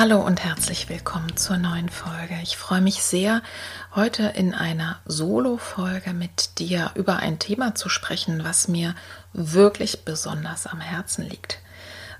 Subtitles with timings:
[0.00, 2.34] Hallo und herzlich willkommen zur neuen Folge.
[2.42, 3.42] Ich freue mich sehr,
[3.94, 8.94] heute in einer Solo-Folge mit dir über ein Thema zu sprechen, was mir
[9.34, 11.58] wirklich besonders am Herzen liegt.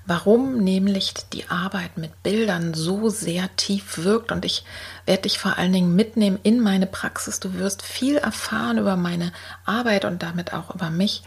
[0.05, 4.63] Warum nämlich die Arbeit mit Bildern so sehr tief wirkt und ich
[5.07, 7.39] werde dich vor allen Dingen mitnehmen in meine Praxis.
[7.39, 9.31] Du wirst viel erfahren über meine
[9.65, 11.23] Arbeit und damit auch über mich.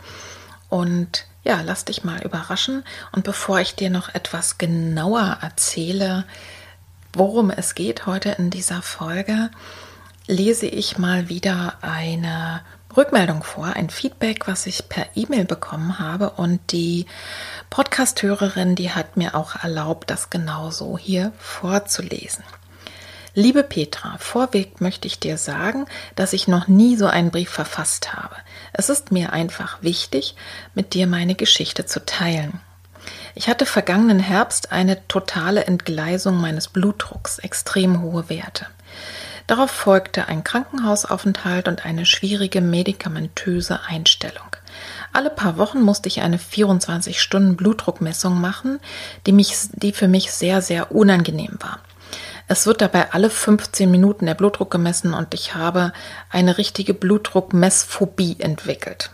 [0.68, 2.84] Und ja, lass dich mal überraschen.
[3.12, 6.24] Und bevor ich dir noch etwas genauer erzähle,
[7.12, 9.50] worum es geht heute in dieser Folge,
[10.26, 12.62] lese ich mal wieder eine
[12.96, 16.30] Rückmeldung vor, ein Feedback, was ich per E-Mail bekommen habe.
[16.30, 17.06] Und die
[17.70, 22.44] Podcast-Hörerin, die hat mir auch erlaubt, das genauso hier vorzulesen.
[23.36, 28.14] Liebe Petra, vorweg möchte ich dir sagen, dass ich noch nie so einen Brief verfasst
[28.14, 28.36] habe.
[28.76, 30.34] Es ist mir einfach wichtig,
[30.74, 32.60] mit dir meine Geschichte zu teilen.
[33.36, 38.66] Ich hatte vergangenen Herbst eine totale Entgleisung meines Blutdrucks, extrem hohe Werte.
[39.46, 44.56] Darauf folgte ein Krankenhausaufenthalt und eine schwierige medikamentöse Einstellung.
[45.12, 48.80] Alle paar Wochen musste ich eine 24 Stunden Blutdruckmessung machen,
[49.26, 51.78] die, mich, die für mich sehr, sehr unangenehm war.
[52.46, 55.92] Es wird dabei alle 15 Minuten der Blutdruck gemessen und ich habe
[56.30, 59.10] eine richtige Blutdruckmessphobie entwickelt.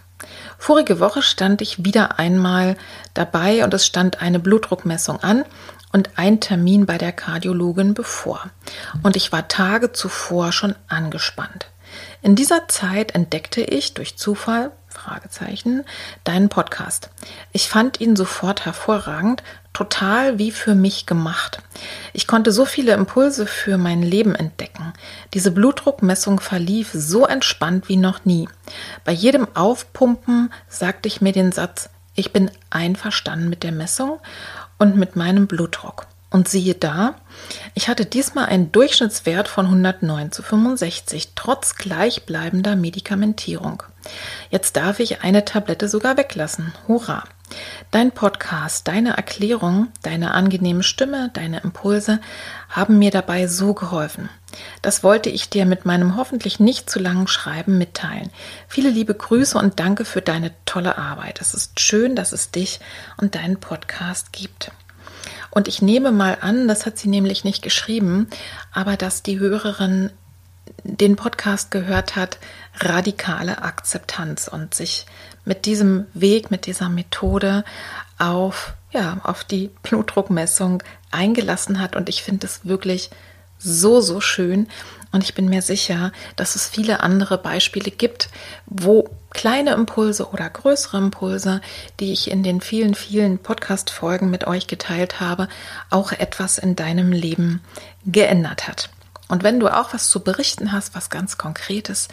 [0.59, 2.77] Vorige Woche stand ich wieder einmal
[3.15, 5.45] dabei und es stand eine Blutdruckmessung an
[5.93, 8.51] und ein Termin bei der Kardiologin bevor.
[9.03, 11.67] Und ich war Tage zuvor schon angespannt.
[12.23, 15.85] In dieser Zeit entdeckte ich durch Zufall Fragezeichen
[16.25, 17.11] deinen Podcast.
[17.53, 19.43] Ich fand ihn sofort hervorragend,
[19.73, 21.63] total wie für mich gemacht.
[22.13, 24.93] Ich konnte so viele Impulse für mein Leben entdecken.
[25.35, 28.49] Diese Blutdruckmessung verlief so entspannt wie noch nie.
[29.05, 34.19] Bei jedem Aufpumpen sagte ich mir den Satz, ich bin einverstanden mit der Messung
[34.79, 36.07] und mit meinem Blutdruck.
[36.33, 37.17] Und siehe da,
[37.75, 43.83] ich hatte diesmal einen Durchschnittswert von 109 zu 65, trotz gleichbleibender Medikamentierung.
[44.49, 46.73] Jetzt darf ich eine Tablette sogar weglassen.
[46.87, 47.25] Hurra!
[47.91, 52.21] Dein Podcast, deine Erklärung, deine angenehme Stimme, deine Impulse
[52.69, 54.29] haben mir dabei so geholfen.
[54.83, 58.31] Das wollte ich dir mit meinem hoffentlich nicht zu langen Schreiben mitteilen.
[58.69, 61.41] Viele liebe Grüße und danke für deine tolle Arbeit.
[61.41, 62.81] Es ist schön, dass es dich
[63.17, 64.73] und deinen Podcast gibt.
[65.51, 68.29] Und ich nehme mal an, das hat sie nämlich nicht geschrieben,
[68.73, 70.11] aber dass die Hörerin
[70.85, 72.39] den Podcast gehört hat,
[72.79, 75.07] radikale Akzeptanz und sich
[75.51, 77.65] mit diesem Weg, mit dieser Methode
[78.19, 80.81] auf, ja, auf die Blutdruckmessung
[81.11, 81.97] eingelassen hat.
[81.97, 83.11] Und ich finde es wirklich
[83.59, 84.69] so, so schön.
[85.11, 88.29] Und ich bin mir sicher, dass es viele andere Beispiele gibt,
[88.67, 91.61] wo kleine Impulse oder größere Impulse,
[91.99, 95.49] die ich in den vielen, vielen Podcast-Folgen mit euch geteilt habe,
[95.91, 97.61] auch etwas in deinem Leben
[98.07, 98.89] geändert hat.
[99.27, 102.07] Und wenn du auch was zu berichten hast, was ganz Konkretes,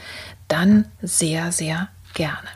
[0.47, 2.49] dann sehr, sehr gerne.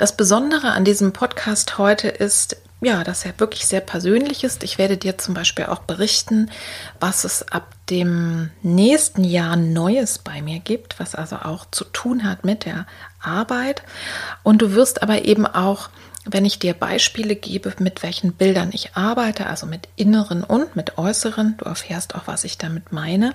[0.00, 4.62] Das Besondere an diesem Podcast heute ist, ja, dass er wirklich sehr persönlich ist.
[4.62, 6.50] Ich werde dir zum Beispiel auch berichten,
[6.98, 12.24] was es ab dem nächsten Jahr Neues bei mir gibt, was also auch zu tun
[12.24, 12.86] hat mit der
[13.20, 13.82] Arbeit.
[14.42, 15.90] Und du wirst aber eben auch,
[16.24, 20.96] wenn ich dir Beispiele gebe, mit welchen Bildern ich arbeite, also mit inneren und mit
[20.96, 23.34] äußeren, du erfährst auch, was ich damit meine,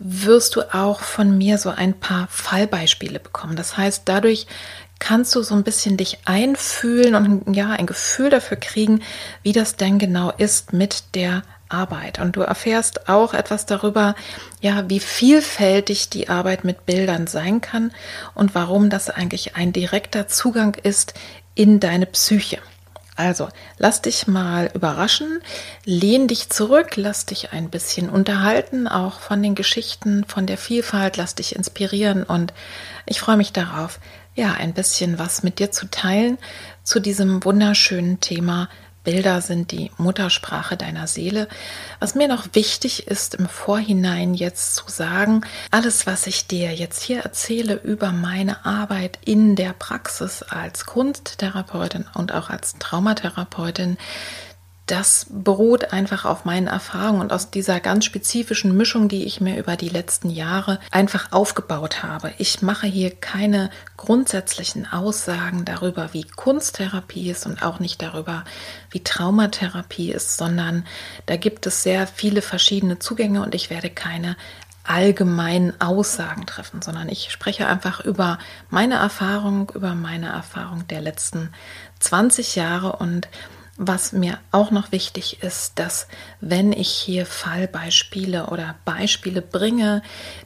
[0.00, 3.54] wirst du auch von mir so ein paar Fallbeispiele bekommen.
[3.54, 4.46] Das heißt, dadurch
[4.98, 9.02] kannst du so ein bisschen dich einfühlen und ja, ein Gefühl dafür kriegen,
[9.42, 12.18] wie das denn genau ist mit der Arbeit.
[12.18, 14.14] Und du erfährst auch etwas darüber,
[14.60, 17.92] ja, wie vielfältig die Arbeit mit Bildern sein kann
[18.34, 21.14] und warum das eigentlich ein direkter Zugang ist
[21.54, 22.58] in deine Psyche.
[23.16, 25.40] Also, lass dich mal überraschen,
[25.84, 31.16] lehn dich zurück, lass dich ein bisschen unterhalten, auch von den Geschichten, von der Vielfalt,
[31.16, 32.52] lass dich inspirieren und
[33.06, 34.00] ich freue mich darauf,
[34.36, 36.38] ja, ein bisschen was mit dir zu teilen
[36.84, 38.68] zu diesem wunderschönen Thema
[39.06, 41.46] Bilder sind die Muttersprache deiner Seele.
[42.00, 47.02] Was mir noch wichtig ist im Vorhinein jetzt zu sagen, alles, was ich dir jetzt
[47.02, 53.96] hier erzähle über meine Arbeit in der Praxis als Kunsttherapeutin und auch als Traumatherapeutin,
[54.86, 59.58] das beruht einfach auf meinen Erfahrungen und aus dieser ganz spezifischen Mischung, die ich mir
[59.58, 62.32] über die letzten Jahre einfach aufgebaut habe.
[62.38, 68.44] Ich mache hier keine grundsätzlichen Aussagen darüber, wie Kunsttherapie ist und auch nicht darüber,
[68.90, 70.86] wie Traumatherapie ist, sondern
[71.26, 74.36] da gibt es sehr viele verschiedene Zugänge und ich werde keine
[74.84, 78.38] allgemeinen Aussagen treffen, sondern ich spreche einfach über
[78.70, 81.50] meine Erfahrung, über meine Erfahrung der letzten
[81.98, 83.28] 20 Jahre und
[83.78, 86.08] was mir auch noch wichtig ist, dass
[86.40, 90.02] wenn ich hier Fallbeispiele oder Beispiele bringe,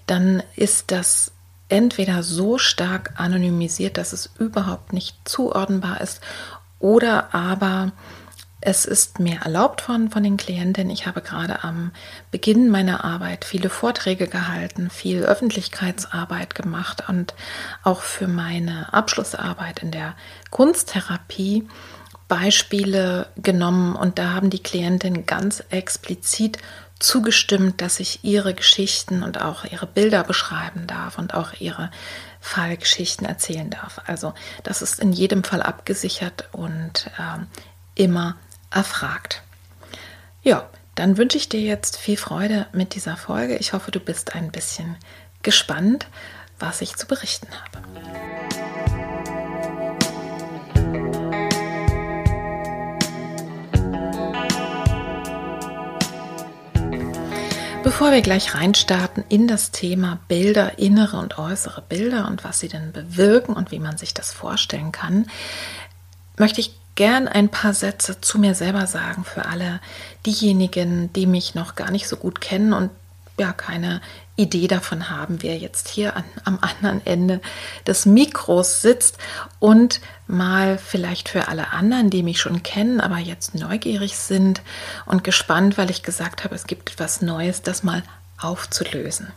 [0.07, 1.33] dann ist das
[1.69, 6.21] entweder so stark anonymisiert, dass es überhaupt nicht zuordnenbar ist,
[6.81, 7.93] oder aber
[8.63, 10.91] es ist mir erlaubt von, von den Klientinnen.
[10.91, 11.93] Ich habe gerade am
[12.31, 17.35] Beginn meiner Arbeit viele Vorträge gehalten, viel Öffentlichkeitsarbeit gemacht und
[17.83, 20.15] auch für meine Abschlussarbeit in der
[20.51, 21.69] Kunsttherapie
[22.31, 26.59] Beispiele genommen und da haben die Klientinnen ganz explizit
[27.01, 31.91] zugestimmt, dass ich ihre Geschichten und auch ihre Bilder beschreiben darf und auch ihre
[32.41, 34.01] Fallgeschichten erzählen darf.
[34.07, 34.33] Also
[34.63, 38.37] das ist in jedem Fall abgesichert und äh, immer
[38.71, 39.43] erfragt.
[40.45, 43.57] Ja, dann wünsche ich dir jetzt viel Freude mit dieser Folge.
[43.57, 44.97] Ich hoffe, du bist ein bisschen
[45.43, 46.07] gespannt,
[46.61, 48.40] was ich zu berichten habe.
[57.83, 62.69] Bevor wir gleich reinstarten in das Thema Bilder, innere und äußere Bilder und was sie
[62.69, 65.27] denn bewirken und wie man sich das vorstellen kann,
[66.37, 69.81] möchte ich gern ein paar Sätze zu mir selber sagen für alle
[70.27, 72.91] diejenigen, die mich noch gar nicht so gut kennen und
[73.39, 74.03] ja keine
[74.41, 77.41] Idee davon haben, wer jetzt hier an, am anderen Ende
[77.87, 79.19] des Mikros sitzt
[79.59, 84.63] und mal vielleicht für alle anderen, die mich schon kennen, aber jetzt neugierig sind
[85.07, 88.03] und gespannt, weil ich gesagt habe, es gibt etwas Neues, das mal
[88.41, 89.29] aufzulösen.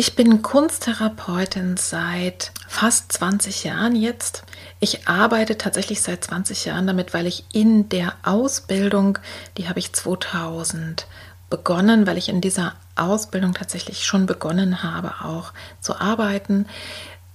[0.00, 4.44] Ich bin Kunsttherapeutin seit fast 20 Jahren jetzt.
[4.78, 9.18] Ich arbeite tatsächlich seit 20 Jahren damit, weil ich in der Ausbildung,
[9.56, 11.08] die habe ich 2000
[11.50, 16.66] begonnen, weil ich in dieser Ausbildung tatsächlich schon begonnen habe, auch zu arbeiten.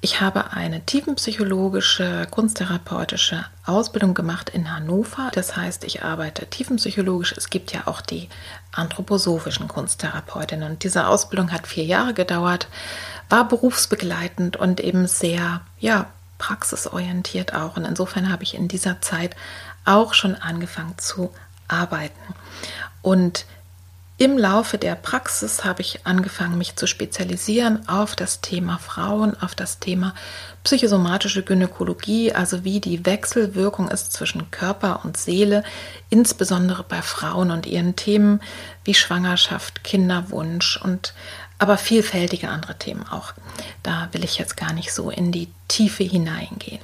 [0.01, 5.31] Ich habe eine tiefenpsychologische, kunsttherapeutische Ausbildung gemacht in Hannover.
[5.33, 7.33] Das heißt, ich arbeite tiefenpsychologisch.
[7.37, 8.27] Es gibt ja auch die
[8.73, 10.71] anthroposophischen Kunsttherapeutinnen.
[10.71, 12.67] Und diese Ausbildung hat vier Jahre gedauert,
[13.29, 16.07] war berufsbegleitend und eben sehr, ja,
[16.37, 17.77] praxisorientiert auch.
[17.77, 19.37] Und insofern habe ich in dieser Zeit
[19.85, 21.33] auch schon angefangen zu
[21.69, 22.35] arbeiten.
[23.01, 23.45] Und
[24.23, 29.53] im Laufe der Praxis habe ich angefangen, mich zu spezialisieren auf das Thema Frauen, auf
[29.53, 30.13] das Thema
[30.63, 35.65] psychosomatische Gynäkologie, also wie die Wechselwirkung ist zwischen Körper und Seele,
[36.09, 38.39] insbesondere bei Frauen und ihren Themen
[38.85, 41.13] wie Schwangerschaft, Kinderwunsch und
[41.59, 43.33] aber vielfältige andere Themen auch.
[43.83, 46.79] Da will ich jetzt gar nicht so in die Tiefe hineingehen.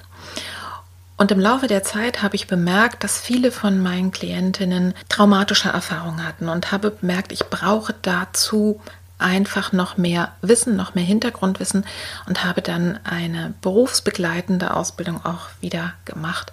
[1.20, 6.26] Und im Laufe der Zeit habe ich bemerkt, dass viele von meinen Klientinnen traumatische Erfahrungen
[6.26, 8.80] hatten und habe bemerkt, ich brauche dazu
[9.18, 11.86] einfach noch mehr Wissen, noch mehr Hintergrundwissen
[12.26, 16.52] und habe dann eine berufsbegleitende Ausbildung auch wieder gemacht,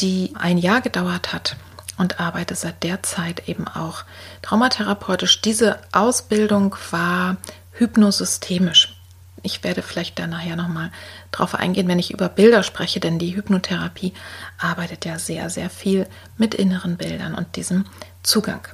[0.00, 1.56] die ein Jahr gedauert hat
[1.98, 4.04] und arbeite seit der Zeit eben auch
[4.40, 5.42] traumatherapeutisch.
[5.42, 7.36] Diese Ausbildung war
[7.72, 9.01] hypnosystemisch.
[9.42, 10.90] Ich werde vielleicht da nachher nochmal
[11.30, 14.12] drauf eingehen, wenn ich über Bilder spreche, denn die Hypnotherapie
[14.58, 16.06] arbeitet ja sehr, sehr viel
[16.36, 17.86] mit inneren Bildern und diesem
[18.22, 18.68] Zugang.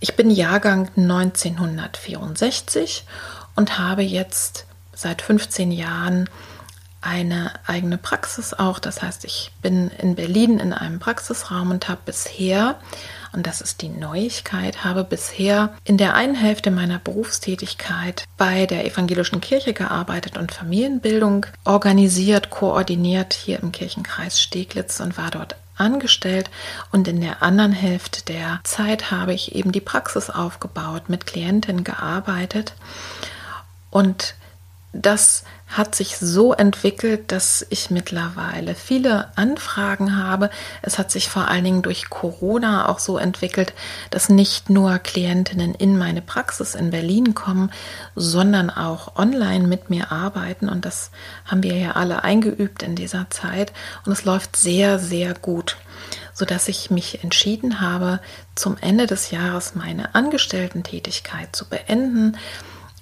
[0.00, 3.04] Ich bin Jahrgang 1964
[3.56, 6.28] und habe jetzt seit 15 Jahren
[7.00, 8.78] eine eigene Praxis auch.
[8.78, 12.78] Das heißt, ich bin in Berlin in einem Praxisraum und habe bisher
[13.34, 18.86] und das ist die Neuigkeit, habe bisher in der einen Hälfte meiner Berufstätigkeit bei der
[18.86, 26.50] evangelischen Kirche gearbeitet und Familienbildung organisiert, koordiniert hier im Kirchenkreis Steglitz und war dort angestellt.
[26.92, 31.84] Und in der anderen Hälfte der Zeit habe ich eben die Praxis aufgebaut, mit Klientinnen
[31.84, 32.74] gearbeitet.
[33.90, 34.34] Und
[34.94, 40.50] das hat sich so entwickelt, dass ich mittlerweile viele Anfragen habe.
[40.82, 43.72] Es hat sich vor allen Dingen durch Corona auch so entwickelt,
[44.10, 47.72] dass nicht nur Klientinnen in meine Praxis in Berlin kommen,
[48.14, 50.68] sondern auch online mit mir arbeiten.
[50.68, 51.10] Und das
[51.44, 53.72] haben wir ja alle eingeübt in dieser Zeit.
[54.06, 55.76] Und es läuft sehr, sehr gut
[56.36, 58.18] sodass ich mich entschieden habe,
[58.56, 62.36] zum Ende des Jahres meine Angestellten-Tätigkeit zu beenden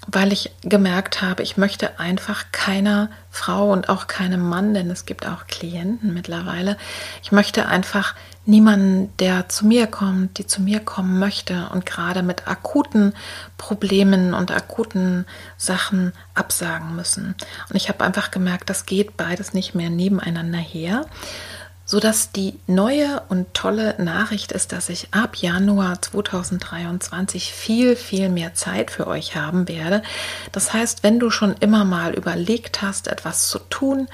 [0.07, 5.05] weil ich gemerkt habe, ich möchte einfach keiner Frau und auch keinem Mann, denn es
[5.05, 6.77] gibt auch Klienten mittlerweile,
[7.21, 12.23] ich möchte einfach niemanden, der zu mir kommt, die zu mir kommen möchte und gerade
[12.23, 13.13] mit akuten
[13.57, 15.25] Problemen und akuten
[15.57, 17.35] Sachen absagen müssen.
[17.69, 21.05] Und ich habe einfach gemerkt, das geht beides nicht mehr nebeneinander her
[21.85, 28.53] sodass die neue und tolle Nachricht ist, dass ich ab Januar 2023 viel, viel mehr
[28.53, 30.01] Zeit für euch haben werde.
[30.51, 34.07] Das heißt, wenn du schon immer mal überlegt hast, etwas zu tun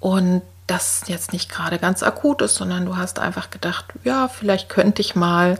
[0.00, 4.68] und das jetzt nicht gerade ganz akut ist, sondern du hast einfach gedacht, ja, vielleicht
[4.68, 5.58] könnte ich mal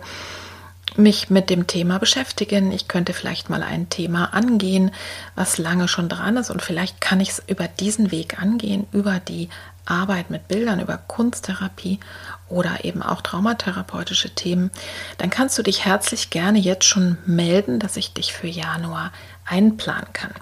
[0.96, 2.70] mich mit dem Thema beschäftigen.
[2.73, 4.92] Ich könnte vielleicht mal ein Thema angehen,
[5.34, 9.18] was lange schon dran ist und vielleicht kann ich es über diesen Weg angehen, über
[9.18, 9.49] die
[9.86, 12.00] Arbeit mit Bildern, über Kunsttherapie
[12.48, 14.70] oder eben auch traumatherapeutische Themen,
[15.18, 19.12] dann kannst du dich herzlich gerne jetzt schon melden, dass ich dich für Januar
[19.44, 20.32] einplanen kann.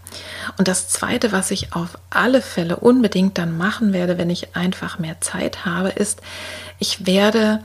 [0.59, 4.99] Und das Zweite, was ich auf alle Fälle unbedingt dann machen werde, wenn ich einfach
[4.99, 6.21] mehr Zeit habe, ist,
[6.79, 7.61] ich werde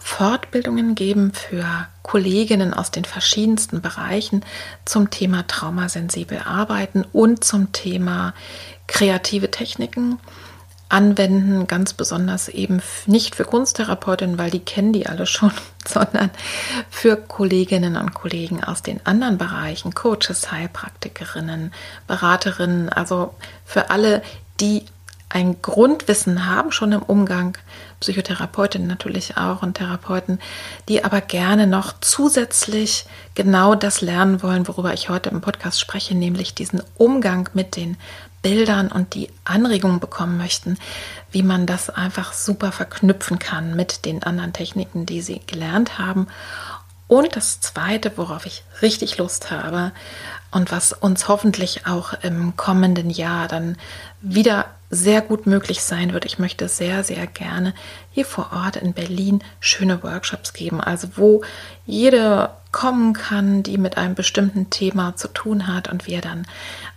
[0.00, 1.66] Fortbildungen geben für
[2.02, 4.44] Kolleginnen aus den verschiedensten Bereichen
[4.86, 8.32] zum Thema traumasensibel arbeiten und zum Thema
[8.86, 10.18] kreative Techniken
[10.88, 15.52] anwenden, ganz besonders eben nicht für Kunsttherapeutinnen, weil die kennen die alle schon,
[15.86, 16.30] sondern
[16.90, 21.72] für Kolleginnen und Kollegen aus den anderen Bereichen, Coaches, Heilpraktikerinnen,
[22.06, 24.22] Beraterinnen, also für alle,
[24.60, 24.84] die
[25.30, 27.58] ein Grundwissen haben schon im Umgang,
[28.00, 30.38] Psychotherapeutinnen natürlich auch und Therapeuten,
[30.88, 33.04] die aber gerne noch zusätzlich
[33.34, 37.98] genau das lernen wollen, worüber ich heute im Podcast spreche, nämlich diesen Umgang mit den
[38.42, 40.78] Bildern und die Anregungen bekommen möchten,
[41.30, 46.28] wie man das einfach super verknüpfen kann mit den anderen Techniken, die sie gelernt haben.
[47.08, 49.92] Und das Zweite, worauf ich richtig Lust habe
[50.50, 53.76] und was uns hoffentlich auch im kommenden Jahr dann
[54.20, 56.24] wieder sehr gut möglich sein wird.
[56.24, 57.74] Ich möchte sehr, sehr gerne
[58.10, 61.42] hier vor Ort in Berlin schöne Workshops geben, also wo
[61.84, 66.46] jede kommen kann, die mit einem bestimmten Thema zu tun hat und wir dann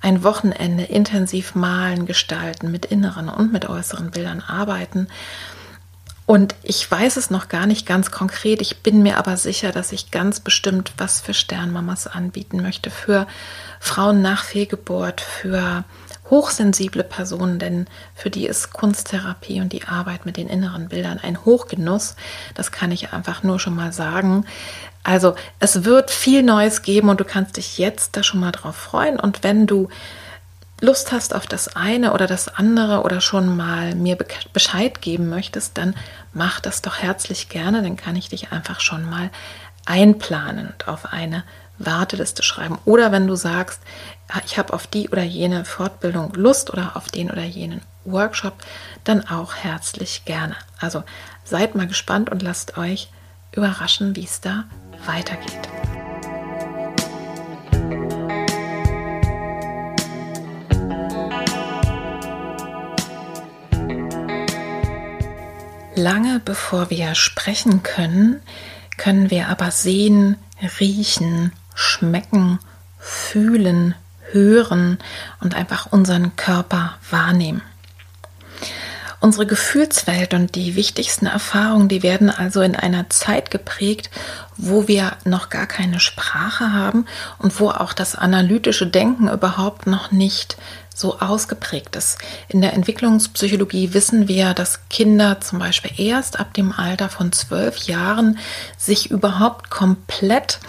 [0.01, 5.07] ein Wochenende intensiv malen, gestalten, mit inneren und mit äußeren Bildern arbeiten.
[6.25, 9.91] Und ich weiß es noch gar nicht ganz konkret, ich bin mir aber sicher, dass
[9.91, 13.27] ich ganz bestimmt was für Sternmamas anbieten möchte, für
[13.79, 15.83] Frauen nach Fehlgeburt, für
[16.31, 17.85] hochsensible Personen, denn
[18.15, 22.15] für die ist Kunsttherapie und die Arbeit mit den inneren Bildern ein Hochgenuss.
[22.55, 24.45] Das kann ich einfach nur schon mal sagen.
[25.03, 28.75] Also es wird viel Neues geben und du kannst dich jetzt da schon mal drauf
[28.75, 29.19] freuen.
[29.19, 29.89] Und wenn du
[30.79, 34.17] Lust hast auf das eine oder das andere oder schon mal mir
[34.51, 35.95] Bescheid geben möchtest, dann
[36.33, 37.83] mach das doch herzlich gerne.
[37.83, 39.29] Dann kann ich dich einfach schon mal
[39.85, 41.43] einplanen und auf eine
[41.77, 42.79] Warteliste schreiben.
[42.85, 43.81] Oder wenn du sagst,
[44.45, 48.53] ich habe auf die oder jene Fortbildung Lust oder auf den oder jenen Workshop,
[49.03, 50.55] dann auch herzlich gerne.
[50.79, 51.03] Also
[51.43, 53.09] seid mal gespannt und lasst euch
[53.51, 54.65] überraschen, wie es da
[55.05, 55.69] weitergeht.
[65.95, 68.41] Lange bevor wir sprechen können,
[68.97, 70.37] können wir aber sehen,
[70.79, 72.59] riechen, schmecken,
[72.97, 73.93] fühlen,
[74.31, 74.97] hören
[75.39, 77.61] und einfach unseren Körper wahrnehmen.
[79.19, 84.09] Unsere Gefühlswelt und die wichtigsten Erfahrungen, die werden also in einer Zeit geprägt,
[84.57, 87.05] wo wir noch gar keine Sprache haben
[87.37, 90.57] und wo auch das analytische Denken überhaupt noch nicht
[90.95, 92.17] so ausgeprägt ist.
[92.47, 97.77] In der Entwicklungspsychologie wissen wir, dass Kinder zum Beispiel erst ab dem Alter von zwölf
[97.79, 98.39] Jahren
[98.77, 100.59] sich überhaupt komplett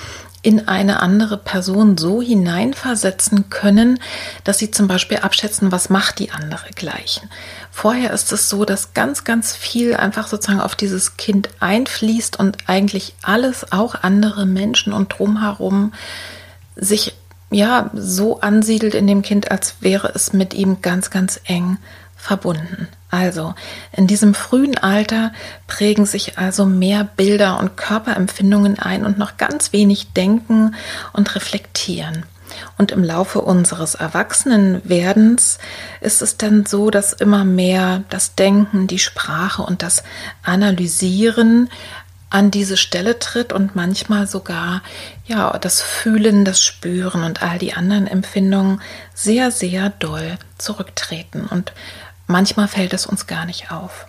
[0.42, 4.00] in eine andere Person so hineinversetzen können,
[4.42, 7.22] dass sie zum Beispiel abschätzen, was macht die andere gleich.
[7.70, 12.58] Vorher ist es so, dass ganz, ganz viel einfach sozusagen auf dieses Kind einfließt und
[12.66, 15.92] eigentlich alles, auch andere Menschen und drumherum,
[16.74, 17.14] sich
[17.50, 21.78] ja so ansiedelt in dem Kind, als wäre es mit ihm ganz, ganz eng
[22.22, 22.86] verbunden.
[23.10, 23.54] Also,
[23.90, 25.32] in diesem frühen Alter
[25.66, 30.76] prägen sich also mehr Bilder und Körperempfindungen ein und noch ganz wenig Denken
[31.12, 32.24] und Reflektieren.
[32.78, 35.58] Und im Laufe unseres Erwachsenenwerdens
[36.00, 40.04] ist es dann so, dass immer mehr das Denken, die Sprache und das
[40.44, 41.70] Analysieren
[42.30, 44.82] an diese Stelle tritt und manchmal sogar
[45.26, 48.80] ja das Fühlen, das Spüren und all die anderen Empfindungen
[49.12, 51.72] sehr sehr doll zurücktreten und
[52.32, 54.06] manchmal fällt es uns gar nicht auf.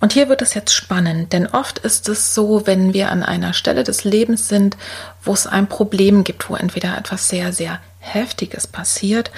[0.00, 3.52] Und hier wird es jetzt spannend, denn oft ist es so, wenn wir an einer
[3.52, 4.76] Stelle des Lebens sind,
[5.24, 9.32] wo es ein Problem gibt, wo entweder etwas sehr, sehr Heftiges passiert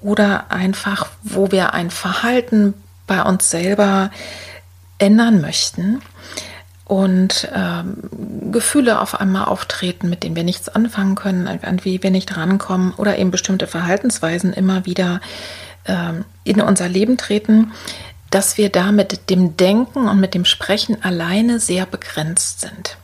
[0.00, 2.74] oder einfach, wo wir ein Verhalten
[3.08, 4.10] bei uns selber
[4.98, 6.00] ändern möchten
[6.84, 12.10] und ähm, Gefühle auf einmal auftreten, mit denen wir nichts anfangen können, an die wir
[12.10, 15.20] nicht rankommen oder eben bestimmte Verhaltensweisen immer wieder
[16.44, 17.72] in unser Leben treten,
[18.30, 22.96] dass wir da mit dem Denken und mit dem Sprechen alleine sehr begrenzt sind.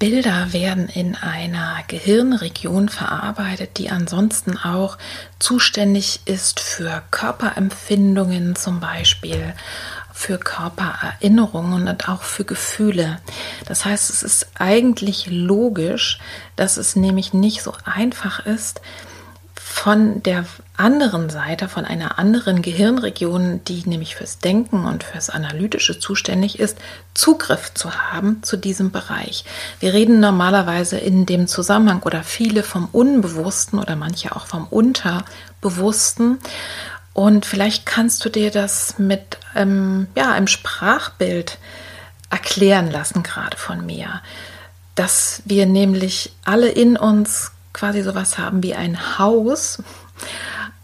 [0.00, 4.98] Bilder werden in einer Gehirnregion verarbeitet, die ansonsten auch
[5.38, 9.54] zuständig ist für Körperempfindungen zum Beispiel,
[10.12, 13.20] für Körpererinnerungen und auch für Gefühle.
[13.66, 16.18] Das heißt, es ist eigentlich logisch,
[16.56, 18.80] dass es nämlich nicht so einfach ist,
[19.54, 20.44] von der
[20.76, 26.78] anderen Seite, von einer anderen Gehirnregion, die nämlich fürs Denken und fürs Analytische zuständig ist,
[27.14, 29.44] Zugriff zu haben zu diesem Bereich.
[29.78, 36.38] Wir reden normalerweise in dem Zusammenhang oder viele vom Unbewussten oder manche auch vom Unterbewussten.
[37.12, 41.58] Und vielleicht kannst du dir das mit ähm, ja, einem Sprachbild
[42.30, 44.20] erklären lassen, gerade von mir,
[44.96, 49.78] dass wir nämlich alle in uns quasi sowas haben wie ein Haus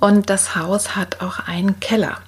[0.00, 2.18] und das Haus hat auch einen Keller.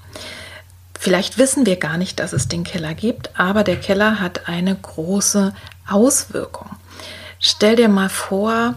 [0.98, 4.76] Vielleicht wissen wir gar nicht, dass es den Keller gibt, aber der Keller hat eine
[4.76, 5.52] große
[5.88, 6.70] Auswirkung.
[7.40, 8.74] Stell dir mal vor,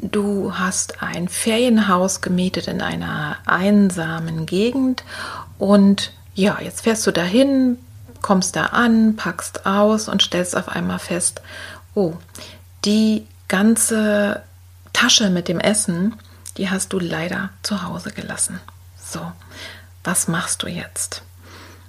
[0.00, 5.02] du hast ein Ferienhaus gemietet in einer einsamen Gegend
[5.58, 7.78] und ja, jetzt fährst du dahin,
[8.20, 11.42] kommst da an, packst aus und stellst auf einmal fest,
[11.94, 12.14] oh,
[12.84, 14.42] die ganze
[14.92, 16.14] Tasche mit dem Essen,
[16.56, 18.60] die hast du leider zu Hause gelassen.
[19.02, 19.20] So,
[20.04, 21.22] was machst du jetzt?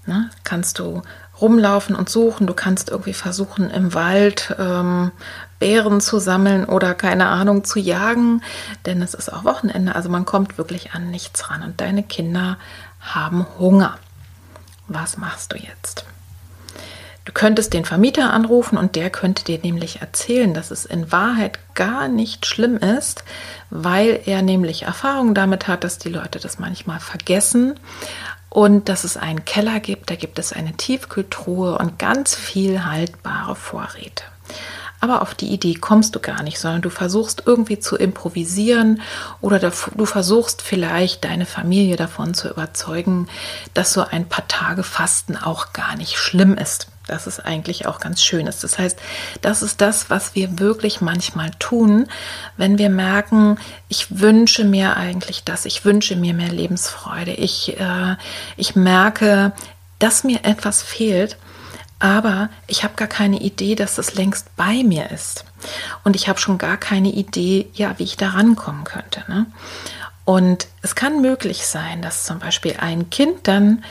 [0.05, 0.29] Ne?
[0.43, 1.01] Kannst du
[1.39, 5.11] rumlaufen und suchen, du kannst irgendwie versuchen, im Wald ähm,
[5.59, 8.41] Beeren zu sammeln oder keine Ahnung zu jagen,
[8.85, 12.57] denn es ist auch Wochenende, also man kommt wirklich an nichts ran und deine Kinder
[12.99, 13.97] haben Hunger.
[14.87, 16.05] Was machst du jetzt?
[17.25, 21.57] Du könntest den Vermieter anrufen und der könnte dir nämlich erzählen, dass es in Wahrheit
[21.73, 23.23] gar nicht schlimm ist,
[23.69, 27.79] weil er nämlich Erfahrung damit hat, dass die Leute das manchmal vergessen
[28.49, 33.55] und dass es einen Keller gibt, da gibt es eine Tiefkühltruhe und ganz viel haltbare
[33.55, 34.25] Vorräte.
[34.99, 39.01] Aber auf die Idee kommst du gar nicht, sondern du versuchst irgendwie zu improvisieren
[39.41, 43.27] oder du versuchst vielleicht deine Familie davon zu überzeugen,
[43.73, 46.87] dass so ein paar Tage Fasten auch gar nicht schlimm ist.
[47.07, 48.63] Das ist eigentlich auch ganz schön ist.
[48.63, 48.97] Das heißt,
[49.41, 52.07] das ist das, was wir wirklich manchmal tun,
[52.55, 53.57] wenn wir merken,
[53.89, 57.33] ich wünsche mir eigentlich das, ich wünsche mir mehr Lebensfreude.
[57.33, 58.15] Ich, äh,
[58.55, 59.51] ich merke,
[59.99, 61.37] dass mir etwas fehlt,
[61.99, 65.45] aber ich habe gar keine Idee, dass es längst bei mir ist.
[66.03, 69.23] Und ich habe schon gar keine Idee, ja, wie ich da rankommen könnte.
[69.27, 69.45] Ne?
[70.25, 73.83] Und es kann möglich sein, dass zum Beispiel ein Kind dann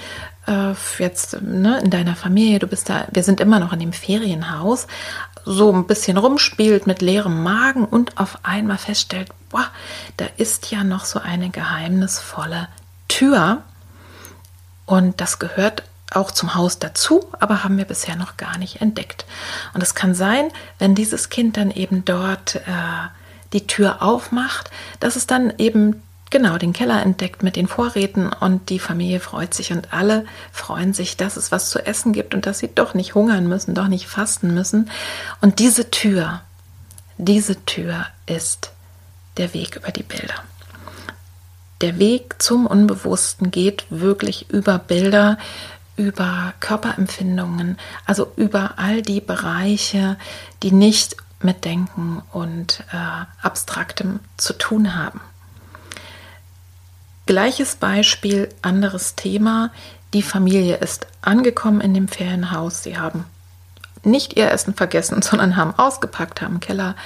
[0.46, 3.92] äh, jetzt ne, in deiner Familie, du bist da, wir sind immer noch in dem
[3.92, 4.86] Ferienhaus,
[5.44, 9.66] so ein bisschen rumspielt mit leerem Magen und auf einmal feststellt, boah,
[10.16, 12.68] da ist ja noch so eine geheimnisvolle
[13.08, 13.62] Tür
[14.86, 19.24] und das gehört auch zum Haus dazu, aber haben wir bisher noch gar nicht entdeckt.
[19.72, 22.60] Und es kann sein, wenn dieses Kind dann eben dort äh,
[23.52, 26.02] die Tür aufmacht, dass es dann eben
[26.32, 30.92] genau den Keller entdeckt mit den Vorräten und die Familie freut sich und alle freuen
[30.92, 33.86] sich, dass es was zu essen gibt und dass sie doch nicht hungern müssen, doch
[33.86, 34.90] nicht fasten müssen.
[35.40, 36.40] Und diese Tür,
[37.18, 38.72] diese Tür ist
[39.36, 40.34] der Weg über die Bilder.
[41.80, 45.38] Der Weg zum Unbewussten geht wirklich über Bilder,
[45.96, 50.16] über Körperempfindungen, also über all die Bereiche,
[50.62, 55.20] die nicht mit Denken und äh, Abstraktem zu tun haben.
[57.26, 59.70] Gleiches Beispiel, anderes Thema.
[60.12, 62.82] Die Familie ist angekommen in dem Ferienhaus.
[62.82, 63.24] Sie haben
[64.02, 66.96] nicht ihr Essen vergessen, sondern haben ausgepackt, haben Keller,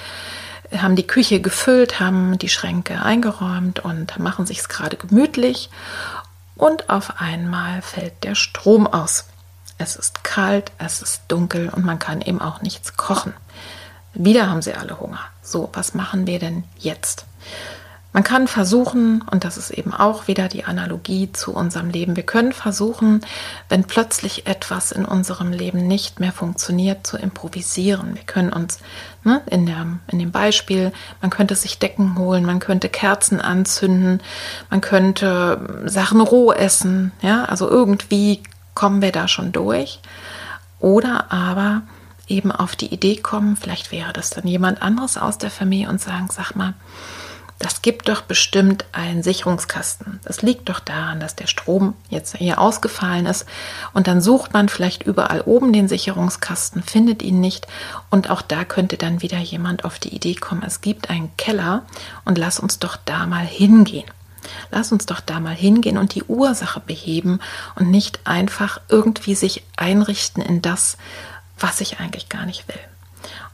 [0.75, 5.69] haben die Küche gefüllt, haben die Schränke eingeräumt und machen sich es gerade gemütlich.
[6.55, 9.25] Und auf einmal fällt der Strom aus.
[9.77, 13.33] Es ist kalt, es ist dunkel und man kann eben auch nichts kochen.
[14.15, 15.19] Wieder haben sie alle Hunger.
[15.43, 17.25] So, was machen wir denn jetzt?
[18.13, 22.23] Man kann versuchen, und das ist eben auch wieder die Analogie zu unserem Leben, wir
[22.23, 23.21] können versuchen,
[23.69, 28.15] wenn plötzlich etwas in unserem Leben nicht mehr funktioniert, zu improvisieren.
[28.15, 28.79] Wir können uns
[29.23, 34.21] ne, in, der, in dem Beispiel, man könnte sich Decken holen, man könnte Kerzen anzünden,
[34.69, 38.41] man könnte Sachen roh essen, ja, also irgendwie
[38.73, 39.99] kommen wir da schon durch.
[40.79, 41.81] Oder aber
[42.27, 46.01] eben auf die Idee kommen, vielleicht wäre das dann jemand anderes aus der Familie und
[46.01, 46.73] sagen, sag mal,
[47.59, 50.19] das gibt doch bestimmt einen Sicherungskasten.
[50.23, 53.45] Das liegt doch daran, dass der Strom jetzt hier ausgefallen ist.
[53.93, 57.65] Und dann sucht man vielleicht überall oben den Sicherungskasten, findet ihn nicht.
[58.11, 61.83] Und auch da könnte dann wieder jemand auf die Idee kommen, es gibt einen Keller
[62.25, 64.05] und lass uns doch da mal hingehen.
[64.71, 67.39] Lass uns doch da mal hingehen und die Ursache beheben
[67.75, 70.97] und nicht einfach irgendwie sich einrichten in das,
[71.59, 72.79] was ich eigentlich gar nicht will.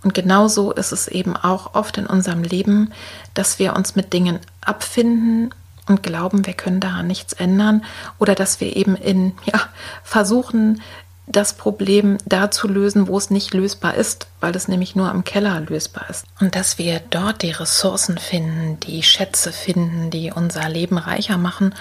[0.04, 2.92] Und genauso ist es eben auch oft in unserem Leben,
[3.34, 5.54] dass wir uns mit Dingen abfinden
[5.88, 7.84] und glauben, wir können daran nichts ändern
[8.20, 9.60] oder dass wir eben in ja,
[10.04, 10.82] versuchen,
[11.26, 15.24] das Problem da zu lösen, wo es nicht lösbar ist, weil es nämlich nur am
[15.24, 16.26] Keller lösbar ist.
[16.42, 21.76] Und dass wir dort die Ressourcen finden, die Schätze finden, die unser Leben reicher machen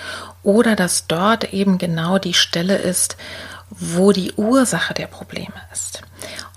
[0.44, 3.16] oder dass dort eben genau die Stelle ist,
[3.70, 6.02] wo die Ursache der Probleme ist.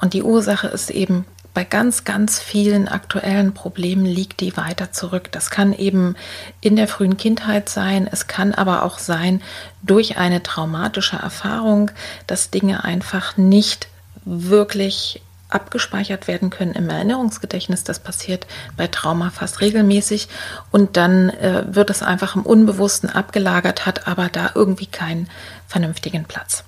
[0.02, 5.32] Und die Ursache ist eben bei ganz, ganz vielen aktuellen Problemen liegt die weiter zurück.
[5.32, 6.16] Das kann eben
[6.60, 9.42] in der frühen Kindheit sein, es kann aber auch sein
[9.82, 11.92] durch eine traumatische Erfahrung,
[12.28, 13.88] dass Dinge einfach nicht
[14.26, 17.86] wirklich abgespeichert werden können im Erinnerungsgedächtnis.
[17.86, 20.28] Das passiert bei Trauma fast regelmäßig
[20.72, 25.30] und dann äh, wird es einfach im Unbewussten abgelagert, hat aber da irgendwie keinen
[25.68, 26.66] vernünftigen Platz.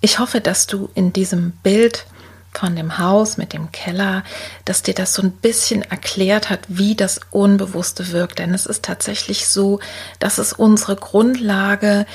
[0.00, 2.06] Ich hoffe, dass du in diesem Bild
[2.52, 4.24] von dem Haus mit dem Keller,
[4.64, 8.38] dass dir das so ein bisschen erklärt hat, wie das Unbewusste wirkt.
[8.40, 9.80] Denn es ist tatsächlich so,
[10.18, 12.06] dass es unsere Grundlage,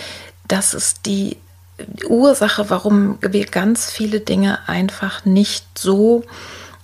[0.48, 1.38] dass es die
[2.08, 6.24] Ursache, warum wir ganz viele Dinge einfach nicht so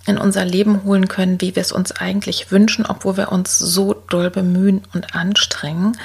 [0.05, 3.93] in unser Leben holen können, wie wir es uns eigentlich wünschen, obwohl wir uns so
[3.93, 5.97] doll bemühen und anstrengen.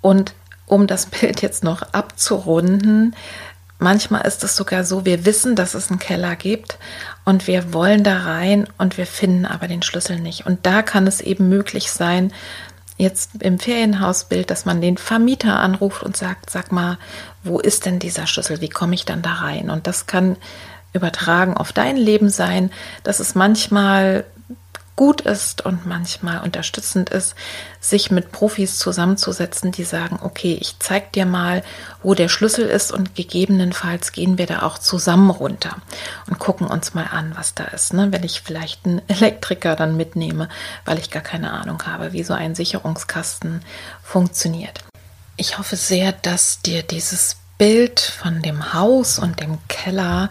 [0.00, 0.34] Und
[0.66, 3.16] um das Bild jetzt noch abzurunden,
[3.78, 6.78] Manchmal ist es sogar so, wir wissen, dass es einen Keller gibt
[7.24, 10.46] und wir wollen da rein und wir finden aber den Schlüssel nicht.
[10.46, 12.32] Und da kann es eben möglich sein,
[12.96, 16.98] jetzt im Ferienhausbild, dass man den Vermieter anruft und sagt, sag mal,
[17.44, 18.60] wo ist denn dieser Schlüssel?
[18.60, 19.70] Wie komme ich dann da rein?
[19.70, 20.36] Und das kann
[20.92, 22.72] übertragen auf dein Leben sein,
[23.04, 24.24] dass es manchmal
[24.98, 27.36] gut ist und manchmal unterstützend ist,
[27.78, 31.62] sich mit Profis zusammenzusetzen, die sagen, okay, ich zeig dir mal,
[32.02, 35.76] wo der Schlüssel ist und gegebenenfalls gehen wir da auch zusammen runter
[36.26, 37.94] und gucken uns mal an, was da ist.
[37.94, 38.08] Ne?
[38.10, 40.48] Wenn ich vielleicht einen Elektriker dann mitnehme,
[40.84, 43.62] weil ich gar keine Ahnung habe, wie so ein Sicherungskasten
[44.02, 44.80] funktioniert.
[45.36, 50.30] Ich hoffe sehr, dass dir dieses Bild von dem Haus und dem Keller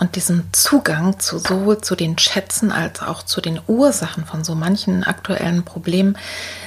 [0.00, 4.54] und diesem Zugang zu sowohl zu den Schätzen als auch zu den Ursachen von so
[4.54, 6.16] manchen aktuellen Problemen,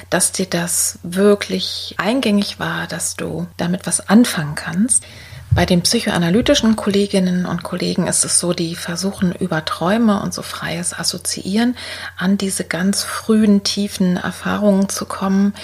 [0.08, 5.04] dass dir das wirklich eingängig war, dass du damit was anfangen kannst.
[5.50, 10.42] Bei den psychoanalytischen Kolleginnen und Kollegen ist es so, die versuchen über Träume und so
[10.42, 11.76] freies Assoziieren
[12.16, 15.54] an diese ganz frühen, tiefen Erfahrungen zu kommen.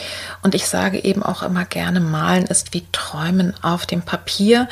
[0.43, 4.69] Und ich sage eben auch immer gerne, malen ist wie Träumen auf dem Papier,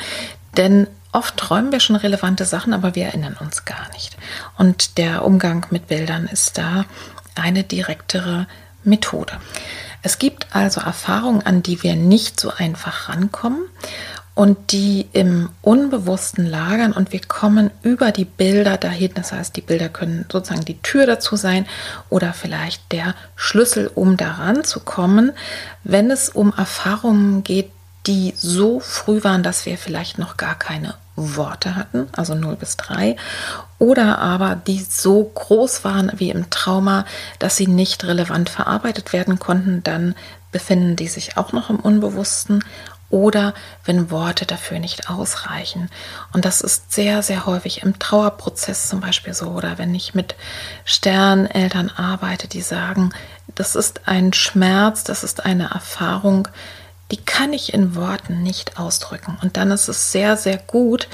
[0.55, 4.17] denn oft träumen wir schon relevante Sachen, aber wir erinnern uns gar nicht.
[4.57, 6.85] Und der Umgang mit Bildern ist da
[7.35, 8.47] eine direktere
[8.83, 9.33] Methode.
[10.01, 13.63] Es gibt also Erfahrungen, an die wir nicht so einfach rankommen
[14.39, 19.11] und die im Unbewussten lagern und wir kommen über die Bilder dahin.
[19.13, 21.65] Das heißt, die Bilder können sozusagen die Tür dazu sein
[22.09, 25.33] oder vielleicht der Schlüssel, um daran zu kommen,
[25.83, 27.71] wenn es um Erfahrungen geht,
[28.09, 32.75] die so früh waren, dass wir vielleicht noch gar keine Worte hatten, also 0 bis
[32.75, 33.15] 3,
[33.77, 37.05] oder aber die so groß waren wie im Trauma,
[37.37, 40.15] dass sie nicht relevant verarbeitet werden konnten, dann
[40.51, 42.63] befinden die sich auch noch im Unbewussten
[43.11, 43.53] oder
[43.85, 45.91] wenn Worte dafür nicht ausreichen.
[46.33, 50.33] Und das ist sehr, sehr häufig im Trauerprozess zum Beispiel so oder wenn ich mit
[50.83, 53.13] Sterneltern arbeite, die sagen,
[53.53, 56.47] das ist ein Schmerz, das ist eine Erfahrung,
[57.11, 59.37] die kann ich in Worten nicht ausdrücken.
[59.41, 61.07] Und dann ist es sehr, sehr gut,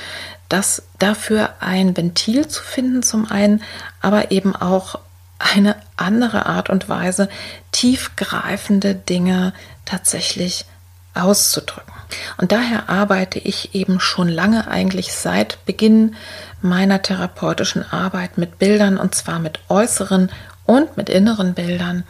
[0.50, 3.64] dass dafür ein Ventil zu finden zum einen,
[4.02, 5.00] aber eben auch
[5.40, 7.30] eine andere Art und Weise,
[7.72, 9.54] tiefgreifende Dinge
[9.86, 10.66] tatsächlich
[11.14, 11.94] auszudrücken.
[12.38, 16.16] Und daher arbeite ich eben schon lange, eigentlich seit Beginn
[16.62, 20.32] meiner therapeutischen Arbeit mit Bildern und zwar mit äußeren
[20.66, 22.04] und mit inneren Bildern.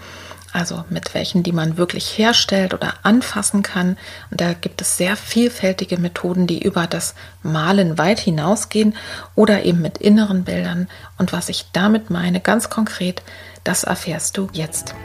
[0.55, 3.97] Also mit welchen, die man wirklich herstellt oder anfassen kann.
[4.31, 7.13] Und da gibt es sehr vielfältige Methoden, die über das
[7.43, 8.95] Malen weit hinausgehen
[9.35, 10.87] oder eben mit inneren Bildern.
[11.17, 13.21] Und was ich damit meine, ganz konkret,
[13.65, 14.95] das erfährst du jetzt.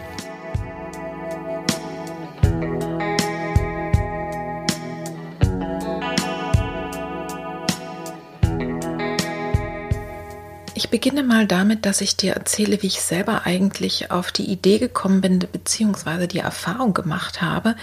[10.80, 14.78] Ich beginne mal damit, dass ich dir erzähle, wie ich selber eigentlich auf die Idee
[14.78, 17.76] gekommen bin, beziehungsweise die Erfahrung gemacht habe,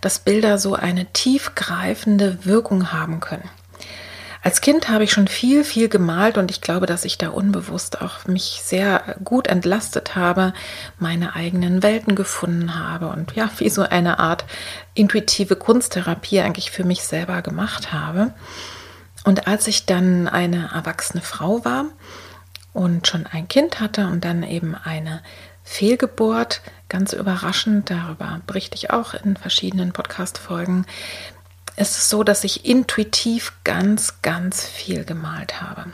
[0.00, 3.48] dass Bilder so eine tiefgreifende Wirkung haben können.
[4.42, 8.02] Als Kind habe ich schon viel, viel gemalt und ich glaube, dass ich da unbewusst
[8.02, 10.52] auch mich sehr gut entlastet habe,
[10.98, 14.44] meine eigenen Welten gefunden habe und ja, wie so eine Art
[14.94, 18.34] intuitive Kunsttherapie eigentlich für mich selber gemacht habe.
[19.22, 21.84] Und als ich dann eine erwachsene Frau war,
[22.80, 25.20] und schon ein Kind hatte und dann eben eine
[25.64, 30.86] Fehlgeburt, ganz überraschend, darüber berichte ich auch in verschiedenen Podcast-Folgen,
[31.76, 35.92] ist es so, dass ich intuitiv ganz, ganz viel gemalt habe.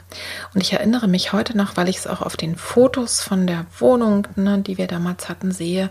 [0.53, 3.65] Und ich erinnere mich heute noch, weil ich es auch auf den Fotos von der
[3.79, 5.89] Wohnung, ne, die wir damals hatten, sehe,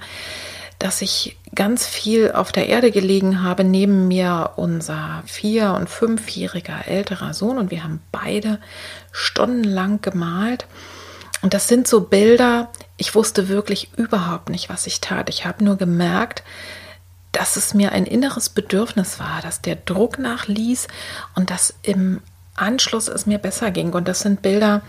[0.79, 6.87] dass ich ganz viel auf der Erde gelegen habe, neben mir unser vier- und fünfjähriger
[6.87, 7.59] älterer Sohn.
[7.59, 8.61] Und wir haben beide
[9.17, 10.67] stundenlang gemalt.
[11.43, 15.29] Und das sind so Bilder, ich wusste wirklich überhaupt nicht, was ich tat.
[15.29, 16.43] Ich habe nur gemerkt,
[17.33, 20.89] dass es mir ein inneres Bedürfnis war, dass der Druck nachließ
[21.35, 22.21] und dass im
[22.57, 23.93] Anschluss es mir besser ging.
[23.93, 24.83] Und das sind Bilder,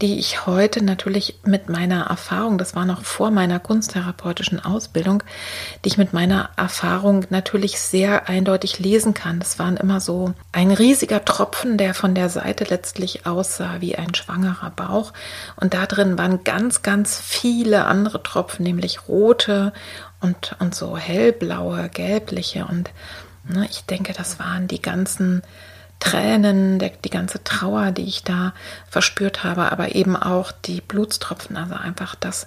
[0.00, 5.22] die ich heute natürlich mit meiner Erfahrung, das war noch vor meiner kunsttherapeutischen Ausbildung,
[5.84, 9.38] die ich mit meiner Erfahrung natürlich sehr eindeutig lesen kann.
[9.38, 14.14] Das waren immer so ein riesiger Tropfen, der von der Seite letztlich aussah wie ein
[14.14, 15.12] schwangerer Bauch.
[15.56, 19.72] Und da drin waren ganz, ganz viele andere Tropfen, nämlich rote
[20.20, 22.66] und, und so hellblaue, gelbliche.
[22.66, 22.90] Und
[23.44, 25.42] ne, ich denke, das waren die ganzen
[26.04, 28.52] Tränen, der, die ganze Trauer, die ich da
[28.90, 32.46] verspürt habe, aber eben auch die Blutstropfen, also einfach das,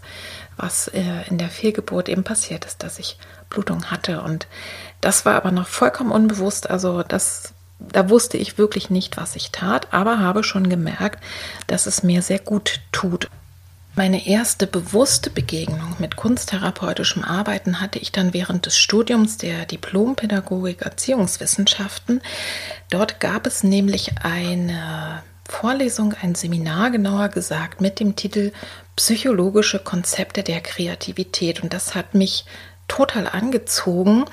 [0.57, 3.17] was äh, in der Fehlgeburt eben passiert ist, dass ich
[3.49, 4.21] Blutung hatte.
[4.21, 4.45] Und
[5.01, 6.69] das war aber noch vollkommen unbewusst.
[6.69, 11.23] Also das, da wusste ich wirklich nicht, was ich tat, aber habe schon gemerkt,
[11.65, 13.27] dass es mir sehr gut tut.
[13.97, 20.83] Meine erste bewusste Begegnung mit kunsttherapeutischem Arbeiten hatte ich dann während des Studiums der Diplompädagogik
[20.83, 22.21] Erziehungswissenschaften.
[22.91, 28.51] Dort gab es nämlich eine Vorlesung, ein Seminar genauer gesagt, mit dem Titel
[28.95, 31.63] Psychologische Konzepte der Kreativität.
[31.63, 32.45] Und das hat mich
[32.88, 34.25] total angezogen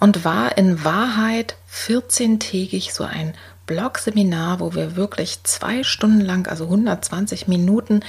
[0.00, 3.34] und war in Wahrheit 14-tägig so ein
[3.66, 8.00] Blog-Seminar, wo wir wirklich zwei Stunden lang, also 120 Minuten,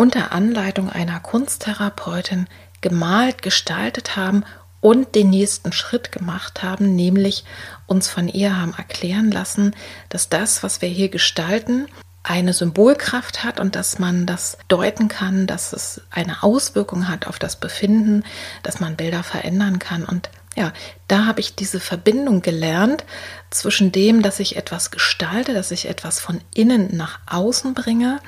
[0.00, 2.46] unter Anleitung einer Kunsttherapeutin
[2.80, 4.46] gemalt, gestaltet haben
[4.80, 7.44] und den nächsten Schritt gemacht haben, nämlich
[7.86, 9.76] uns von ihr haben erklären lassen,
[10.08, 11.86] dass das, was wir hier gestalten,
[12.22, 17.38] eine Symbolkraft hat und dass man das deuten kann, dass es eine Auswirkung hat auf
[17.38, 18.24] das Befinden,
[18.62, 20.06] dass man Bilder verändern kann.
[20.06, 20.72] Und ja,
[21.08, 23.04] da habe ich diese Verbindung gelernt
[23.50, 28.18] zwischen dem, dass ich etwas gestalte, dass ich etwas von innen nach außen bringe,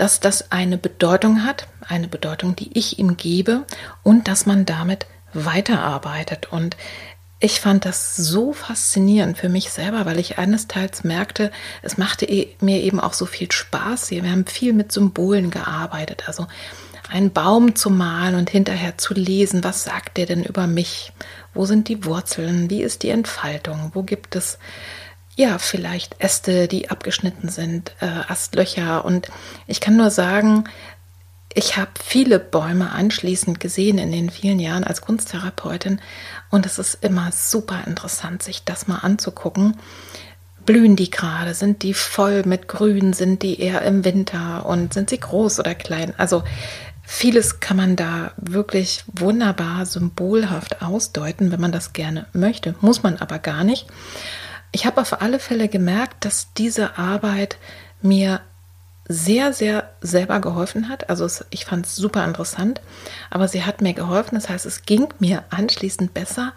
[0.00, 3.66] dass das eine Bedeutung hat, eine Bedeutung, die ich ihm gebe
[4.02, 6.48] und dass man damit weiterarbeitet.
[6.50, 6.76] Und
[7.38, 11.50] ich fand das so faszinierend für mich selber, weil ich eines Teils merkte,
[11.82, 14.22] es machte e-, mir eben auch so viel Spaß hier.
[14.22, 16.46] Wir haben viel mit Symbolen gearbeitet, also
[17.10, 21.12] einen Baum zu malen und hinterher zu lesen, was sagt der denn über mich?
[21.52, 22.70] Wo sind die Wurzeln?
[22.70, 23.90] Wie ist die Entfaltung?
[23.94, 24.58] Wo gibt es
[25.40, 29.06] ja, vielleicht Äste, die abgeschnitten sind, äh, Astlöcher.
[29.06, 29.28] Und
[29.66, 30.64] ich kann nur sagen,
[31.54, 36.00] ich habe viele Bäume anschließend gesehen in den vielen Jahren als Kunsttherapeutin
[36.50, 39.78] und es ist immer super interessant, sich das mal anzugucken.
[40.66, 41.54] Blühen die gerade?
[41.54, 43.14] Sind die voll mit Grün?
[43.14, 44.66] Sind die eher im Winter?
[44.66, 46.12] Und sind sie groß oder klein?
[46.18, 46.44] Also
[47.02, 52.74] vieles kann man da wirklich wunderbar symbolhaft ausdeuten, wenn man das gerne möchte.
[52.82, 53.86] Muss man aber gar nicht.
[54.72, 57.56] Ich habe auf alle Fälle gemerkt, dass diese Arbeit
[58.02, 58.40] mir
[59.08, 61.10] sehr, sehr selber geholfen hat.
[61.10, 62.80] Also es, ich fand es super interessant,
[63.28, 64.36] aber sie hat mir geholfen.
[64.36, 66.52] Das heißt, es ging mir anschließend besser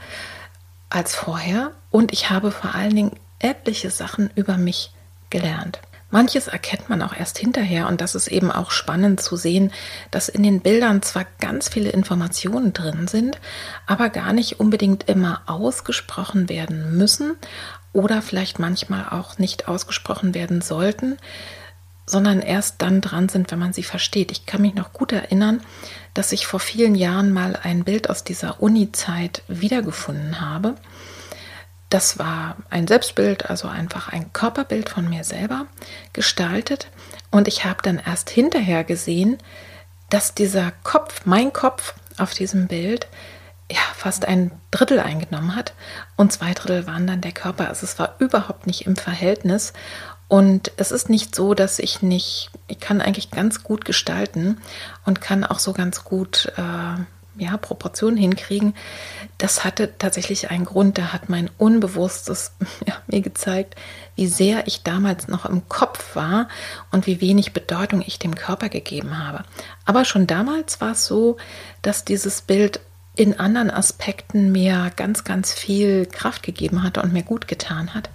[0.89, 4.91] als vorher und ich habe vor allen Dingen etliche Sachen über mich
[5.31, 5.79] gelernt.
[6.11, 9.71] Manches erkennt man auch erst hinterher und das ist eben auch spannend zu sehen,
[10.11, 13.39] dass in den Bildern zwar ganz viele Informationen drin sind,
[13.87, 17.35] aber gar nicht unbedingt immer ausgesprochen werden müssen
[17.93, 21.17] oder vielleicht manchmal auch nicht ausgesprochen werden sollten,
[22.05, 24.31] sondern erst dann dran sind, wenn man sie versteht.
[24.31, 25.61] Ich kann mich noch gut erinnern,
[26.13, 30.75] dass ich vor vielen Jahren mal ein Bild aus dieser Uni-Zeit wiedergefunden habe.
[31.89, 35.67] Das war ein Selbstbild, also einfach ein Körperbild von mir selber
[36.11, 36.87] gestaltet.
[37.31, 39.37] Und ich habe dann erst hinterher gesehen,
[40.09, 43.07] dass dieser Kopf, mein Kopf auf diesem Bild,
[43.73, 45.73] ja, fast ein Drittel eingenommen hat
[46.15, 47.69] und zwei Drittel waren dann der Körper.
[47.69, 49.73] Also es war überhaupt nicht im Verhältnis.
[50.27, 54.61] Und es ist nicht so, dass ich nicht, ich kann eigentlich ganz gut gestalten
[55.05, 58.75] und kann auch so ganz gut äh, ja, Proportionen hinkriegen.
[59.39, 60.97] Das hatte tatsächlich einen Grund.
[60.97, 62.51] Da hat mein Unbewusstes
[62.87, 63.75] ja, mir gezeigt,
[64.15, 66.47] wie sehr ich damals noch im Kopf war
[66.91, 69.43] und wie wenig Bedeutung ich dem Körper gegeben habe.
[69.85, 71.37] Aber schon damals war es so,
[71.81, 72.79] dass dieses Bild
[73.15, 78.09] in anderen Aspekten mir ganz, ganz viel Kraft gegeben hat und mir gut getan hat.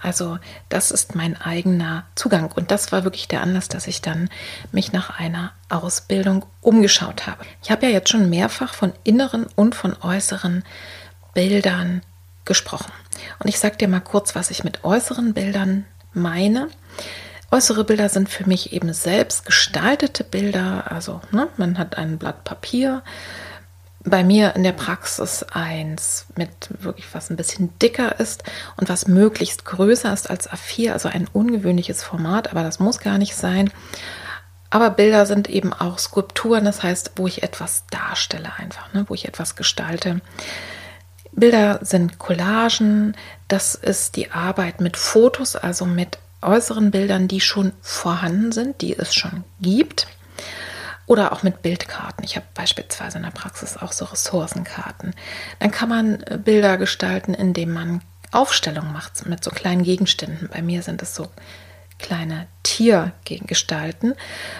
[0.00, 4.28] Also das ist mein eigener Zugang und das war wirklich der Anlass, dass ich dann
[4.72, 7.44] mich nach einer Ausbildung umgeschaut habe.
[7.62, 10.64] Ich habe ja jetzt schon mehrfach von inneren und von äußeren
[11.34, 12.02] Bildern
[12.44, 12.92] gesprochen.
[13.38, 16.68] Und ich sage dir mal kurz, was ich mit äußeren Bildern meine.
[17.52, 20.90] Äußere Bilder sind für mich eben selbst gestaltete Bilder.
[20.90, 23.02] Also ne, man hat ein Blatt Papier,
[24.04, 28.42] bei mir in der Praxis eins mit wirklich was ein bisschen dicker ist
[28.76, 33.18] und was möglichst größer ist als A4, also ein ungewöhnliches Format, aber das muss gar
[33.18, 33.70] nicht sein.
[34.70, 39.14] Aber Bilder sind eben auch Skulpturen, das heißt, wo ich etwas darstelle einfach, ne, wo
[39.14, 40.20] ich etwas gestalte.
[41.32, 43.16] Bilder sind Collagen,
[43.48, 48.96] das ist die Arbeit mit Fotos, also mit äußeren Bildern, die schon vorhanden sind, die
[48.96, 50.08] es schon gibt.
[51.06, 52.24] Oder auch mit Bildkarten.
[52.24, 55.14] Ich habe beispielsweise in der Praxis auch so Ressourcenkarten.
[55.58, 60.48] Dann kann man äh, Bilder gestalten, indem man Aufstellungen macht mit so kleinen Gegenständen.
[60.50, 61.28] Bei mir sind es so
[61.98, 64.14] kleine Tiergestalten.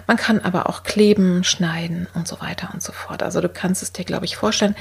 [0.06, 3.22] Man kann aber auch kleben, schneiden und so weiter und so fort.
[3.22, 4.76] Also du kannst es dir, glaube ich, vorstellen.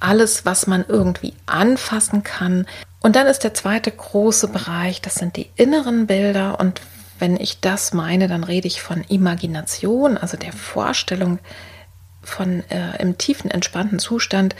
[0.00, 2.66] Alles, was man irgendwie anfassen kann.
[3.00, 6.60] Und dann ist der zweite große Bereich, das sind die inneren Bilder.
[6.60, 6.80] Und
[7.24, 11.38] wenn ich das meine, dann rede ich von Imagination, also der Vorstellung
[12.20, 14.54] von äh, im tiefen entspannten Zustand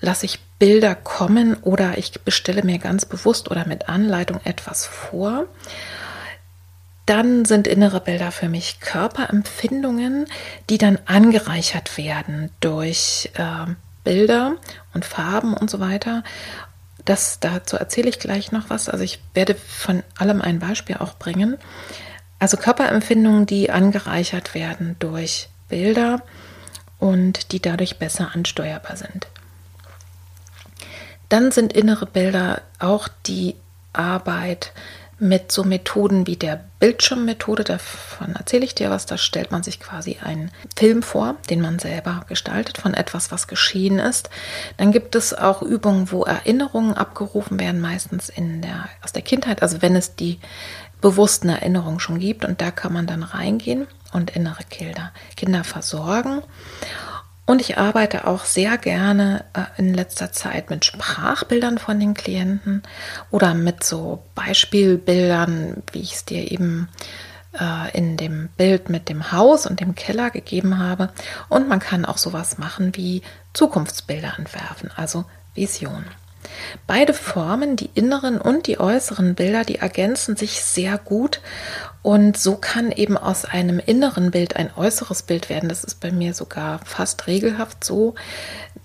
[0.00, 5.46] lasse ich Bilder kommen oder ich bestelle mir ganz bewusst oder mit Anleitung etwas vor.
[7.04, 10.26] Dann sind innere Bilder für mich Körperempfindungen,
[10.70, 13.72] die dann angereichert werden durch äh,
[14.04, 14.54] Bilder
[14.94, 16.22] und Farben und so weiter.
[17.04, 18.88] Das, dazu erzähle ich gleich noch was.
[18.88, 21.58] Also ich werde von allem ein Beispiel auch bringen.
[22.38, 26.22] Also Körperempfindungen, die angereichert werden durch Bilder
[26.98, 29.26] und die dadurch besser ansteuerbar sind.
[31.28, 33.56] Dann sind innere Bilder auch die
[33.92, 34.72] Arbeit
[35.18, 37.64] mit so Methoden wie der Bildschirmmethode.
[37.64, 39.06] Davon erzähle ich dir was.
[39.06, 43.48] Da stellt man sich quasi einen Film vor, den man selber gestaltet von etwas, was
[43.48, 44.30] geschehen ist.
[44.76, 49.62] Dann gibt es auch Übungen, wo Erinnerungen abgerufen werden, meistens in der, aus der Kindheit.
[49.62, 50.40] Also wenn es die
[51.00, 56.42] bewussten Erinnerungen schon gibt und da kann man dann reingehen und innere Kinder, Kinder versorgen.
[57.46, 62.82] Und ich arbeite auch sehr gerne äh, in letzter Zeit mit Sprachbildern von den Klienten
[63.30, 66.88] oder mit so Beispielbildern, wie ich es dir eben
[67.58, 71.10] äh, in dem Bild mit dem Haus und dem Keller gegeben habe.
[71.50, 76.06] Und man kann auch sowas machen wie Zukunftsbilder entwerfen, also Visionen.
[76.86, 81.40] Beide Formen, die inneren und die äußeren Bilder, die ergänzen sich sehr gut
[82.04, 85.70] und so kann eben aus einem inneren Bild ein äußeres Bild werden.
[85.70, 88.14] Das ist bei mir sogar fast regelhaft so,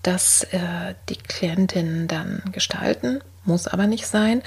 [0.04, 4.42] dass äh, die Klientinnen dann gestalten, muss aber nicht sein.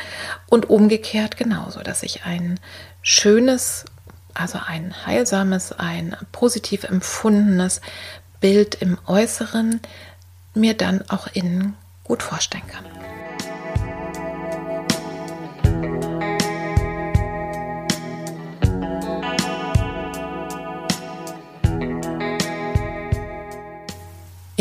[0.46, 2.58] Und umgekehrt genauso, dass ich ein
[3.02, 3.84] schönes,
[4.32, 7.82] also ein heilsames, ein positiv empfundenes
[8.40, 9.80] Bild im Äußeren
[10.54, 12.86] mir dann auch innen gut vorstellen kann.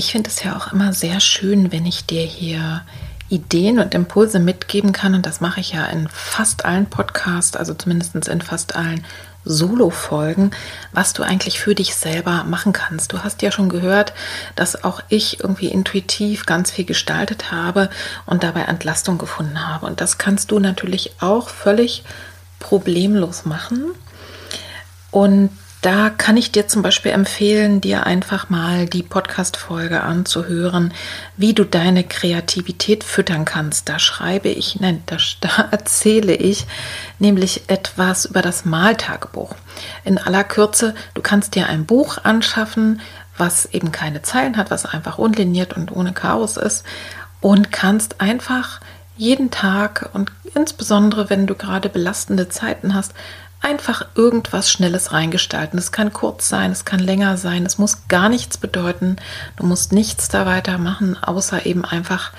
[0.02, 2.82] Ich finde es ja auch immer sehr schön, wenn ich dir hier
[3.30, 5.14] Ideen und Impulse mitgeben kann.
[5.14, 9.06] Und das mache ich ja in fast allen Podcasts, also zumindest in fast allen
[9.46, 10.50] Solo-Folgen,
[10.92, 13.14] was du eigentlich für dich selber machen kannst.
[13.14, 14.14] Du hast ja schon gehört,
[14.56, 17.92] dass auch ich irgendwie intuitiv ganz viel gestaltet habe
[18.26, 19.86] und dabei Entlastung gefunden habe.
[19.86, 22.04] Und das kannst du natürlich auch völlig
[22.58, 23.92] problemlos machen.
[25.12, 25.52] Und
[25.82, 30.94] Da kann ich dir zum Beispiel empfehlen, dir einfach mal die Podcast-Folge anzuhören,
[31.38, 33.90] wie du deine Kreativität füttern kannst.
[33.90, 36.68] Da schreibe ich, nein, da, da erzähle ich
[37.18, 39.56] nämlich etwas über das Maltagebuch.
[40.04, 43.02] In aller Kürze, du kannst dir ein Buch anschaffen,
[43.36, 46.86] was eben keine Zeilen hat, was einfach unliniert und ohne Chaos ist
[47.40, 48.82] und kannst einfach
[49.18, 53.14] jeden Tag und insbesondere wenn du gerade belastende Zeiten hast,
[53.62, 55.78] einfach irgendwas Schnelles reingestalten.
[55.78, 59.18] Es kann kurz sein, es kann länger sein, es muss gar nichts bedeuten.
[59.56, 62.32] Du musst nichts da weitermachen, außer eben einfach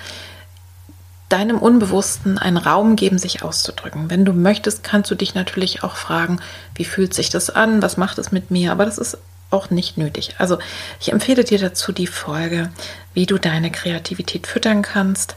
[1.29, 4.09] deinem Unbewussten einen Raum geben, sich auszudrücken.
[4.09, 6.39] Wenn du möchtest, kannst du dich natürlich auch fragen,
[6.75, 9.17] wie fühlt sich das an, was macht es mit mir, aber das ist
[9.49, 10.35] auch nicht nötig.
[10.37, 10.57] Also
[10.99, 12.69] ich empfehle dir dazu die Folge,
[13.13, 15.35] wie du deine Kreativität füttern kannst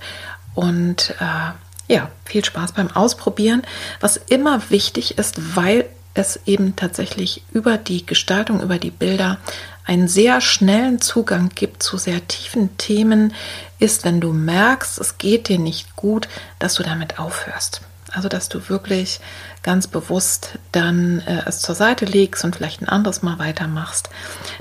[0.54, 1.52] und äh,
[1.88, 3.62] ja, viel Spaß beim Ausprobieren,
[4.00, 9.38] was immer wichtig ist, weil es eben tatsächlich über die Gestaltung, über die Bilder
[9.84, 13.32] einen sehr schnellen Zugang gibt zu sehr tiefen Themen,
[13.78, 16.28] ist, wenn du merkst, es geht dir nicht gut,
[16.58, 17.82] dass du damit aufhörst.
[18.12, 19.20] Also, dass du wirklich
[19.62, 24.08] ganz bewusst dann äh, es zur Seite legst und vielleicht ein anderes Mal weitermachst,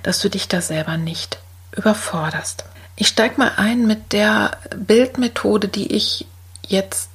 [0.03, 1.39] dass du dich da selber nicht
[1.75, 2.65] überforderst.
[2.97, 6.25] Ich steige mal ein mit der Bildmethode, die ich
[6.67, 7.09] jetzt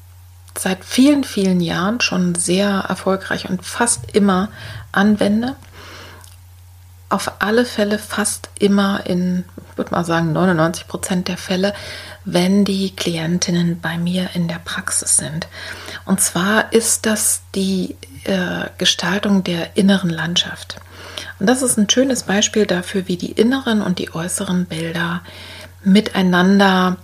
[0.58, 4.48] seit vielen, vielen Jahren schon sehr erfolgreich und fast immer
[4.92, 5.56] anwende.
[7.08, 9.44] Auf alle Fälle fast immer in,
[9.76, 11.74] würde mal sagen, 99 Prozent der Fälle,
[12.24, 15.48] wenn die Klientinnen bei mir in der Praxis sind.
[16.04, 20.76] Und zwar ist das die äh, Gestaltung der inneren Landschaft.
[21.38, 25.22] Und das ist ein schönes Beispiel dafür, wie die inneren und die äußeren Bilder
[25.82, 26.96] miteinander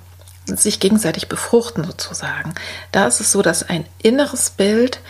[0.46, 2.54] sich gegenseitig befruchten sozusagen.
[2.92, 5.00] Da ist es so, dass ein inneres Bild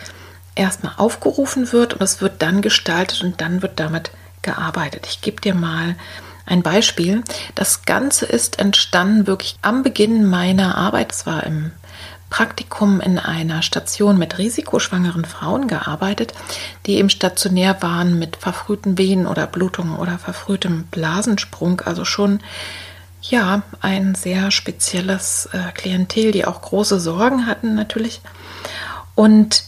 [0.55, 4.11] erstmal aufgerufen wird und es wird dann gestaltet und dann wird damit
[4.41, 5.07] gearbeitet.
[5.07, 5.95] Ich gebe dir mal
[6.45, 7.23] ein Beispiel.
[7.55, 11.11] Das Ganze ist entstanden wirklich am Beginn meiner Arbeit.
[11.11, 11.71] Es war im
[12.29, 16.33] Praktikum in einer Station mit risikoschwangeren Frauen gearbeitet,
[16.85, 22.39] die eben stationär waren mit verfrühten Wehen oder Blutungen oder verfrühtem Blasensprung, also schon
[23.21, 28.21] ja, ein sehr spezielles äh, Klientel, die auch große Sorgen hatten natürlich.
[29.15, 29.63] Und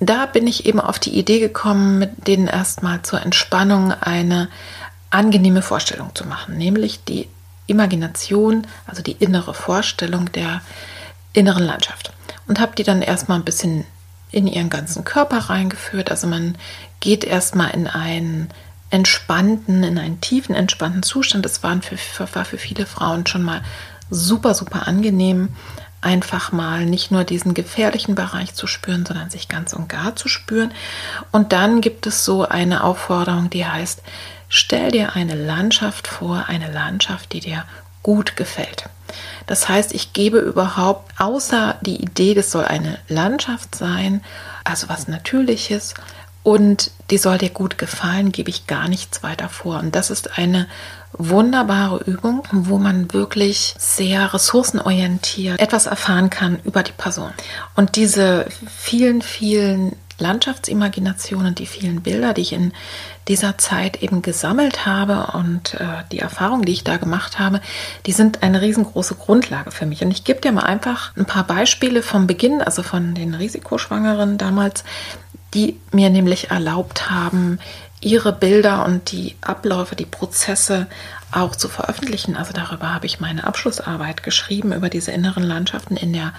[0.00, 4.48] da bin ich eben auf die Idee gekommen, mit denen erstmal zur Entspannung eine
[5.10, 7.28] angenehme Vorstellung zu machen, nämlich die
[7.66, 10.60] Imagination, also die innere Vorstellung der
[11.32, 12.12] inneren Landschaft.
[12.46, 13.84] Und habe die dann erstmal ein bisschen
[14.30, 16.10] in ihren ganzen Körper reingeführt.
[16.10, 16.56] Also man
[17.00, 18.48] geht erstmal in einen
[18.90, 21.44] entspannten, in einen tiefen, entspannten Zustand.
[21.44, 21.98] Das waren für,
[22.34, 23.62] war für viele Frauen schon mal
[24.10, 25.50] super, super angenehm,
[26.00, 30.28] einfach mal nicht nur diesen gefährlichen Bereich zu spüren, sondern sich ganz und gar zu
[30.28, 30.72] spüren.
[31.32, 34.02] Und dann gibt es so eine Aufforderung, die heißt,
[34.48, 37.64] stell dir eine Landschaft vor, eine Landschaft, die dir
[38.02, 38.88] gut gefällt.
[39.46, 44.22] Das heißt, ich gebe überhaupt außer die Idee, das soll eine Landschaft sein,
[44.64, 45.94] also was Natürliches,
[46.42, 49.78] und die soll dir gut gefallen, gebe ich gar nichts weiter vor.
[49.78, 50.66] Und das ist eine
[51.12, 57.32] wunderbare Übung, wo man wirklich sehr ressourcenorientiert etwas erfahren kann über die Person.
[57.76, 62.72] Und diese vielen, vielen Landschaftsimaginationen, die vielen Bilder, die ich in
[63.28, 67.60] dieser Zeit eben gesammelt habe und äh, die Erfahrungen, die ich da gemacht habe,
[68.06, 70.02] die sind eine riesengroße Grundlage für mich.
[70.02, 74.38] Und ich gebe dir mal einfach ein paar Beispiele vom Beginn, also von den Risikoschwangeren
[74.38, 74.82] damals,
[75.54, 77.58] die mir nämlich erlaubt haben,
[78.00, 80.86] ihre Bilder und die Abläufe, die Prozesse
[81.32, 82.36] auch zu veröffentlichen.
[82.36, 86.32] Also darüber habe ich meine Abschlussarbeit geschrieben, über diese inneren Landschaften in der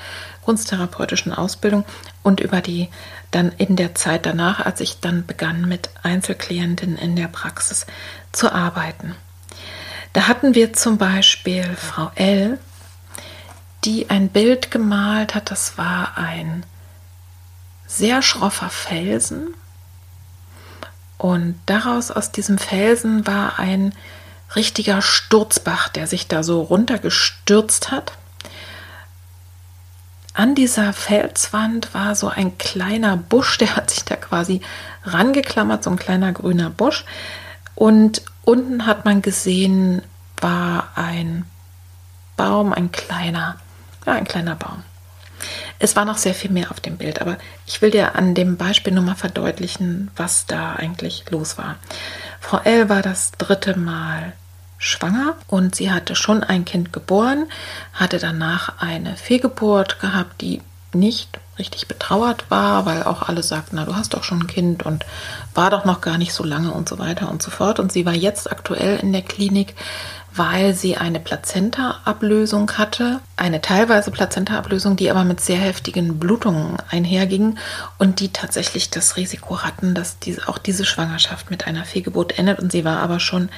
[0.44, 1.86] kunsttherapeutischen Ausbildung
[2.24, 2.90] und über die
[3.32, 7.86] dann in der Zeit danach, als ich dann begann mit Einzelklientinnen in der Praxis
[8.32, 9.16] zu arbeiten.
[10.14, 12.58] Da hatten wir zum Beispiel Frau L.,
[13.86, 16.64] die ein Bild gemalt hat, das war ein
[17.90, 19.56] sehr schroffer Felsen
[21.20, 23.94] und daraus aus diesem Felsen war ein
[24.56, 28.14] richtiger Sturzbach, der sich da so runtergestürzt hat.
[30.34, 34.62] An dieser Felswand war so ein kleiner Busch, der hat sich da quasi
[35.04, 37.04] rangeklammert, so ein kleiner grüner Busch.
[37.76, 40.02] Und unten hat man gesehen,
[40.40, 41.46] war ein
[42.38, 43.58] Baum, ein kleiner,
[44.06, 44.84] ja, ein kleiner Baum.
[45.80, 48.58] Es war noch sehr viel mehr auf dem Bild, aber ich will dir an dem
[48.58, 51.76] Beispiel nur mal verdeutlichen, was da eigentlich los war.
[52.40, 54.34] Frau L war das dritte Mal
[54.78, 57.46] schwanger und sie hatte schon ein Kind geboren,
[57.94, 60.62] hatte danach eine Fehlgeburt gehabt, die
[60.94, 64.84] nicht richtig betrauert war, weil auch alle sagten, na, du hast doch schon ein Kind
[64.84, 65.06] und
[65.54, 67.80] war doch noch gar nicht so lange und so weiter und so fort.
[67.80, 69.76] Und sie war jetzt aktuell in der Klinik,
[70.34, 77.58] weil sie eine Plazenta-Ablösung hatte, eine teilweise Plazenta-Ablösung, die aber mit sehr heftigen Blutungen einherging
[77.98, 82.60] und die tatsächlich das Risiko hatten, dass diese, auch diese Schwangerschaft mit einer Fehlgeburt endet.
[82.60, 83.50] Und sie war aber schon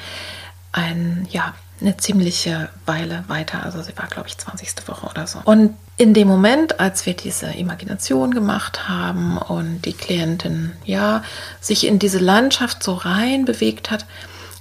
[0.71, 3.63] ein, ja, eine ziemliche Weile weiter.
[3.63, 4.87] Also sie war, glaube ich, 20.
[4.87, 5.39] Woche oder so.
[5.43, 11.23] Und in dem Moment, als wir diese Imagination gemacht haben und die Klientin ja
[11.59, 14.05] sich in diese Landschaft so rein bewegt hat,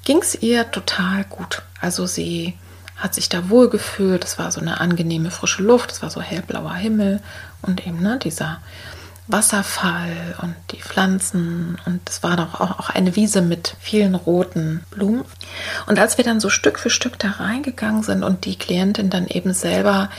[0.04, 1.62] ging es ihr total gut.
[1.80, 2.54] Also sie
[2.96, 4.24] hat sich da wohl gefühlt.
[4.24, 7.20] Es war so eine angenehme frische Luft, es war so hellblauer Himmel
[7.62, 8.60] und eben ne, dieser
[9.26, 14.84] Wasserfall und die Pflanzen und es war doch auch, auch eine Wiese mit vielen roten
[14.90, 15.24] Blumen.
[15.86, 19.26] Und als wir dann so Stück für Stück da reingegangen sind und die Klientin dann
[19.28, 20.10] eben selber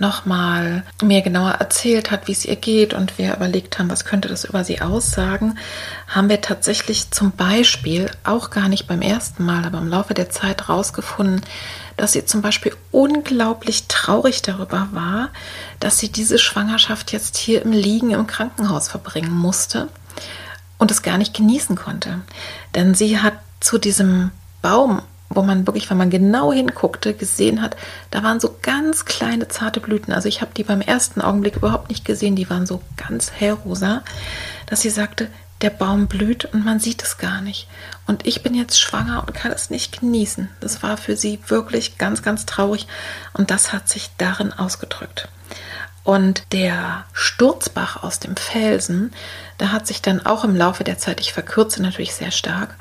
[0.00, 4.28] nochmal mir genauer erzählt hat, wie es ihr geht und wir überlegt haben, was könnte
[4.28, 5.58] das über sie aussagen,
[6.06, 10.30] haben wir tatsächlich zum Beispiel auch gar nicht beim ersten Mal, aber im Laufe der
[10.30, 11.42] Zeit rausgefunden,
[11.96, 15.30] dass sie zum Beispiel unglaublich traurig darüber war,
[15.80, 19.88] dass sie diese Schwangerschaft jetzt hier im Liegen im Krankenhaus verbringen musste
[20.78, 22.20] und es gar nicht genießen konnte.
[22.74, 24.30] Denn sie hat zu diesem
[24.62, 27.76] Baum wo man wirklich, wenn man genau hinguckte, gesehen hat,
[28.10, 30.12] da waren so ganz kleine zarte Blüten.
[30.12, 34.02] Also ich habe die beim ersten Augenblick überhaupt nicht gesehen, die waren so ganz hellrosa,
[34.66, 35.28] dass sie sagte,
[35.60, 37.68] der Baum blüht und man sieht es gar nicht.
[38.06, 40.48] Und ich bin jetzt schwanger und kann es nicht genießen.
[40.60, 42.86] Das war für sie wirklich ganz, ganz traurig
[43.32, 45.28] und das hat sich darin ausgedrückt.
[46.04, 49.12] Und der Sturzbach aus dem Felsen,
[49.58, 52.76] da hat sich dann auch im Laufe der Zeit, ich verkürze natürlich sehr stark,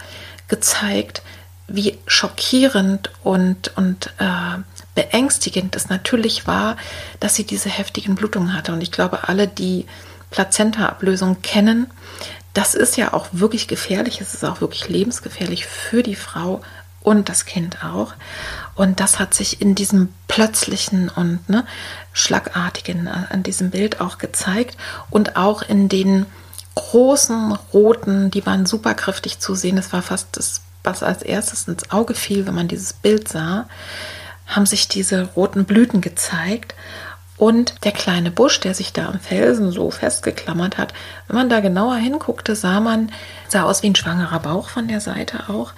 [0.48, 1.24] gezeigt,
[1.68, 4.59] wie schockierend und, und äh,
[4.95, 6.78] beängstigend es natürlich war,
[7.20, 8.74] dass sie diese heftigen Blutungen hatte.
[8.74, 9.86] Und ich glaube, alle, die
[10.32, 11.88] Plazenta-Ablösung kennen,
[12.53, 14.22] das ist ja auch wirklich gefährlich.
[14.22, 16.61] Es ist auch wirklich lebensgefährlich für die Frau
[17.03, 18.13] und das Kind auch.
[18.76, 21.65] Und das hat sich in diesem plötzlichen und ne,
[22.13, 24.78] schlagartigen, äh, an diesem Bild auch gezeigt
[25.09, 26.26] und auch in den
[26.76, 29.78] großen roten, die waren super kräftig zu sehen.
[29.78, 33.68] Es war fast das was als erstes ins Auge fiel, wenn man dieses Bild sah,
[34.48, 36.74] haben sich diese roten Blüten gezeigt
[37.38, 40.94] und der kleine Busch, der sich da am Felsen so festgeklammert hat,
[41.28, 43.12] wenn man da genauer hinguckte, sah man,
[43.48, 45.74] sah aus wie ein schwangerer Bauch von der Seite auch.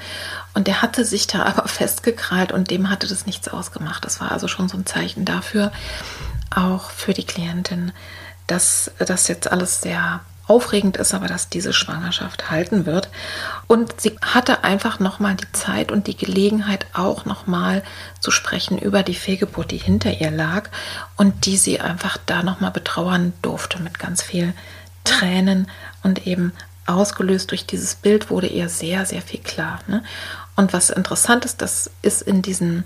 [0.53, 4.05] Und der hatte sich da aber festgekrallt und dem hatte das nichts ausgemacht.
[4.05, 5.73] Das war also schon so ein Zeichen dafür,
[6.55, 7.91] auch für die Klientin,
[8.47, 13.09] dass das jetzt alles sehr Aufregend ist aber, dass diese Schwangerschaft halten wird.
[13.67, 17.83] Und sie hatte einfach nochmal die Zeit und die Gelegenheit, auch nochmal
[18.19, 20.69] zu sprechen über die Fehlgeburt, die hinter ihr lag
[21.17, 24.53] und die sie einfach da nochmal betrauern durfte mit ganz viel
[25.03, 25.67] Tränen
[26.01, 26.53] und eben
[26.87, 29.79] ausgelöst durch dieses Bild wurde ihr sehr, sehr viel klar.
[29.85, 30.03] Ne?
[30.55, 32.85] Und was interessant ist, das ist in diesen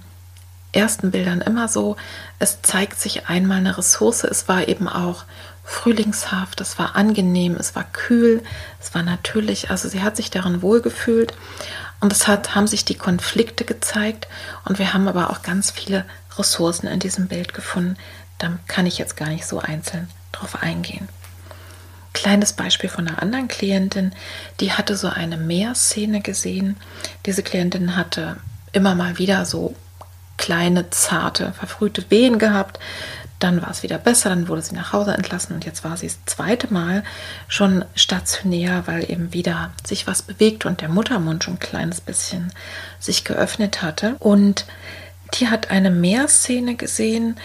[0.73, 1.95] ersten Bildern immer so,
[2.39, 5.23] es zeigt sich einmal eine Ressource, es war eben auch
[5.63, 8.43] frühlingshaft, es war angenehm, es war kühl,
[8.81, 11.33] es war natürlich, also sie hat sich darin wohlgefühlt
[11.99, 14.27] und es hat, haben sich die Konflikte gezeigt
[14.65, 16.05] und wir haben aber auch ganz viele
[16.37, 17.95] Ressourcen in diesem Bild gefunden.
[18.39, 21.07] Da kann ich jetzt gar nicht so einzeln drauf eingehen.
[22.13, 24.13] Kleines Beispiel von einer anderen Klientin,
[24.59, 26.77] die hatte so eine Meerszene gesehen.
[27.25, 28.37] Diese Klientin hatte
[28.71, 29.75] immer mal wieder so
[30.37, 32.79] kleine, zarte, verfrühte Wehen gehabt.
[33.43, 36.07] Dann war es wieder besser, dann wurde sie nach Hause entlassen und jetzt war sie
[36.07, 37.03] das zweite Mal
[37.49, 42.53] schon stationär, weil eben wieder sich was bewegt und der Muttermund schon ein kleines bisschen
[43.01, 44.15] sich geöffnet hatte.
[44.19, 44.65] Und
[45.33, 47.35] die hat eine Meerszene gesehen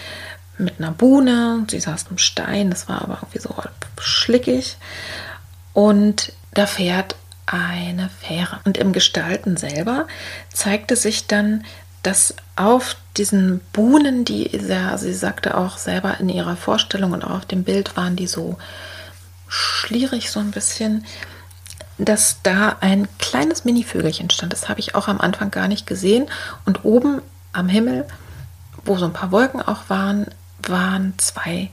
[0.57, 1.65] mit einer Buhne.
[1.69, 3.53] Sie saß am Stein, das war aber irgendwie so
[3.99, 4.77] schlickig.
[5.73, 8.61] Und da fährt eine Fähre.
[8.63, 10.07] Und im Gestalten selber
[10.53, 11.65] zeigte sich dann,
[12.03, 17.37] dass auf diesen Buhnen, die sehr, sie sagte auch selber in ihrer Vorstellung und auch
[17.37, 18.57] auf dem Bild waren die so
[19.49, 21.05] schlierig so ein bisschen,
[21.97, 24.53] dass da ein kleines Mini-Vögelchen stand.
[24.53, 26.27] Das habe ich auch am Anfang gar nicht gesehen.
[26.65, 27.21] Und oben
[27.51, 28.07] am Himmel,
[28.85, 30.27] wo so ein paar Wolken auch waren,
[30.65, 31.69] waren zwei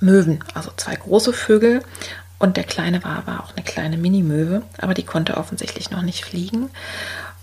[0.00, 1.82] Möwen, also zwei große Vögel.
[2.40, 6.24] Und der kleine war, war auch eine kleine Mini-Möwe, aber die konnte offensichtlich noch nicht
[6.24, 6.70] fliegen.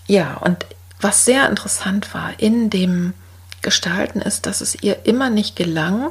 [0.07, 0.65] Ja, und
[0.99, 3.13] was sehr interessant war in dem
[3.61, 6.09] Gestalten ist, dass es ihr immer nicht gelang.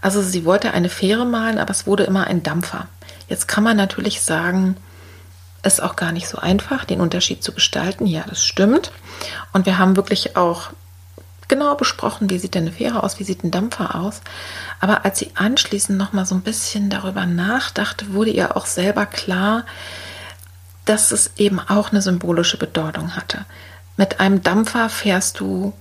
[0.00, 2.86] Also sie wollte eine Fähre malen, aber es wurde immer ein Dampfer.
[3.28, 4.76] Jetzt kann man natürlich sagen,
[5.62, 8.06] ist auch gar nicht so einfach, den Unterschied zu gestalten.
[8.06, 8.92] Ja, das stimmt.
[9.52, 10.70] Und wir haben wirklich auch
[11.48, 14.20] genau besprochen, wie sieht denn eine Fähre aus, wie sieht ein Dampfer aus.
[14.80, 19.06] Aber als sie anschließend noch mal so ein bisschen darüber nachdachte, wurde ihr auch selber
[19.06, 19.64] klar,
[20.84, 23.44] dass es eben auch eine symbolische Bedeutung hatte.
[23.96, 25.72] Mit einem Dampfer fährst du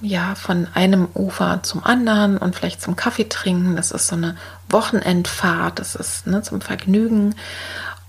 [0.00, 3.76] ja von einem Ufer zum anderen und vielleicht zum Kaffee trinken.
[3.76, 4.36] Das ist so eine
[4.68, 7.34] Wochenendfahrt, das ist ne, zum Vergnügen.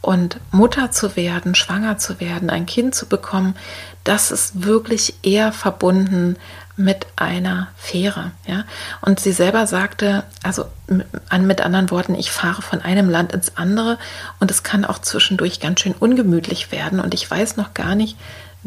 [0.02, 3.56] Und Mutter zu werden, schwanger zu werden, ein Kind zu bekommen,
[4.04, 6.38] das ist wirklich eher verbunden
[6.78, 8.32] mit einer Fähre.
[8.46, 8.64] Ja?
[9.02, 13.98] Und sie selber sagte, also mit anderen Worten, ich fahre von einem Land ins andere
[14.40, 18.18] und es kann auch zwischendurch ganz schön ungemütlich werden und ich weiß noch gar nicht,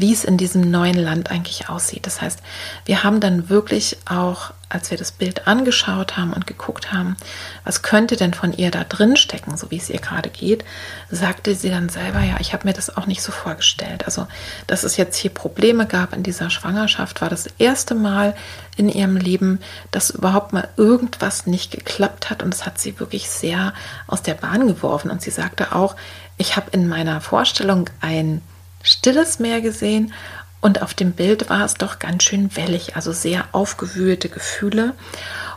[0.01, 2.07] wie es in diesem neuen Land eigentlich aussieht.
[2.07, 2.41] Das heißt,
[2.85, 7.17] wir haben dann wirklich auch, als wir das Bild angeschaut haben und geguckt haben,
[7.65, 10.65] was könnte denn von ihr da drin stecken, so wie es ihr gerade geht,
[11.11, 14.05] sagte sie dann selber, ja, ich habe mir das auch nicht so vorgestellt.
[14.07, 14.27] Also,
[14.67, 18.35] dass es jetzt hier Probleme gab in dieser Schwangerschaft, war das erste Mal
[18.77, 23.29] in ihrem Leben, dass überhaupt mal irgendwas nicht geklappt hat und es hat sie wirklich
[23.29, 23.75] sehr
[24.07, 25.11] aus der Bahn geworfen.
[25.11, 25.97] Und sie sagte auch,
[26.39, 28.41] ich habe in meiner Vorstellung ein
[28.83, 30.13] stilles Meer gesehen
[30.61, 34.95] und auf dem Bild war es doch ganz schön wellig, also sehr aufgewühlte Gefühle.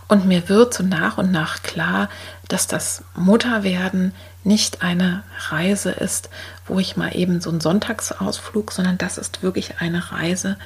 [0.07, 2.09] Und mir wird so nach und nach klar,
[2.47, 4.13] dass das Mutterwerden
[4.43, 6.29] nicht eine Reise ist,
[6.65, 10.57] wo ich mal eben so einen Sonntagsausflug, sondern das ist wirklich eine Reise,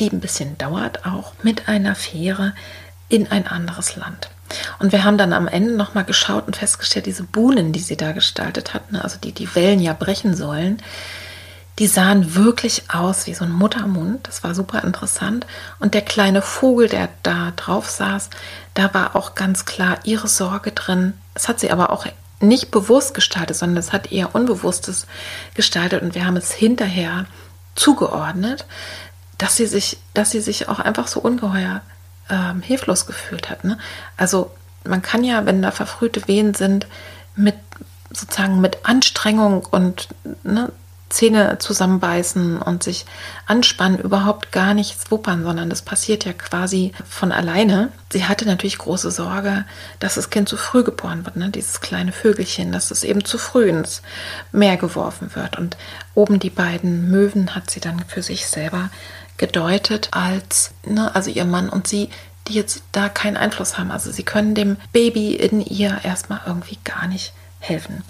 [0.00, 2.54] die ein bisschen dauert, auch mit einer Fähre
[3.08, 4.30] in ein anderes Land.
[4.78, 8.12] Und wir haben dann am Ende nochmal geschaut und festgestellt, diese Buhnen, die sie da
[8.12, 10.78] gestaltet hatten, also die die Wellen ja brechen sollen,
[11.78, 14.28] die sahen wirklich aus wie so ein Muttermund.
[14.28, 15.46] Das war super interessant.
[15.78, 18.30] Und der kleine Vogel, der da drauf saß,
[18.74, 21.14] da war auch ganz klar ihre Sorge drin.
[21.34, 22.06] Das hat sie aber auch
[22.40, 25.06] nicht bewusst gestaltet, sondern das hat eher Unbewusstes
[25.54, 26.02] gestaltet.
[26.02, 27.26] Und wir haben es hinterher
[27.74, 28.66] zugeordnet,
[29.38, 31.80] dass sie sich, dass sie sich auch einfach so ungeheuer
[32.28, 33.64] ähm, hilflos gefühlt hat.
[33.64, 33.78] Ne?
[34.16, 34.50] Also
[34.84, 36.86] man kann ja, wenn da verfrühte Wehen sind,
[37.34, 37.54] mit
[38.10, 40.08] sozusagen mit Anstrengung und
[40.42, 40.70] ne,
[41.12, 43.04] Zähne zusammenbeißen und sich
[43.46, 47.90] anspannen, überhaupt gar nichts wuppern, sondern das passiert ja quasi von alleine.
[48.10, 49.64] Sie hatte natürlich große Sorge,
[50.00, 51.50] dass das Kind zu früh geboren wird, ne?
[51.50, 54.02] dieses kleine Vögelchen, dass es eben zu früh ins
[54.52, 55.58] Meer geworfen wird.
[55.58, 55.76] Und
[56.14, 58.90] oben die beiden Möwen hat sie dann für sich selber
[59.36, 62.10] gedeutet als, ne, also ihr Mann und sie,
[62.48, 63.90] die jetzt da keinen Einfluss haben.
[63.90, 68.02] Also sie können dem Baby in ihr erstmal irgendwie gar nicht helfen.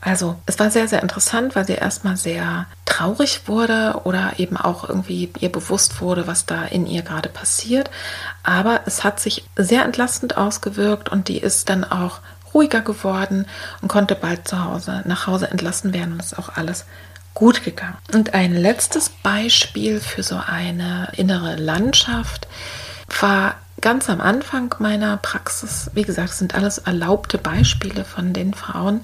[0.00, 4.88] Also es war sehr, sehr interessant, weil sie erstmal sehr traurig wurde oder eben auch
[4.88, 7.90] irgendwie ihr bewusst wurde, was da in ihr gerade passiert.
[8.42, 12.20] Aber es hat sich sehr entlastend ausgewirkt und die ist dann auch
[12.54, 13.46] ruhiger geworden
[13.82, 16.86] und konnte bald zu Hause nach Hause entlassen werden und ist auch alles
[17.34, 17.96] gut gegangen.
[18.12, 22.48] Und ein letztes Beispiel für so eine innere Landschaft
[23.20, 25.90] war ganz am Anfang meiner Praxis.
[25.94, 29.02] Wie gesagt, sind alles erlaubte Beispiele von den Frauen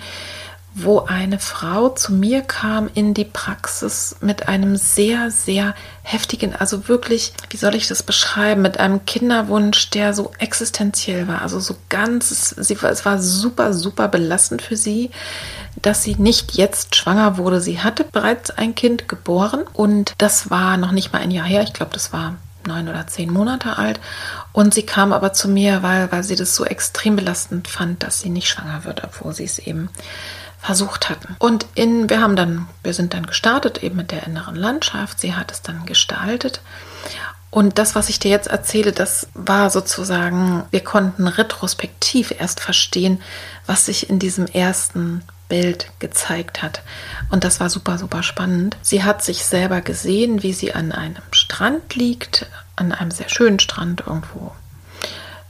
[0.75, 6.89] wo eine Frau zu mir kam in die Praxis mit einem sehr, sehr heftigen, also
[6.89, 11.77] wirklich, wie soll ich das beschreiben, mit einem Kinderwunsch, der so existenziell war, also so
[11.89, 15.11] ganz, sie, es war super, super belastend für sie,
[15.81, 17.61] dass sie nicht jetzt schwanger wurde.
[17.61, 21.63] Sie hatte bereits ein Kind geboren und das war noch nicht mal ein Jahr her,
[21.63, 22.35] ich glaube, das war
[22.67, 24.01] neun oder zehn Monate alt.
[24.53, 28.21] Und sie kam aber zu mir, weil, weil sie das so extrem belastend fand, dass
[28.21, 29.91] sie nicht schwanger wird, obwohl sie es eben
[30.65, 31.37] versucht hatten.
[31.39, 35.21] Und in, wir haben dann, wir sind dann gestartet eben mit der inneren Landschaft.
[35.21, 36.63] Sie hat es dann gestaltet.
[37.51, 43.21] Und das, was ich dir jetzt erzähle, das war sozusagen, wir konnten retrospektiv erst verstehen,
[43.67, 46.83] was sich in diesem ersten Bild gezeigt hat.
[47.31, 48.79] Und das war super, super spannend.
[48.81, 52.47] Sie hat sich selber gesehen, wie sie an einem Strand liegt,
[52.77, 54.53] an einem sehr schönen Strand irgendwo,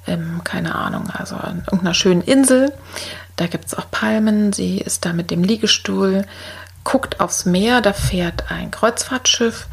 [0.08, 2.72] ähm, keine Ahnung, also an irgendeiner schönen Insel.
[3.37, 4.53] Da gibt es auch Palmen.
[4.53, 6.26] Sie ist da mit dem Liegestuhl,
[6.85, 7.80] guckt aufs Meer.
[7.80, 9.66] Da fährt ein Kreuzfahrtschiff.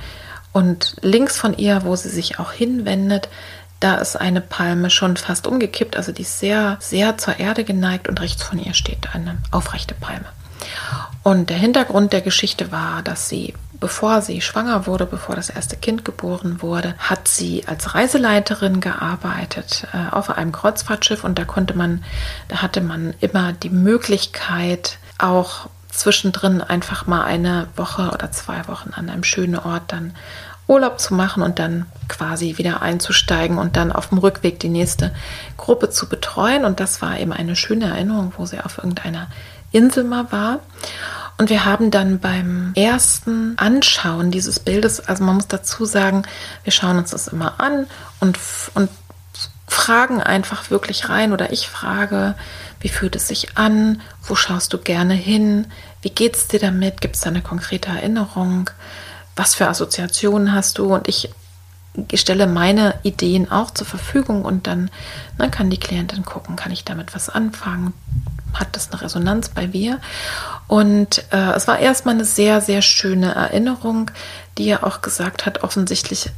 [0.53, 3.29] Und links von ihr, wo sie sich auch hinwendet,
[3.79, 5.95] da ist eine Palme schon fast umgekippt.
[5.95, 8.07] Also die ist sehr, sehr zur Erde geneigt.
[8.09, 10.25] Und rechts von ihr steht eine aufrechte Palme.
[11.23, 15.75] Und der Hintergrund der Geschichte war, dass sie bevor sie schwanger wurde, bevor das erste
[15.75, 21.75] Kind geboren wurde, hat sie als Reiseleiterin gearbeitet äh, auf einem Kreuzfahrtschiff und da konnte
[21.75, 22.05] man,
[22.47, 28.91] da hatte man immer die Möglichkeit, auch zwischendrin einfach mal eine Woche oder zwei Wochen
[28.93, 30.13] an einem schönen Ort dann
[30.67, 35.13] Urlaub zu machen und dann quasi wieder einzusteigen und dann auf dem Rückweg die nächste
[35.57, 36.63] Gruppe zu betreuen.
[36.63, 39.27] Und das war eben eine schöne Erinnerung, wo sie auf irgendeiner
[39.71, 40.59] Insel mal war.
[41.37, 46.23] Und wir haben dann beim ersten Anschauen dieses Bildes, also man muss dazu sagen,
[46.63, 47.87] wir schauen uns das immer an
[48.19, 48.37] und,
[48.75, 48.89] und
[49.67, 52.35] fragen einfach wirklich rein oder ich frage,
[52.81, 54.01] wie fühlt es sich an?
[54.21, 55.67] Wo schaust du gerne hin?
[56.01, 56.99] Wie geht es dir damit?
[56.99, 58.69] Gibt es da eine konkrete Erinnerung?
[59.35, 60.93] Was für Assoziationen hast du?
[60.93, 61.29] Und ich
[62.15, 64.91] stelle meine Ideen auch zur Verfügung und dann,
[65.37, 67.93] dann kann die Klientin gucken, kann ich damit was anfangen?
[68.53, 69.99] Hat das eine Resonanz bei mir?
[70.67, 74.11] Und äh, es war erstmal eine sehr, sehr schöne Erinnerung,
[74.57, 76.29] die er auch gesagt hat, offensichtlich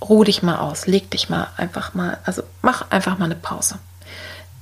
[0.00, 3.78] ruh dich mal aus, leg dich mal einfach mal, also mach einfach mal eine Pause.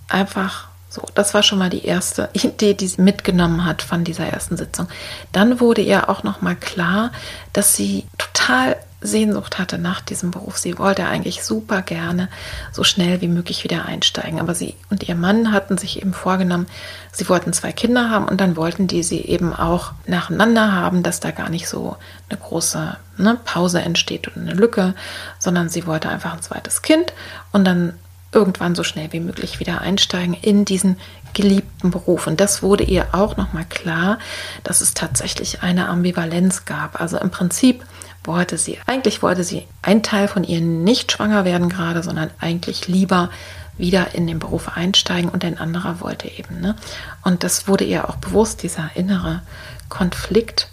[0.09, 0.69] Einfach
[0.99, 4.57] so, das war schon mal die erste Idee, die sie mitgenommen hat von dieser ersten
[4.57, 4.89] Sitzung.
[5.33, 7.13] Dann wurde ihr auch noch mal klar,
[7.53, 10.59] dass sie total Sehnsucht hatte nach diesem Beruf.
[10.59, 12.29] Sie wollte eigentlich super gerne
[12.73, 14.41] so schnell wie möglich wieder einsteigen.
[14.41, 16.67] Aber sie und ihr Mann hatten sich eben vorgenommen,
[17.13, 21.21] sie wollten zwei Kinder haben und dann wollten die sie eben auch nacheinander haben, dass
[21.21, 21.97] da gar nicht so
[22.29, 24.95] eine große ne, Pause entsteht und eine Lücke,
[25.39, 27.13] sondern sie wollte einfach ein zweites Kind
[27.53, 27.95] und dann
[28.33, 30.97] irgendwann so schnell wie möglich wieder einsteigen in diesen
[31.35, 32.27] geliebten Beruf.
[32.27, 34.19] Und das wurde ihr auch nochmal klar,
[34.65, 37.01] dass es tatsächlich eine Ambivalenz gab.
[37.01, 37.85] Also im Prinzip
[38.25, 42.89] wollte sie, eigentlich wollte sie ein Teil von ihr nicht schwanger werden gerade, sondern eigentlich
[42.89, 43.31] lieber
[43.79, 46.61] wieder in den Beruf einsteigen und ein anderer wollte eben.
[46.61, 46.75] Ne?
[47.23, 49.43] Und das wurde ihr auch bewusst, dieser innere
[49.89, 50.69] Konflikt.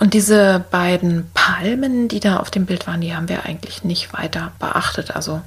[0.00, 4.12] Und diese beiden Palmen, die da auf dem Bild waren, die haben wir eigentlich nicht
[4.12, 5.14] weiter beachtet.
[5.14, 5.42] Also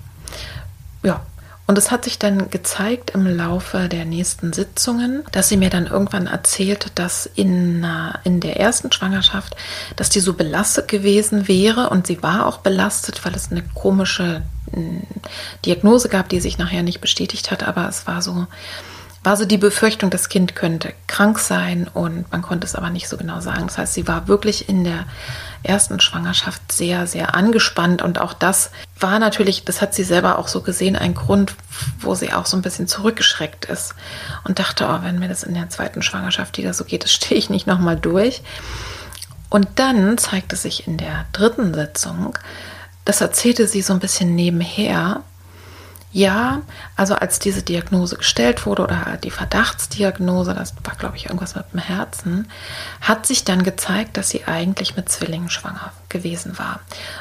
[1.03, 1.21] ja,
[1.67, 5.85] und es hat sich dann gezeigt im Laufe der nächsten Sitzungen, dass sie mir dann
[5.85, 7.85] irgendwann erzählt, dass in,
[8.23, 9.57] in der ersten Schwangerschaft,
[9.97, 14.43] dass die so belastet gewesen wäre und sie war auch belastet, weil es eine komische
[14.71, 15.01] hm,
[15.65, 18.47] Diagnose gab, die sich nachher nicht bestätigt hat, aber es war so,
[19.25, 23.09] war so die Befürchtung, das Kind könnte krank sein und man konnte es aber nicht
[23.09, 23.67] so genau sagen.
[23.67, 25.03] Das heißt, sie war wirklich in der
[25.63, 30.47] ersten Schwangerschaft sehr, sehr angespannt und auch das war natürlich, das hat sie selber auch
[30.47, 31.55] so gesehen, ein Grund,
[31.99, 33.93] wo sie auch so ein bisschen zurückgeschreckt ist
[34.43, 37.39] und dachte, oh, wenn mir das in der zweiten Schwangerschaft wieder so geht, das stehe
[37.39, 38.41] ich nicht nochmal durch.
[39.49, 42.37] Und dann zeigte sich in der dritten Sitzung,
[43.05, 45.23] das erzählte sie so ein bisschen nebenher,
[46.17, 46.63] ja,
[46.95, 51.65] also als diese Diagnose gestellt wurde oder die Verdachtsdiagnose, das war glaube ich irgendwas mit
[51.71, 52.49] dem Herzen,
[53.01, 56.79] hat sich dann gezeigt, dass sie eigentlich mit Zwillingen schwanger gewesen war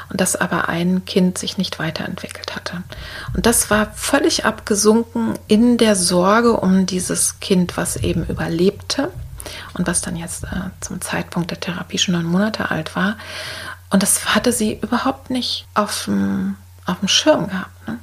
[0.09, 2.81] und dass aber ein Kind sich nicht weiterentwickelt hatte.
[3.35, 9.11] Und das war völlig abgesunken in der Sorge um dieses Kind, was eben überlebte
[9.75, 13.15] und was dann jetzt äh, zum Zeitpunkt der Therapie schon neun Monate alt war.
[13.91, 16.55] Und das hatte sie überhaupt nicht auf dem,
[17.05, 17.87] Schirm gehabt.
[17.87, 17.99] Ne?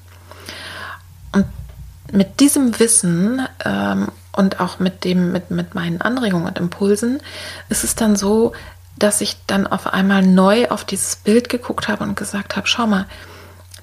[2.15, 7.21] Mit diesem Wissen ähm, und auch mit dem, mit, mit meinen Anregungen und Impulsen
[7.69, 8.53] ist es dann so,
[8.97, 12.87] dass ich dann auf einmal neu auf dieses Bild geguckt habe und gesagt habe, schau
[12.87, 13.07] mal,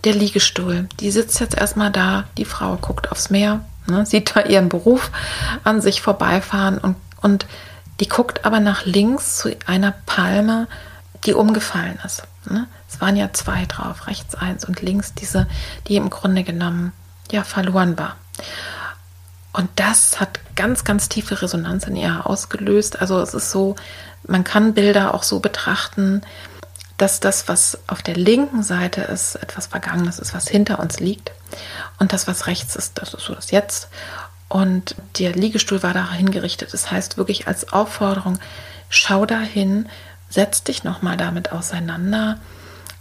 [0.06, 4.44] der Liegestuhl, die sitzt jetzt erstmal da, die Frau guckt aufs Meer, ne, sieht da
[4.44, 5.12] ihren Beruf
[5.66, 7.46] an sich vorbeifahren und, und
[8.00, 10.68] die guckt aber nach links zu einer Palme,
[11.26, 12.24] die umgefallen ist.
[12.50, 12.68] Ne?
[12.90, 15.48] Es waren ja zwei drauf, rechts eins und links diese,
[15.88, 16.94] die im Grunde genommen
[17.30, 18.16] ja verloren war.
[19.54, 23.02] Und das hat ganz, ganz tiefe Resonanz in ihr ausgelöst.
[23.02, 23.76] Also es ist so,
[24.26, 26.22] man kann Bilder auch so betrachten,
[26.98, 31.32] dass das, was auf der linken Seite ist, etwas Vergangenes ist, was hinter uns liegt.
[32.00, 33.90] Und das, was rechts ist, das ist so das Jetzt.
[34.48, 36.74] Und der Liegestuhl war dahin gerichtet.
[36.74, 38.38] Das heißt wirklich als Aufforderung,
[38.90, 39.90] schau dahin,
[40.30, 42.38] setz dich nochmal damit auseinander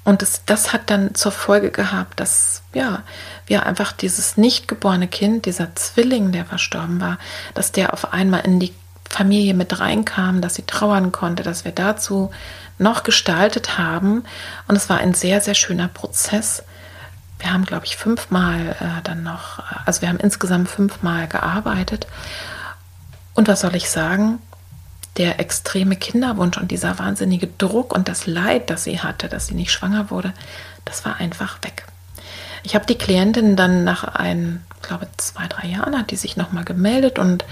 [0.04, 3.02] und das, das hat dann zur Folge gehabt, dass ja,
[3.46, 7.18] wir einfach dieses nicht geborene Kind, dieser Zwilling, der verstorben war,
[7.54, 8.74] dass der auf einmal in die
[9.08, 12.30] Familie mit reinkam, dass sie trauern konnte, dass wir dazu
[12.78, 14.24] noch gestaltet haben.
[14.68, 16.62] Und es war ein sehr, sehr schöner Prozess.
[17.38, 22.06] Wir haben, glaube ich, fünfmal äh, dann noch, also wir haben insgesamt fünfmal gearbeitet.
[23.34, 24.38] Und was soll ich sagen?
[25.16, 29.54] Der extreme Kinderwunsch und dieser wahnsinnige Druck und das Leid, das sie hatte, dass sie
[29.54, 30.32] nicht schwanger wurde,
[30.84, 31.84] das war einfach weg.
[32.62, 36.64] Ich habe die Klientin dann nach ein, glaube zwei, drei Jahren hat die sich nochmal
[36.64, 37.44] gemeldet und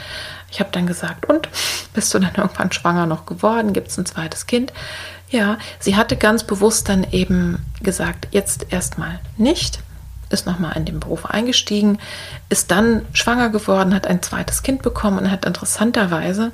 [0.50, 1.48] ich habe dann gesagt, und
[1.94, 3.72] bist du dann irgendwann schwanger noch geworden?
[3.72, 4.72] Gibt es ein zweites Kind?
[5.30, 9.80] Ja, sie hatte ganz bewusst dann eben gesagt, jetzt erstmal nicht
[10.30, 11.98] ist nochmal in den Beruf eingestiegen,
[12.48, 16.52] ist dann schwanger geworden, hat ein zweites Kind bekommen und hat interessanterweise,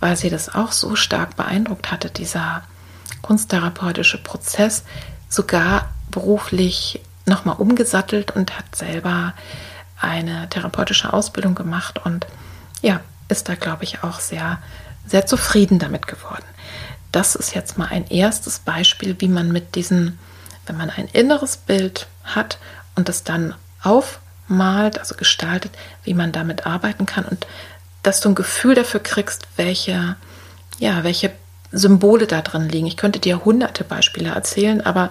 [0.00, 2.62] weil sie das auch so stark beeindruckt hatte, dieser
[3.22, 4.84] kunsttherapeutische Prozess,
[5.28, 9.34] sogar beruflich nochmal umgesattelt und hat selber
[10.00, 12.26] eine therapeutische Ausbildung gemacht und
[12.82, 14.58] ja, ist da, glaube ich, auch sehr
[15.10, 16.44] sehr zufrieden damit geworden.
[17.12, 20.18] Das ist jetzt mal ein erstes Beispiel, wie man mit diesen,
[20.66, 22.58] wenn man ein inneres Bild hat
[22.94, 25.72] und es dann aufmalt, also gestaltet,
[26.04, 27.46] wie man damit arbeiten kann und
[28.02, 30.16] dass du ein Gefühl dafür kriegst, welche,
[30.78, 31.32] ja, welche
[31.72, 32.86] Symbole da drin liegen.
[32.86, 35.10] Ich könnte dir hunderte Beispiele erzählen, aber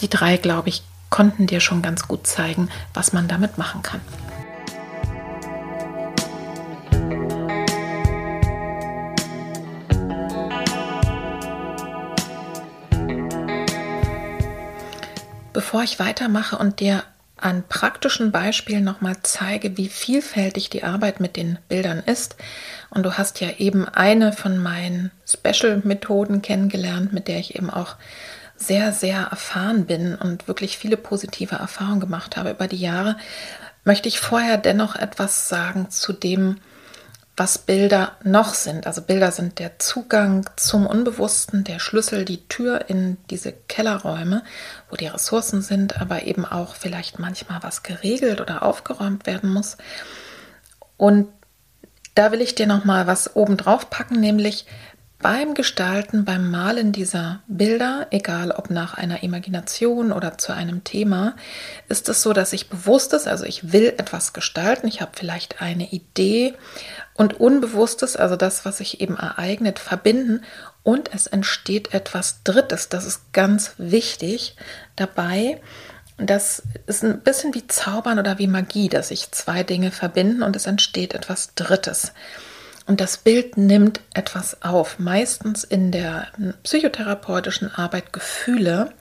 [0.00, 4.00] die drei, glaube ich, konnten dir schon ganz gut zeigen, was man damit machen kann.
[15.56, 17.02] Bevor ich weitermache und dir
[17.38, 22.36] an praktischen Beispielen nochmal zeige, wie vielfältig die Arbeit mit den Bildern ist.
[22.90, 27.96] Und du hast ja eben eine von meinen Special-Methoden kennengelernt, mit der ich eben auch
[28.54, 33.16] sehr, sehr erfahren bin und wirklich viele positive Erfahrungen gemacht habe über die Jahre,
[33.82, 36.58] möchte ich vorher dennoch etwas sagen zu dem,
[37.36, 38.86] was Bilder noch sind.
[38.86, 44.42] Also Bilder sind der Zugang zum Unbewussten, der Schlüssel, die Tür in diese Kellerräume,
[44.88, 49.76] wo die Ressourcen sind, aber eben auch vielleicht manchmal was geregelt oder aufgeräumt werden muss.
[50.96, 51.28] Und
[52.14, 54.66] da will ich dir noch mal was oben drauf packen, nämlich
[55.18, 61.36] beim Gestalten, beim Malen dieser Bilder, egal ob nach einer Imagination oder zu einem Thema,
[61.88, 65.62] ist es so, dass ich bewusst ist, also ich will etwas gestalten, ich habe vielleicht
[65.62, 66.54] eine Idee
[67.16, 70.42] und Unbewusstes, also das, was sich eben ereignet, verbinden
[70.82, 72.88] und es entsteht etwas Drittes.
[72.88, 74.56] Das ist ganz wichtig
[74.96, 75.60] dabei.
[76.18, 80.56] Das ist ein bisschen wie Zaubern oder wie Magie, dass sich zwei Dinge verbinden und
[80.56, 82.12] es entsteht etwas Drittes.
[82.86, 86.28] Und das Bild nimmt etwas auf, meistens in der
[86.62, 88.92] psychotherapeutischen Arbeit Gefühle,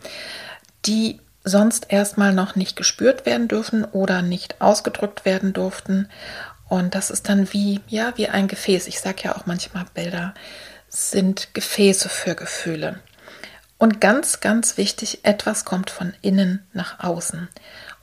[0.85, 6.09] die sonst erstmal noch nicht gespürt werden dürfen oder nicht ausgedrückt werden durften.
[6.67, 8.87] Und das ist dann wie, ja, wie ein Gefäß.
[8.87, 10.33] Ich sage ja auch manchmal, Bilder
[10.89, 12.99] sind Gefäße für Gefühle.
[13.77, 17.49] Und ganz, ganz wichtig, etwas kommt von innen nach außen.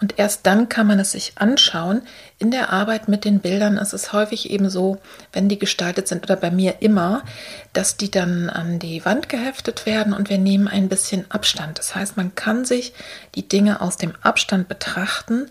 [0.02, 2.02] Und erst dann kann man es sich anschauen.
[2.38, 4.98] In der Arbeit mit den Bildern ist es häufig eben so,
[5.32, 7.24] wenn die gestaltet sind oder bei mir immer,
[7.72, 11.78] dass die dann an die Wand geheftet werden und wir nehmen ein bisschen Abstand.
[11.78, 12.92] Das heißt, man kann sich
[13.34, 15.46] die Dinge aus dem Abstand betrachten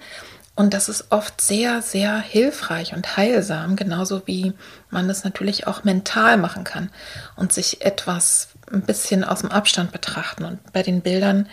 [0.62, 4.54] und das ist oft sehr, sehr hilfreich und heilsam, genauso wie
[4.92, 6.92] man es natürlich auch mental machen kann
[7.36, 10.46] und sich etwas ein bisschen aus dem Abstand betrachten.
[10.46, 11.50] Und bei den Bildern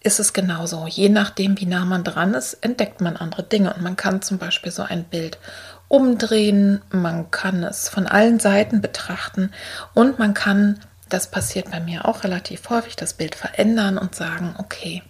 [0.00, 0.86] ist es genauso.
[0.86, 3.72] Je nachdem, wie nah man dran ist, entdeckt man andere Dinge.
[3.72, 5.38] Und man kann zum Beispiel so ein Bild
[5.88, 9.50] umdrehen, man kann es von allen Seiten betrachten
[9.94, 10.78] und man kann,
[11.12, 15.02] das passiert bei mir auch relativ häufig, das Bild verändern und sagen, okay,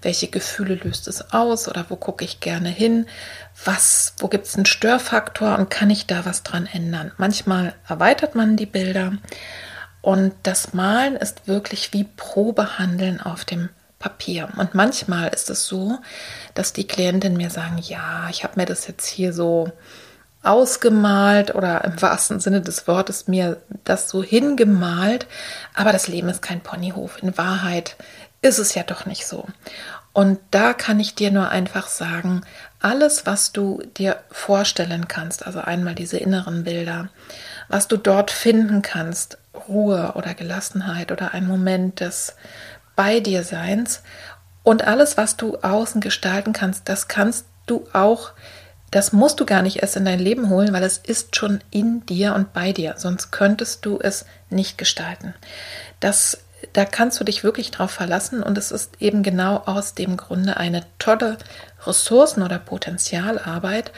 [0.00, 3.06] welche Gefühle löst es aus oder wo gucke ich gerne hin,
[3.64, 7.12] was, wo gibt es einen Störfaktor und kann ich da was dran ändern.
[7.18, 9.12] Manchmal erweitert man die Bilder
[10.00, 14.48] und das Malen ist wirklich wie Probehandeln auf dem Papier.
[14.56, 15.98] Und manchmal ist es so,
[16.54, 19.70] dass die Klientinnen mir sagen, ja, ich habe mir das jetzt hier so
[20.42, 25.26] ausgemalt oder im wahrsten Sinne des Wortes mir das so hingemalt,
[25.74, 27.22] aber das Leben ist kein Ponyhof.
[27.22, 27.96] In Wahrheit
[28.40, 29.46] ist es ja doch nicht so.
[30.12, 32.42] Und da kann ich dir nur einfach sagen,
[32.80, 37.08] alles, was du dir vorstellen kannst, also einmal diese inneren Bilder,
[37.68, 39.38] was du dort finden kannst,
[39.68, 42.34] Ruhe oder Gelassenheit oder ein Moment des
[42.96, 44.02] bei dir Seins.
[44.62, 48.32] Und alles, was du außen gestalten kannst, das kannst du auch,
[48.92, 52.04] das musst du gar nicht erst in dein Leben holen, weil es ist schon in
[52.04, 52.94] dir und bei dir.
[52.98, 55.34] Sonst könntest du es nicht gestalten.
[55.98, 56.38] Das,
[56.74, 60.58] da kannst du dich wirklich drauf verlassen und es ist eben genau aus dem Grunde
[60.58, 61.38] eine tolle
[61.86, 63.92] Ressourcen- oder Potenzialarbeit,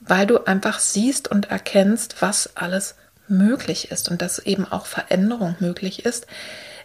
[0.00, 2.96] weil du einfach siehst und erkennst, was alles
[3.28, 6.26] möglich ist und dass eben auch Veränderung möglich ist,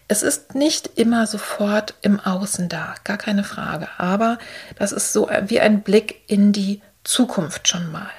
[0.07, 4.37] es ist nicht immer sofort im Außen da, gar keine Frage, aber
[4.77, 8.09] das ist so wie ein Blick in die Zukunft schon mal.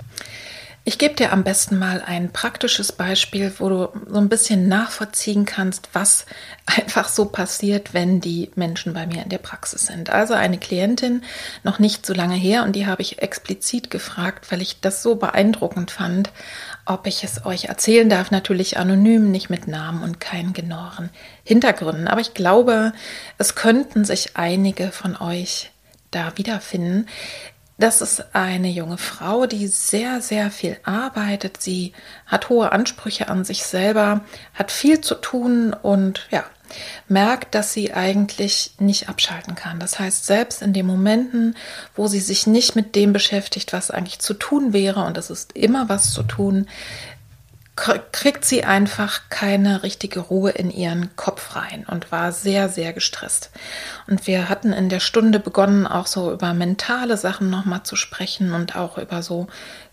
[0.89, 5.45] Ich gebe dir am besten mal ein praktisches Beispiel, wo du so ein bisschen nachvollziehen
[5.45, 6.27] kannst, was
[6.67, 10.11] einfach so passiert, wenn die Menschen bei mir in der Praxis sind.
[10.11, 11.25] Also eine Klientin,
[11.65, 15.17] noch nicht so lange her, und die habe ich explizit gefragt, weil ich das so
[15.17, 16.31] beeindruckend fand,
[16.85, 18.31] ob ich es euch erzählen darf.
[18.31, 21.11] Natürlich anonym, nicht mit Namen und keinen genauen
[21.43, 22.07] Hintergründen.
[22.07, 22.93] Aber ich glaube,
[23.39, 25.73] es könnten sich einige von euch
[26.13, 27.09] da wiederfinden.
[27.79, 31.61] Das ist eine junge Frau, die sehr, sehr viel arbeitet.
[31.61, 31.93] Sie
[32.25, 34.23] hat hohe Ansprüche an sich selber,
[34.55, 36.45] hat viel zu tun und ja,
[37.07, 39.79] merkt, dass sie eigentlich nicht abschalten kann.
[39.79, 41.55] Das heißt, selbst in den Momenten,
[41.95, 45.53] wo sie sich nicht mit dem beschäftigt, was eigentlich zu tun wäre, und es ist
[45.53, 46.67] immer was zu tun,
[47.77, 53.51] kriegt sie einfach keine richtige Ruhe in ihren Kopf rein und war sehr, sehr gestresst.
[54.07, 58.55] Und wir hatten in der Stunde begonnen, auch so über mentale Sachen nochmal zu sprechen
[58.55, 59.47] und auch über so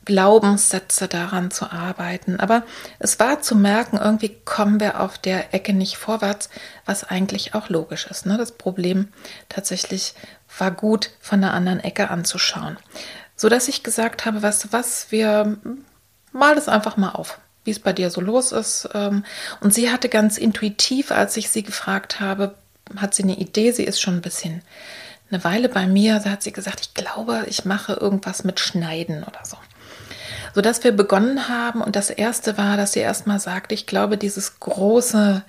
[0.05, 2.39] Glaubenssätze daran zu arbeiten.
[2.39, 2.63] Aber
[2.99, 6.49] es war zu merken, irgendwie kommen wir auf der Ecke nicht vorwärts,
[6.86, 8.25] was eigentlich auch logisch ist.
[8.25, 8.38] Ne?
[8.38, 9.09] Das Problem
[9.49, 10.13] tatsächlich
[10.57, 12.77] war gut von der anderen Ecke anzuschauen.
[13.36, 15.57] So dass ich gesagt habe, was, was, wir
[16.31, 18.89] mal das einfach mal auf wie es bei dir so los ist.
[18.93, 19.24] Ähm,
[19.61, 22.55] und sie hatte ganz intuitiv, als ich sie gefragt habe,
[22.97, 24.61] hat sie eine Idee, sie ist schon ein bisschen
[25.32, 29.24] eine Weile bei mir, da hat sie gesagt, ich glaube, ich mache irgendwas mit Schneiden
[29.24, 29.57] oder so.
[30.53, 34.59] Sodass wir begonnen haben und das erste war, dass sie erstmal sagte, ich glaube, dieses
[34.59, 35.43] große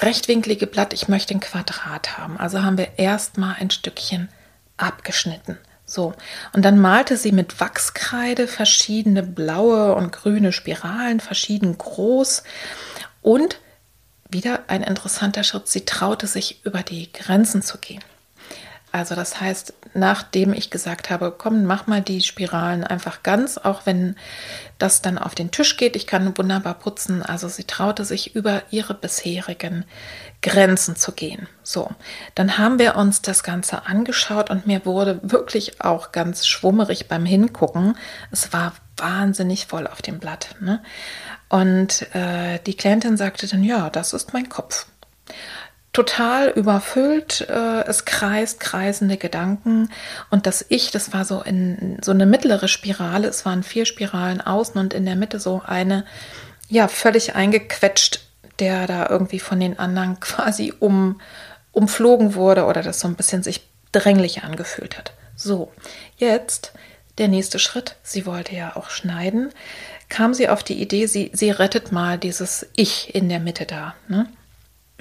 [0.00, 2.36] rechtwinklige Blatt, ich möchte ein Quadrat haben.
[2.38, 4.28] Also haben wir erstmal ein Stückchen
[4.76, 5.58] abgeschnitten.
[5.94, 6.12] So,
[6.52, 12.42] und dann malte sie mit Wachskreide verschiedene blaue und grüne Spiralen, verschieden groß.
[13.22, 13.60] Und
[14.28, 18.02] wieder ein interessanter Schritt, sie traute sich über die Grenzen zu gehen.
[18.90, 23.86] Also das heißt, nachdem ich gesagt habe, komm, mach mal die Spiralen einfach ganz, auch
[23.86, 24.16] wenn
[24.78, 27.22] das dann auf den Tisch geht, ich kann wunderbar putzen.
[27.22, 29.84] Also sie traute sich über ihre bisherigen
[30.42, 31.48] Grenzen zu gehen.
[31.62, 31.90] So,
[32.34, 37.24] dann haben wir uns das Ganze angeschaut und mir wurde wirklich auch ganz schwummerig beim
[37.24, 37.96] Hingucken.
[38.30, 40.56] Es war wahnsinnig voll auf dem Blatt.
[40.60, 40.82] Ne?
[41.48, 44.86] Und äh, die Klientin sagte dann, ja, das ist mein Kopf
[45.94, 47.46] total überfüllt.
[47.48, 49.90] Äh, es kreist kreisende Gedanken
[50.28, 53.28] und das Ich, das war so in so eine mittlere Spirale.
[53.28, 56.04] Es waren vier Spiralen außen und in der Mitte so eine,
[56.68, 58.20] ja, völlig eingequetscht,
[58.58, 61.20] der da irgendwie von den anderen quasi um,
[61.72, 65.12] umflogen wurde oder das so ein bisschen sich dränglich angefühlt hat.
[65.36, 65.72] So,
[66.18, 66.72] jetzt
[67.18, 67.94] der nächste Schritt.
[68.02, 69.52] Sie wollte ja auch schneiden.
[70.08, 73.94] Kam sie auf die Idee, sie, sie rettet mal dieses Ich in der Mitte da.
[74.08, 74.26] Ne?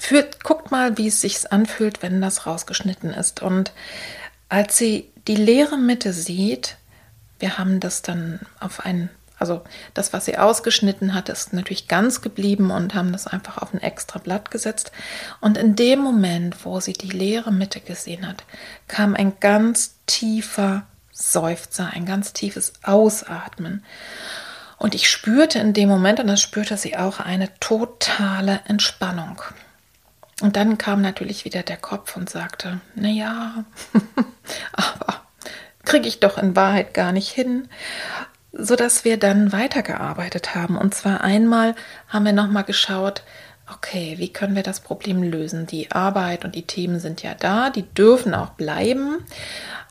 [0.05, 3.41] Führt, guckt mal, wie es sich anfühlt, wenn das rausgeschnitten ist.
[3.41, 3.71] Und
[4.49, 6.75] als sie die leere Mitte sieht,
[7.39, 12.19] wir haben das dann auf ein, also das, was sie ausgeschnitten hat, ist natürlich ganz
[12.19, 14.91] geblieben und haben das einfach auf ein extra Blatt gesetzt.
[15.39, 18.43] Und in dem Moment, wo sie die leere Mitte gesehen hat,
[18.89, 23.85] kam ein ganz tiefer Seufzer, ein ganz tiefes Ausatmen.
[24.77, 29.41] Und ich spürte in dem Moment, und das spürte sie auch, eine totale Entspannung.
[30.41, 33.65] Und dann kam natürlich wieder der Kopf und sagte, na ja,
[34.73, 35.21] aber
[35.85, 37.67] kriege ich doch in Wahrheit gar nicht hin,
[38.51, 40.77] so dass wir dann weitergearbeitet haben.
[40.77, 41.75] Und zwar einmal
[42.07, 43.23] haben wir nochmal geschaut,
[43.71, 45.65] okay, wie können wir das Problem lösen?
[45.67, 49.25] Die Arbeit und die Themen sind ja da, die dürfen auch bleiben.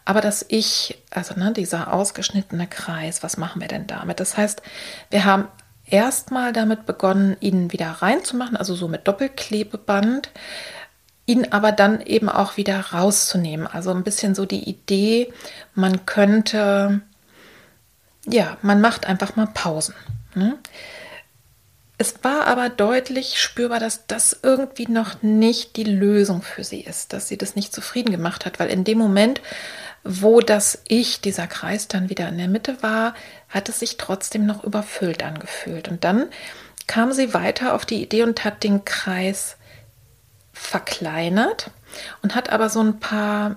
[0.04, 4.18] Aber das Ich, also ne, dieser ausgeschnittene Kreis, was machen wir denn damit?
[4.20, 4.62] Das heißt,
[5.10, 5.46] wir haben
[5.92, 10.30] erstmal damit begonnen, ihn wieder reinzumachen, also so mit Doppelklebeband,
[11.26, 13.66] ihn aber dann eben auch wieder rauszunehmen.
[13.66, 15.32] Also ein bisschen so die Idee,
[15.74, 17.02] man könnte,
[18.26, 19.94] ja, man macht einfach mal Pausen.
[20.34, 20.58] Ne?
[21.98, 27.12] Es war aber deutlich spürbar, dass das irgendwie noch nicht die Lösung für sie ist,
[27.12, 29.40] dass sie das nicht zufrieden gemacht hat, weil in dem Moment,
[30.04, 33.14] wo das Ich, dieser Kreis dann wieder in der Mitte war,
[33.48, 35.88] hat es sich trotzdem noch überfüllt angefühlt.
[35.88, 36.28] Und dann
[36.86, 39.56] kam sie weiter auf die Idee und hat den Kreis
[40.52, 41.70] verkleinert
[42.22, 43.56] und hat aber so ein paar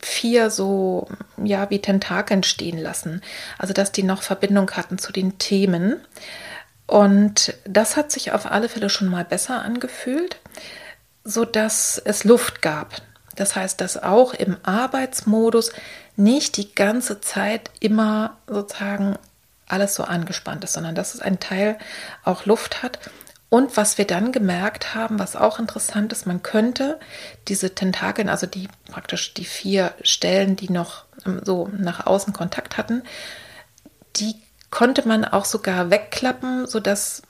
[0.00, 1.08] vier so
[1.42, 3.22] ja wie Tentakeln stehen lassen,
[3.56, 6.00] also dass die noch Verbindung hatten zu den Themen
[6.88, 10.38] und das hat sich auf alle Fälle schon mal besser angefühlt,
[11.22, 13.02] so dass es Luft gab.
[13.38, 15.72] Das heißt, dass auch im Arbeitsmodus
[16.16, 19.16] nicht die ganze Zeit immer sozusagen
[19.68, 21.78] alles so angespannt ist, sondern dass es ein Teil
[22.24, 22.98] auch Luft hat.
[23.50, 26.98] Und was wir dann gemerkt haben, was auch interessant ist, man könnte
[27.46, 32.76] diese Tentakeln, also die praktisch die vier Stellen, die noch ähm, so nach außen Kontakt
[32.76, 33.04] hatten,
[34.16, 34.34] die
[34.70, 37.22] konnte man auch sogar wegklappen, sodass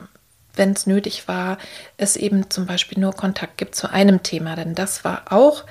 [0.55, 1.59] wenn es nötig war,
[1.97, 4.57] es eben zum Beispiel nur Kontakt gibt zu einem Thema.
[4.57, 5.65] Denn das war auch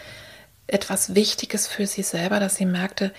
[0.68, 3.12] etwas Wichtiges für sie selber, dass sie merkte,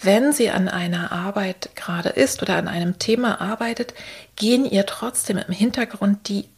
[0.00, 3.94] wenn sie an einer Arbeit gerade ist oder an einem Thema arbeitet,
[4.36, 6.48] gehen ihr trotzdem im Hintergrund die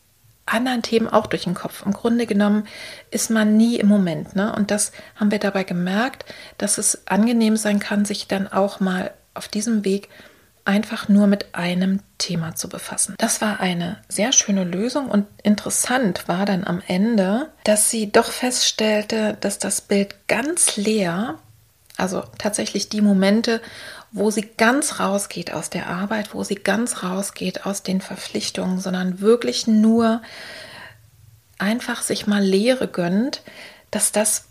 [0.44, 1.84] anderen Themen auch durch den Kopf.
[1.86, 2.66] Im Grunde genommen
[3.10, 4.36] ist man nie im Moment.
[4.36, 4.54] Ne?
[4.54, 6.24] Und das haben wir dabei gemerkt,
[6.58, 10.08] dass es angenehm sein kann, sich dann auch mal auf diesem Weg
[10.64, 13.14] einfach nur mit einem Thema zu befassen.
[13.18, 18.30] Das war eine sehr schöne Lösung und interessant war dann am Ende, dass sie doch
[18.30, 21.38] feststellte, dass das Bild ganz leer,
[21.96, 23.60] also tatsächlich die Momente,
[24.12, 29.20] wo sie ganz rausgeht aus der Arbeit, wo sie ganz rausgeht aus den Verpflichtungen, sondern
[29.20, 30.22] wirklich nur
[31.58, 33.42] einfach sich mal Lehre gönnt,
[33.90, 34.46] dass das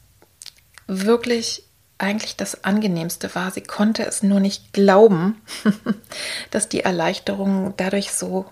[0.87, 1.63] wirklich
[1.99, 3.51] eigentlich das Angenehmste war.
[3.51, 5.41] Sie konnte es nur nicht glauben,
[6.51, 8.45] dass die Erleichterung dadurch so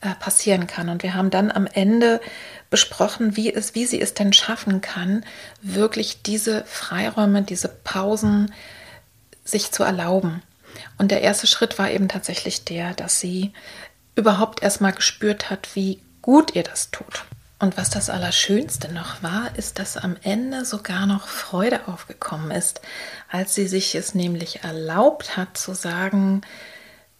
[0.00, 0.88] äh, passieren kann.
[0.88, 2.20] Und wir haben dann am Ende
[2.68, 5.24] besprochen, wie, es, wie sie es denn schaffen kann,
[5.62, 8.52] wirklich diese Freiräume, diese Pausen
[9.44, 10.42] sich zu erlauben.
[10.98, 13.52] Und der erste Schritt war eben tatsächlich der, dass sie
[14.14, 17.24] überhaupt erstmal gespürt hat, wie gut ihr das tut.
[17.60, 22.80] Und was das Allerschönste noch war, ist, dass am Ende sogar noch Freude aufgekommen ist,
[23.30, 26.40] als sie sich es nämlich erlaubt hat zu sagen,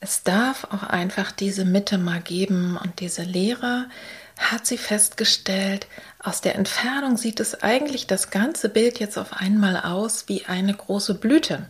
[0.01, 3.91] es darf auch einfach diese Mitte mal geben und diese Leere
[4.39, 5.87] hat sie festgestellt,
[6.19, 10.73] aus der Entfernung sieht es eigentlich das ganze Bild jetzt auf einmal aus wie eine
[10.73, 11.67] große Blüte.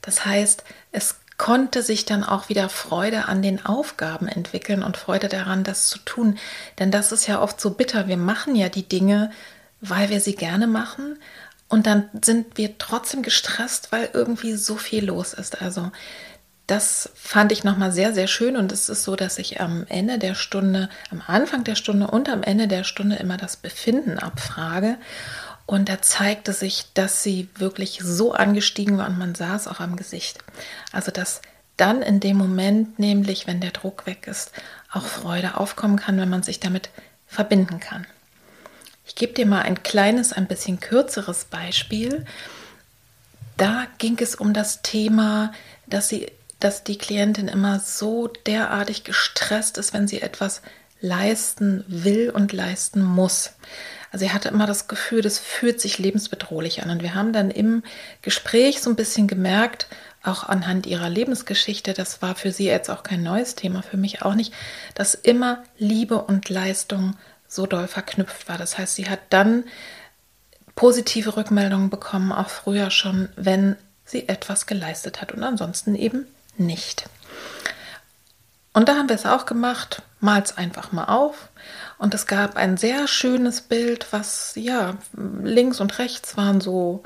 [0.00, 5.28] Das heißt, es konnte sich dann auch wieder Freude an den Aufgaben entwickeln und Freude
[5.28, 6.38] daran, das zu tun.
[6.78, 8.08] Denn das ist ja oft so bitter.
[8.08, 9.30] Wir machen ja die Dinge,
[9.80, 11.18] weil wir sie gerne machen.
[11.68, 15.60] Und dann sind wir trotzdem gestresst, weil irgendwie so viel los ist.
[15.60, 15.90] Also
[16.66, 18.56] das fand ich nochmal sehr, sehr schön.
[18.56, 22.28] Und es ist so, dass ich am Ende der Stunde, am Anfang der Stunde und
[22.28, 24.96] am Ende der Stunde immer das Befinden abfrage.
[25.66, 29.80] Und da zeigte sich, dass sie wirklich so angestiegen war und man sah es auch
[29.80, 30.38] am Gesicht.
[30.92, 31.42] Also, dass
[31.76, 34.52] dann in dem Moment, nämlich wenn der Druck weg ist,
[34.92, 36.90] auch Freude aufkommen kann, wenn man sich damit
[37.26, 38.06] verbinden kann.
[39.04, 42.24] Ich gebe dir mal ein kleines, ein bisschen kürzeres Beispiel.
[43.56, 45.52] Da ging es um das Thema,
[45.86, 50.62] dass sie dass die Klientin immer so derartig gestresst ist, wenn sie etwas
[51.00, 53.52] leisten will und leisten muss.
[54.16, 56.88] Also sie hatte immer das Gefühl, das fühlt sich lebensbedrohlich an.
[56.88, 57.82] Und wir haben dann im
[58.22, 59.88] Gespräch so ein bisschen gemerkt,
[60.22, 64.22] auch anhand ihrer Lebensgeschichte, das war für sie jetzt auch kein neues Thema, für mich
[64.22, 64.54] auch nicht,
[64.94, 67.14] dass immer Liebe und Leistung
[67.46, 68.56] so doll verknüpft war.
[68.56, 69.64] Das heißt, sie hat dann
[70.76, 77.04] positive Rückmeldungen bekommen, auch früher schon, wenn sie etwas geleistet hat und ansonsten eben nicht.
[78.72, 81.50] Und da haben wir es auch gemacht, mal es einfach mal auf.
[81.98, 87.02] Und es gab ein sehr schönes Bild, was ja links und rechts waren so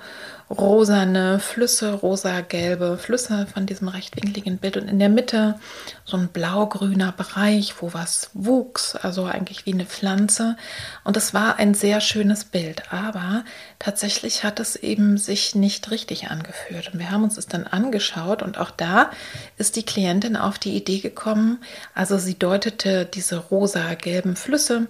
[0.51, 5.61] rosane Flüsse, rosa-gelbe Flüsse von diesem rechtwinkligen Bild und in der Mitte
[6.05, 10.57] so ein blau-grüner Bereich, wo was wuchs, also eigentlich wie eine Pflanze.
[11.05, 13.45] Und es war ein sehr schönes Bild, aber
[13.79, 16.93] tatsächlich hat es eben sich nicht richtig angeführt.
[16.93, 19.11] Und wir haben uns es dann angeschaut und auch da
[19.57, 21.63] ist die Klientin auf die Idee gekommen,
[21.95, 24.89] also sie deutete diese rosa-gelben Flüsse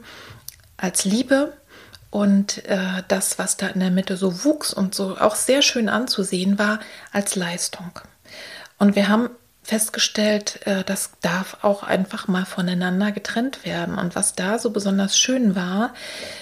[0.78, 1.52] als Liebe
[2.10, 5.88] und äh, das, was da in der Mitte so wuchs und so auch sehr schön
[5.88, 6.80] anzusehen war,
[7.12, 7.90] als Leistung.
[8.78, 9.30] Und wir haben
[9.62, 13.98] festgestellt, äh, das darf auch einfach mal voneinander getrennt werden.
[13.98, 15.94] Und was da so besonders schön war,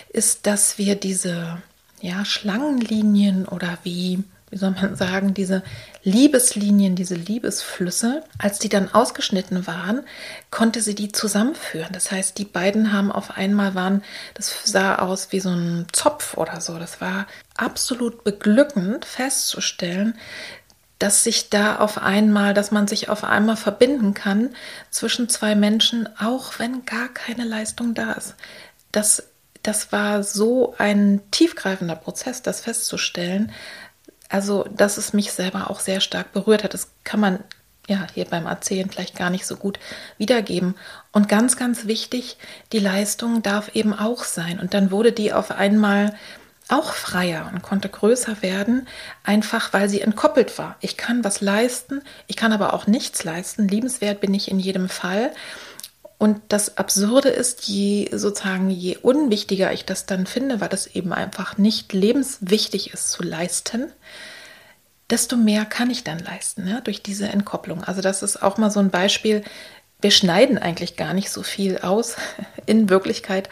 [0.09, 1.59] ist, dass wir diese
[2.01, 5.62] ja, Schlangenlinien oder wie wie soll man sagen, diese
[6.03, 10.03] Liebeslinien, diese Liebesflüsse, als die dann ausgeschnitten waren,
[10.51, 11.92] konnte sie die zusammenführen.
[11.92, 14.03] Das heißt, die beiden haben auf einmal waren,
[14.34, 16.78] das sah aus wie so ein Zopf oder so.
[16.78, 17.26] Das war
[17.57, 20.14] absolut beglückend festzustellen,
[20.99, 24.51] dass sich da auf einmal, dass man sich auf einmal verbinden kann
[24.90, 28.34] zwischen zwei Menschen, auch wenn gar keine Leistung da ist.
[28.90, 29.28] Das,
[29.62, 33.53] das war so ein tiefgreifender Prozess, das festzustellen,
[34.29, 36.74] also, dass es mich selber auch sehr stark berührt hat.
[36.74, 37.45] Das kann man
[37.89, 39.79] ja hier beim Erzählen vielleicht gar nicht so gut
[40.18, 40.74] wiedergeben.
[41.12, 42.37] Und ganz, ganz wichtig,
[42.72, 44.61] die Leistung darf eben auch sein.
[44.61, 46.14] Und dann wurde die auf einmal
[46.68, 48.87] auch freier und konnte größer werden,
[49.24, 50.76] einfach weil sie entkoppelt war.
[50.81, 53.66] Ich kann was leisten, ich kann aber auch nichts leisten.
[53.66, 55.33] Liebenswert bin ich in jedem Fall.
[56.19, 61.12] Und das Absurde ist, je sozusagen, je unwichtiger ich das dann finde, weil das eben
[61.12, 63.92] einfach nicht lebenswichtig ist zu leisten,
[65.11, 66.80] desto mehr kann ich dann leisten, ne?
[66.83, 67.84] durch diese Entkopplung.
[67.84, 69.45] Also das ist auch mal so ein Beispiel.
[70.01, 72.17] Wir schneiden eigentlich gar nicht so viel aus
[72.67, 73.49] in Wirklichkeit,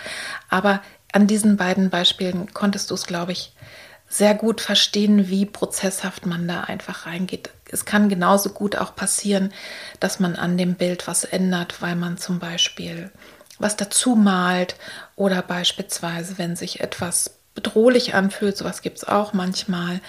[0.48, 0.82] aber
[1.12, 3.54] an diesen beiden Beispielen konntest du es, glaube ich,
[4.08, 7.50] sehr gut verstehen, wie prozesshaft man da einfach reingeht.
[7.70, 9.52] Es kann genauso gut auch passieren,
[10.00, 13.10] dass man an dem Bild was ändert, weil man zum Beispiel
[13.58, 14.76] was dazu malt
[15.16, 20.00] oder beispielsweise, wenn sich etwas bedrohlich anfühlt, sowas gibt es auch manchmal.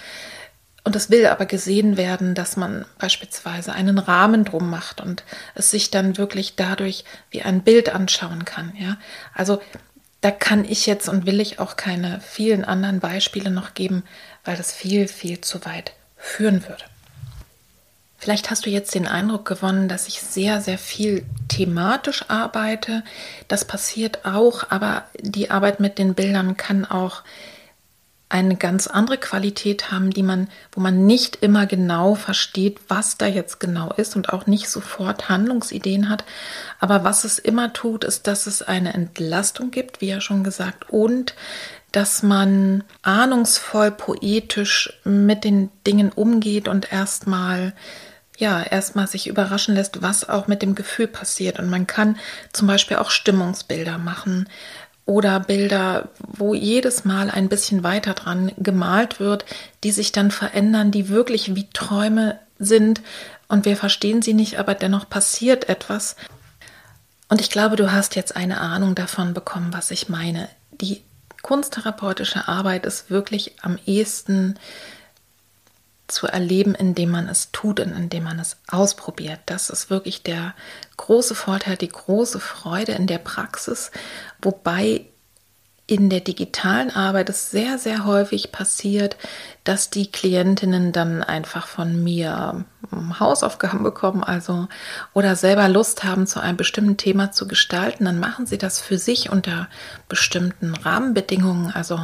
[0.84, 5.24] Und es will aber gesehen werden, dass man beispielsweise einen Rahmen drum macht und
[5.54, 8.72] es sich dann wirklich dadurch wie ein Bild anschauen kann.
[8.78, 8.96] Ja,
[9.34, 9.60] also
[10.20, 14.02] da kann ich jetzt und will ich auch keine vielen anderen Beispiele noch geben,
[14.44, 16.84] weil das viel, viel zu weit führen würde.
[18.20, 23.04] Vielleicht hast du jetzt den Eindruck gewonnen, dass ich sehr, sehr viel thematisch arbeite.
[23.46, 27.22] Das passiert auch, aber die Arbeit mit den Bildern kann auch
[28.28, 33.26] eine ganz andere Qualität haben, die man, wo man nicht immer genau versteht, was da
[33.26, 36.24] jetzt genau ist und auch nicht sofort Handlungsideen hat.
[36.80, 40.90] Aber was es immer tut, ist, dass es eine Entlastung gibt, wie ja schon gesagt,
[40.90, 41.34] und
[41.92, 47.72] dass man ahnungsvoll poetisch mit den Dingen umgeht und erstmal
[48.38, 51.58] ja, erstmal sich überraschen lässt, was auch mit dem Gefühl passiert.
[51.58, 52.16] Und man kann
[52.52, 54.48] zum Beispiel auch Stimmungsbilder machen
[55.04, 59.44] oder Bilder, wo jedes Mal ein bisschen weiter dran gemalt wird,
[59.82, 63.02] die sich dann verändern, die wirklich wie Träume sind
[63.48, 66.16] und wir verstehen sie nicht, aber dennoch passiert etwas.
[67.28, 70.48] Und ich glaube, du hast jetzt eine Ahnung davon bekommen, was ich meine.
[70.70, 71.02] Die
[71.42, 74.58] kunsttherapeutische Arbeit ist wirklich am ehesten
[76.08, 79.40] zu erleben, indem man es tut und indem man es ausprobiert.
[79.46, 80.54] Das ist wirklich der
[80.96, 83.90] große Vorteil, die große Freude in der Praxis,
[84.42, 85.06] wobei
[85.88, 89.16] in der digitalen Arbeit es sehr, sehr häufig passiert,
[89.64, 92.66] dass die Klientinnen dann einfach von mir
[93.18, 94.68] Hausaufgaben bekommen, also
[95.14, 98.98] oder selber Lust haben, zu einem bestimmten Thema zu gestalten, dann machen sie das für
[98.98, 99.68] sich unter
[100.10, 101.72] bestimmten Rahmenbedingungen.
[101.72, 101.98] Also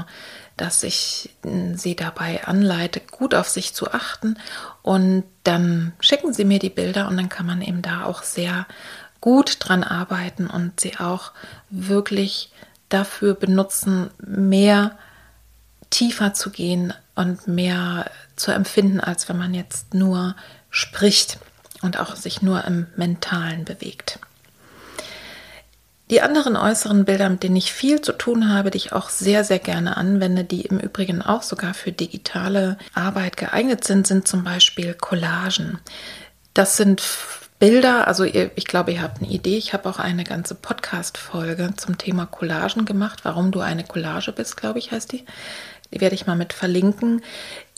[0.56, 1.30] dass ich
[1.74, 4.38] sie dabei anleite, gut auf sich zu achten.
[4.82, 8.66] Und dann schicken sie mir die Bilder und dann kann man eben da auch sehr
[9.20, 11.32] gut dran arbeiten und sie auch
[11.70, 12.52] wirklich
[12.88, 14.96] dafür benutzen, mehr
[15.90, 20.36] tiefer zu gehen und mehr zu empfinden, als wenn man jetzt nur
[20.70, 21.38] spricht
[21.82, 24.18] und auch sich nur im Mentalen bewegt.
[26.10, 29.42] Die anderen äußeren Bilder, mit denen ich viel zu tun habe, die ich auch sehr,
[29.42, 34.44] sehr gerne anwende, die im Übrigen auch sogar für digitale Arbeit geeignet sind, sind zum
[34.44, 35.78] Beispiel Collagen.
[36.52, 37.02] Das sind
[37.58, 39.56] Bilder, also ihr, ich glaube, ihr habt eine Idee.
[39.56, 43.20] Ich habe auch eine ganze Podcast-Folge zum Thema Collagen gemacht.
[43.22, 45.24] Warum du eine Collage bist, glaube ich, heißt die.
[45.92, 47.22] Die werde ich mal mit verlinken.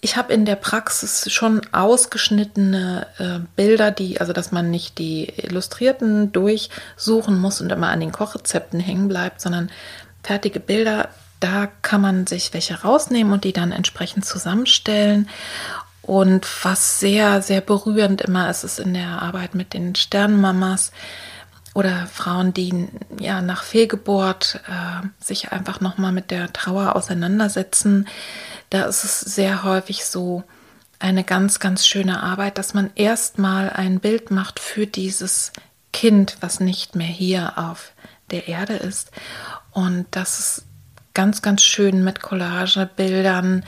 [0.01, 5.29] Ich habe in der Praxis schon ausgeschnittene äh, Bilder, die, also dass man nicht die
[5.37, 9.71] Illustrierten durchsuchen muss und immer an den Kochrezepten hängen bleibt, sondern
[10.23, 11.09] fertige Bilder,
[11.41, 15.29] da kann man sich welche rausnehmen und die dann entsprechend zusammenstellen.
[16.03, 20.93] Und was sehr, sehr berührend immer ist, ist in der Arbeit mit den Sternmamas,
[21.77, 22.89] oder Frauen, die
[23.21, 28.09] ja nach Fehlgeburt äh, sich einfach nochmal mit der Trauer auseinandersetzen.
[28.71, 30.43] Da ist es sehr häufig so
[30.99, 35.53] eine ganz, ganz schöne Arbeit, dass man erstmal ein Bild macht für dieses
[35.93, 37.93] Kind, was nicht mehr hier auf
[38.31, 39.11] der Erde ist.
[39.71, 40.65] Und das ist
[41.13, 43.65] ganz, ganz schön mit Collagebildern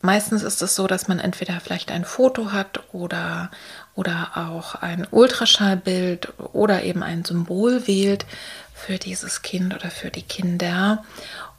[0.00, 3.50] Meistens ist es so, dass man entweder vielleicht ein Foto hat oder,
[3.98, 8.26] oder auch ein Ultraschallbild oder eben ein Symbol wählt
[8.72, 11.02] für dieses Kind oder für die Kinder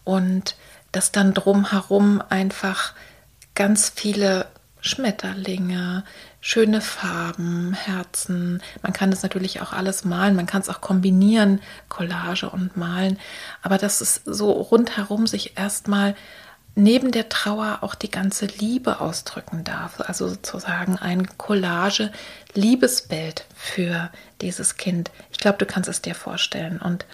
[0.05, 0.55] und
[0.93, 2.93] dass dann drumherum einfach
[3.55, 4.45] ganz viele
[4.79, 6.05] Schmetterlinge,
[6.39, 8.63] schöne Farben, Herzen.
[8.83, 11.59] Man kann das natürlich auch alles malen, man kann es auch kombinieren,
[11.89, 13.19] Collage und malen,
[13.61, 16.15] aber dass es so rundherum sich erstmal
[16.79, 19.99] neben der Trauer auch die ganze Liebe ausdrücken darf.
[19.99, 24.09] Also sozusagen ein Collage-Liebesbild für
[24.41, 25.11] dieses Kind.
[25.31, 26.79] Ich glaube, du kannst es dir vorstellen.
[26.79, 27.05] Und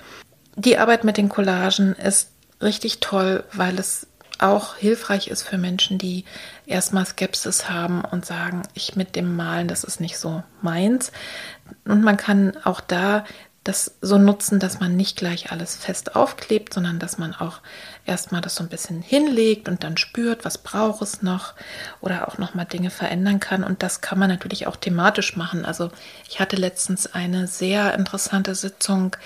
[0.56, 2.30] die Arbeit mit den Collagen ist
[2.62, 6.26] richtig toll, weil es auch hilfreich ist für Menschen, die
[6.66, 11.12] erstmal Skepsis haben und sagen, ich mit dem Malen, das ist nicht so meins.
[11.86, 13.26] Und man kann auch da
[13.66, 17.62] das so nutzen, dass man nicht gleich alles fest aufklebt, sondern dass man auch
[18.06, 21.56] erstmal das so ein bisschen hinlegt und dann spürt, was braucht es noch
[22.00, 23.64] oder auch nochmal Dinge verändern kann.
[23.64, 25.66] Und das kann man natürlich auch thematisch machen.
[25.66, 25.90] Also
[26.30, 29.18] ich hatte letztens eine sehr interessante Sitzung,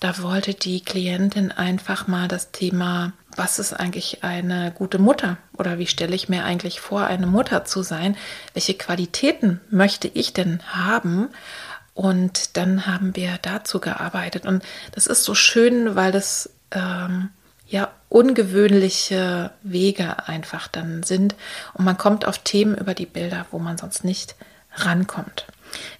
[0.00, 5.78] da wollte die Klientin einfach mal das Thema was ist eigentlich eine gute Mutter oder
[5.78, 8.16] wie stelle ich mir eigentlich vor, eine Mutter zu sein?
[8.52, 11.30] Welche Qualitäten möchte ich denn haben?
[11.94, 14.46] Und dann haben wir dazu gearbeitet.
[14.46, 17.30] Und das ist so schön, weil das ähm,
[17.66, 21.34] ja ungewöhnliche Wege einfach dann sind.
[21.72, 24.34] Und man kommt auf Themen über die Bilder, wo man sonst nicht
[24.76, 25.46] rankommt.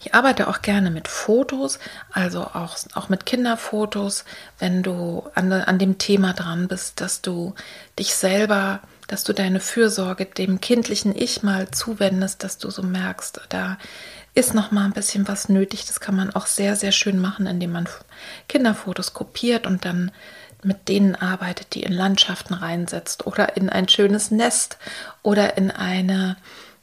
[0.00, 1.78] Ich arbeite auch gerne mit Fotos,
[2.12, 4.24] also auch, auch mit Kinderfotos,
[4.58, 7.54] wenn du an, an dem Thema dran bist, dass du
[7.98, 13.40] dich selber, dass du deine Fürsorge dem kindlichen Ich mal zuwendest, dass du so merkst,
[13.48, 13.78] da
[14.34, 15.86] ist noch mal ein bisschen was nötig.
[15.86, 17.88] Das kann man auch sehr, sehr schön machen, indem man
[18.48, 20.10] Kinderfotos kopiert und dann
[20.62, 24.78] mit denen arbeitet, die in Landschaften reinsetzt oder in ein schönes Nest
[25.22, 26.36] oder in eine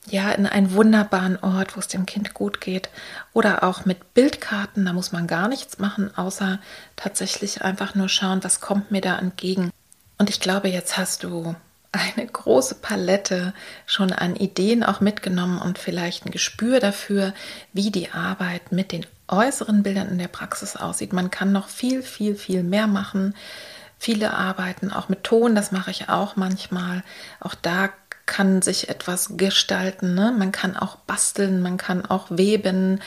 [0.08, 2.90] ja, in einen wunderbaren Ort, wo es dem Kind gut geht.
[3.34, 6.60] Oder auch mit Bildkarten, da muss man gar nichts machen, außer
[6.96, 9.70] tatsächlich einfach nur schauen, was kommt mir da entgegen.
[10.18, 11.56] Und ich glaube, jetzt hast du
[11.92, 13.54] eine große Palette
[13.86, 17.34] schon an Ideen auch mitgenommen und vielleicht ein Gespür dafür,
[17.74, 21.14] wie die Arbeit mit den äußeren Bildern in der Praxis aussieht.
[21.14, 23.36] Man kann noch viel, viel, viel mehr machen.
[23.98, 27.04] Viele arbeiten auch mit Ton, das mache ich auch manchmal.
[27.40, 27.90] Auch da
[28.32, 30.16] kann sich etwas gestalten.
[30.16, 30.34] Ne?
[30.36, 33.02] Man kann auch basteln, man kann auch weben,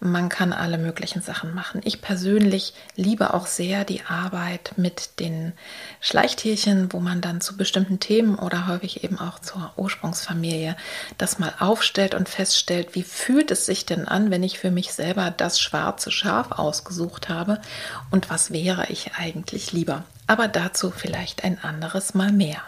[0.00, 1.80] man kann alle möglichen Sachen machen.
[1.82, 5.54] Ich persönlich liebe auch sehr die Arbeit mit den
[6.02, 10.76] Schleichtierchen, wo man dann zu bestimmten Themen oder häufig eben auch zur Ursprungsfamilie
[11.16, 14.92] das mal aufstellt und feststellt, wie fühlt es sich denn an, wenn ich für mich
[14.92, 17.62] selber das schwarze Schaf ausgesucht habe
[18.10, 20.04] und was wäre ich eigentlich lieber.
[20.26, 22.60] Aber dazu vielleicht ein anderes Mal mehr.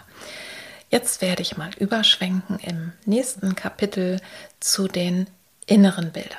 [0.89, 4.19] Jetzt werde ich mal überschwenken im nächsten Kapitel
[4.59, 5.27] zu den
[5.67, 6.37] inneren Bildern.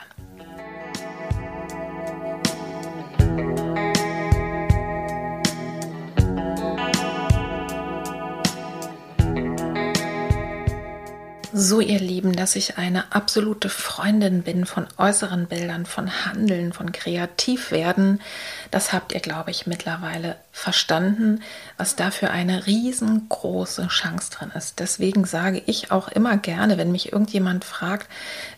[11.62, 16.90] So, ihr Lieben, dass ich eine absolute Freundin bin von äußeren Bildern, von Handeln, von
[16.90, 18.22] Kreativwerden,
[18.70, 21.42] das habt ihr, glaube ich, mittlerweile verstanden,
[21.76, 24.78] was da für eine riesengroße Chance drin ist.
[24.78, 28.08] Deswegen sage ich auch immer gerne, wenn mich irgendjemand fragt,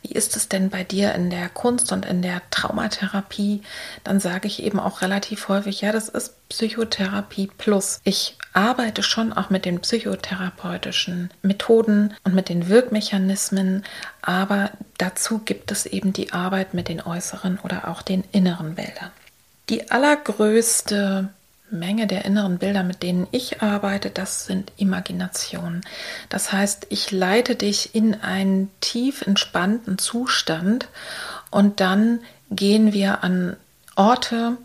[0.03, 3.63] wie ist es denn bei dir in der Kunst und in der Traumatherapie,
[4.05, 8.01] dann sage ich eben auch relativ häufig, ja, das ist Psychotherapie plus.
[8.05, 13.85] Ich arbeite schon auch mit den psychotherapeutischen Methoden und mit den Wirkmechanismen,
[14.21, 19.11] aber dazu gibt es eben die Arbeit mit den äußeren oder auch den inneren Bildern.
[19.69, 21.31] Die allergrößte
[21.71, 25.81] Menge der inneren Bilder, mit denen ich arbeite, das sind Imaginationen.
[26.29, 30.89] Das heißt, ich leite dich in einen tief entspannten Zustand
[31.51, 32.21] und dann
[32.51, 33.57] gehen wir an
[33.97, 34.59] Orte,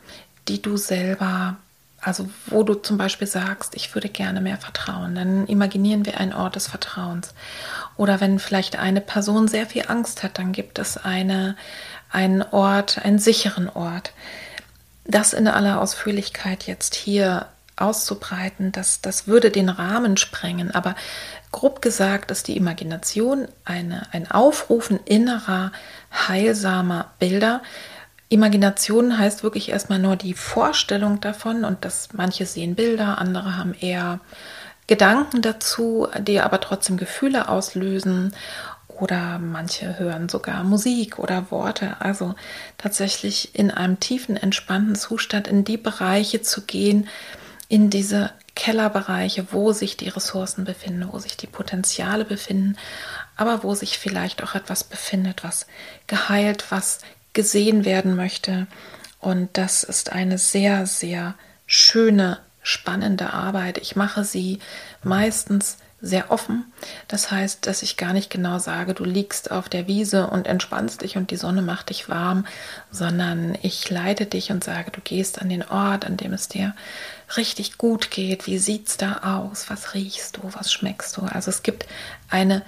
[0.48, 1.58] die du selber,
[2.08, 6.34] also wo du zum Beispiel sagst, ich würde gerne mehr vertrauen, dann imaginieren wir einen
[6.34, 7.34] Ort des Vertrauens.
[7.98, 11.56] Oder wenn vielleicht eine Person sehr viel Angst hat, dann gibt es eine,
[12.10, 14.14] einen Ort, einen sicheren Ort
[15.08, 20.72] das in aller Ausführlichkeit jetzt hier auszubreiten, das, das würde den Rahmen sprengen.
[20.72, 20.96] Aber
[21.52, 25.72] grob gesagt ist die Imagination eine, ein Aufrufen innerer,
[26.12, 27.62] heilsamer Bilder.
[28.30, 33.74] Imagination heißt wirklich erstmal nur die Vorstellung davon und dass manche sehen Bilder, andere haben
[33.74, 34.20] eher
[34.88, 38.34] Gedanken dazu, die aber trotzdem Gefühle auslösen
[38.88, 41.98] oder manche hören sogar Musik oder Worte.
[42.00, 42.36] Also
[42.78, 47.08] tatsächlich in einem tiefen, entspannten Zustand in die Bereiche zu gehen,
[47.70, 52.76] in diese Kellerbereiche, wo sich die Ressourcen befinden, wo sich die Potenziale befinden,
[53.36, 55.68] aber wo sich vielleicht auch etwas befindet, was
[56.08, 57.00] geheilt, was
[57.38, 58.66] gesehen werden möchte.
[59.20, 61.36] Und das ist eine sehr, sehr
[61.68, 63.78] schöne, spannende Arbeit.
[63.78, 64.58] Ich mache sie
[65.04, 66.66] meistens sehr offen.
[67.08, 71.04] Das heißt, dass ich gar nicht genau sage, du liegst auf der Wiese und entspannst
[71.04, 72.48] dich und die Sonne macht dich warm,
[72.90, 76.76] sondern ich leite dich und sage, du gehst an den Ort, an dem es dir
[77.36, 78.48] richtig gut geht.
[78.48, 79.70] Wie sieht's da aus?
[79.70, 80.42] Was riechst du?
[80.54, 81.22] Was schmeckst du?
[81.22, 81.86] Also es gibt
[82.30, 82.64] eine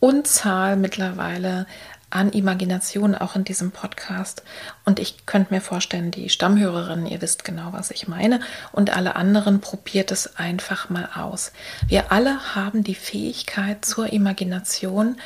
[0.00, 1.66] Unzahl mittlerweile
[2.14, 4.42] an Imagination auch in diesem Podcast.
[4.84, 8.40] Und ich könnte mir vorstellen, die Stammhörerinnen, ihr wisst genau, was ich meine.
[8.72, 11.52] Und alle anderen probiert es einfach mal aus.
[11.88, 15.16] Wir alle haben die Fähigkeit zur Imagination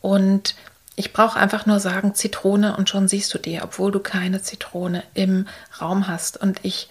[0.00, 0.54] und
[0.94, 5.02] ich brauche einfach nur sagen Zitrone und schon siehst du dir, obwohl du keine Zitrone
[5.14, 5.46] im
[5.80, 6.38] Raum hast.
[6.38, 6.88] Und ich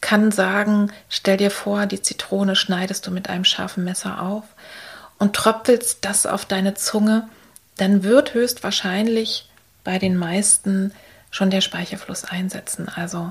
[0.00, 4.44] kann sagen, stell dir vor, die Zitrone schneidest du mit einem scharfen Messer auf
[5.18, 7.28] und tröpfelst das auf deine Zunge
[7.76, 9.48] dann wird höchstwahrscheinlich
[9.84, 10.92] bei den meisten
[11.30, 12.88] schon der Speicherfluss einsetzen.
[12.88, 13.30] Also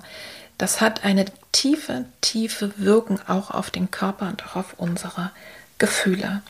[0.57, 5.31] das hat eine tiefe, tiefe Wirkung auch auf den Körper und auch auf unsere
[5.77, 6.41] Gefühle.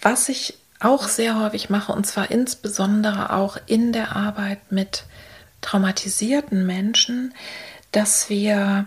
[0.00, 5.04] Was ich auch sehr häufig mache, und zwar insbesondere auch in der Arbeit mit
[5.60, 7.34] traumatisierten Menschen,
[7.92, 8.86] dass wir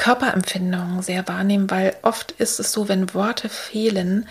[0.00, 4.26] Körperempfindungen sehr wahrnehmen, weil oft ist es so, wenn Worte fehlen,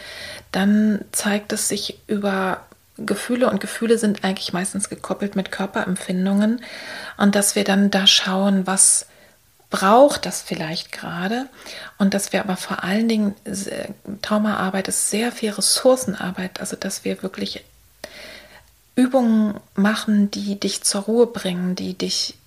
[0.52, 2.66] dann zeigt es sich über
[2.98, 6.64] Gefühle und Gefühle sind eigentlich meistens gekoppelt mit Körperempfindungen
[7.18, 9.06] und dass wir dann da schauen, was
[9.70, 11.46] braucht das vielleicht gerade
[12.00, 13.36] und dass wir aber vor allen Dingen
[14.24, 17.64] Traumaarbeit ist sehr viel Ressourcenarbeit, also dass wir wirklich
[18.96, 22.39] Übungen machen, die dich zur Ruhe bringen, die dich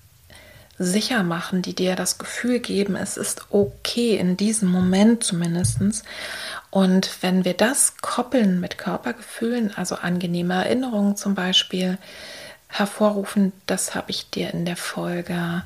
[0.82, 6.04] sicher machen, die dir das Gefühl geben, es ist okay, in diesem Moment zumindest.
[6.70, 11.98] Und wenn wir das koppeln mit Körpergefühlen, also angenehme Erinnerungen zum Beispiel,
[12.68, 15.62] hervorrufen, das habe ich dir in der Folge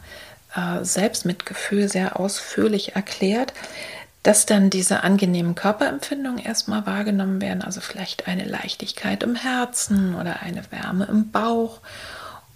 [0.57, 3.53] äh, Selbstmitgefühl sehr ausführlich erklärt,
[4.25, 10.41] dass dann diese angenehmen Körperempfindungen erstmal wahrgenommen werden, also vielleicht eine Leichtigkeit im Herzen oder
[10.43, 11.79] eine Wärme im Bauch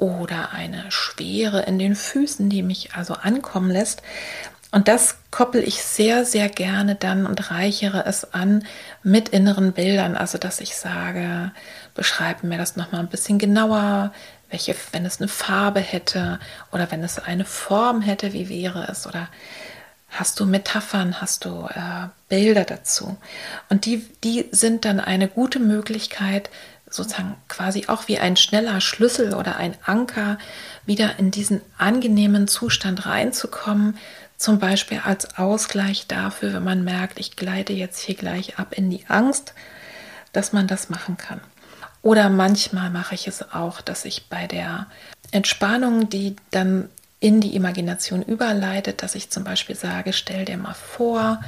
[0.01, 4.03] oder eine Schwere in den Füßen, die mich also ankommen lässt.
[4.73, 8.65] Und das koppel ich sehr, sehr gerne dann und reichere es an
[9.03, 10.17] mit inneren Bildern.
[10.17, 11.51] Also, dass ich sage,
[11.95, 14.13] beschreibe mir das nochmal ein bisschen genauer,
[14.49, 16.39] welche, wenn es eine Farbe hätte
[16.73, 19.07] oder wenn es eine Form hätte, wie wäre es?
[19.07, 19.29] Oder
[20.09, 23.17] hast du Metaphern, hast du äh, Bilder dazu?
[23.69, 26.51] Und die, die sind dann eine gute Möglichkeit,
[26.91, 30.39] sozusagen quasi auch wie ein schneller Schlüssel oder ein Anker,
[30.85, 33.97] wieder in diesen angenehmen Zustand reinzukommen,
[34.37, 38.91] zum Beispiel als Ausgleich dafür, wenn man merkt, ich gleite jetzt hier gleich ab in
[38.91, 39.55] die Angst,
[40.33, 41.41] dass man das machen kann.
[42.03, 44.87] Oder manchmal mache ich es auch, dass ich bei der
[45.31, 46.89] Entspannung, die dann
[47.21, 51.41] in die Imagination überleitet, dass ich zum Beispiel sage, stell dir mal vor,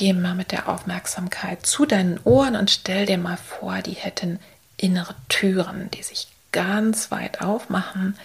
[0.00, 4.38] geh mal mit der Aufmerksamkeit zu deinen Ohren und stell dir mal vor, die hätten
[4.78, 8.16] innere Türen, die sich ganz weit aufmachen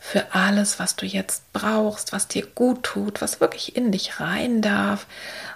[0.00, 4.62] für alles, was du jetzt brauchst, was dir gut tut, was wirklich in dich rein
[4.62, 5.06] darf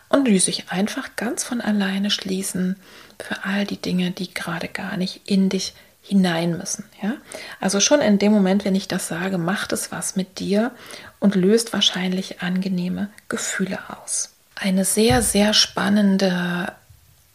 [0.08, 2.76] und die sich einfach ganz von alleine schließen
[3.18, 6.84] für all die Dinge, die gerade gar nicht in dich hinein müssen.
[7.02, 7.14] Ja?
[7.58, 10.70] Also schon in dem Moment, wenn ich das sage, macht es was mit dir
[11.18, 14.30] und löst wahrscheinlich angenehme Gefühle aus.
[14.62, 16.74] Eine sehr, sehr spannende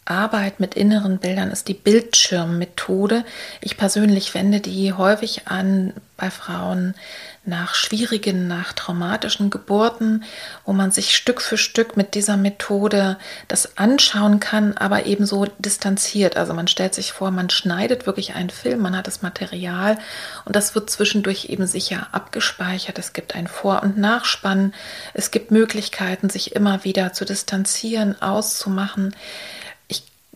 [0.06, 3.24] Arbeit mit inneren Bildern ist die Bildschirmmethode.
[3.60, 6.94] Ich persönlich wende die häufig an bei Frauen
[7.44, 10.24] nach schwierigen, nach traumatischen Geburten,
[10.64, 13.18] wo man sich Stück für Stück mit dieser Methode
[13.48, 16.36] das anschauen kann, aber ebenso distanziert.
[16.36, 19.98] Also man stellt sich vor, man schneidet wirklich einen Film, man hat das Material
[20.44, 22.98] und das wird zwischendurch eben sicher abgespeichert.
[22.98, 24.74] Es gibt ein Vor- und Nachspann.
[25.14, 29.14] Es gibt Möglichkeiten, sich immer wieder zu distanzieren, auszumachen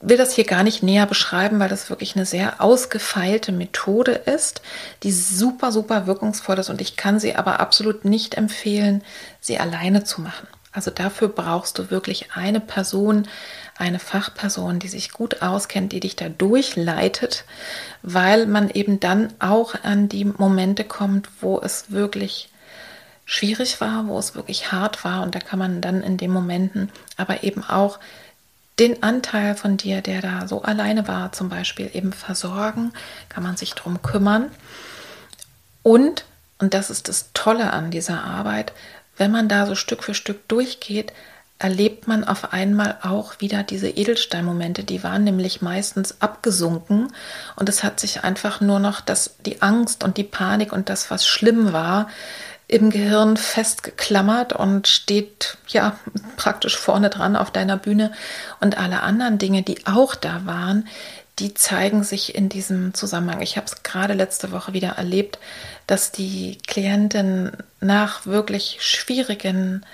[0.01, 4.62] will das hier gar nicht näher beschreiben, weil das wirklich eine sehr ausgefeilte Methode ist,
[5.02, 9.02] die super, super wirkungsvoll ist und ich kann sie aber absolut nicht empfehlen,
[9.40, 10.48] sie alleine zu machen.
[10.72, 13.27] Also dafür brauchst du wirklich eine Person,
[13.77, 17.44] eine Fachperson, die sich gut auskennt, die dich da durchleitet,
[18.02, 22.51] weil man eben dann auch an die Momente kommt, wo es wirklich
[23.24, 26.90] schwierig war, wo es wirklich hart war und da kann man dann in den Momenten
[27.16, 27.98] aber eben auch
[28.78, 32.92] den Anteil von dir, der da so alleine war, zum Beispiel eben versorgen,
[33.28, 34.51] kann man sich darum kümmern.
[35.82, 36.24] Und,
[36.59, 38.72] und das ist das Tolle an dieser Arbeit,
[39.16, 41.12] wenn man da so Stück für Stück durchgeht,
[41.59, 47.12] erlebt man auf einmal auch wieder diese Edelsteinmomente, die waren nämlich meistens abgesunken
[47.55, 51.10] und es hat sich einfach nur noch das, die Angst und die Panik und das,
[51.10, 52.09] was schlimm war,
[52.70, 55.98] im Gehirn festgeklammert und steht ja
[56.36, 58.12] praktisch vorne dran auf deiner Bühne.
[58.60, 60.86] Und alle anderen Dinge, die auch da waren,
[61.40, 63.40] die zeigen sich in diesem Zusammenhang.
[63.40, 65.40] Ich habe es gerade letzte Woche wieder erlebt,
[65.88, 69.84] dass die Klientin nach wirklich schwierigen,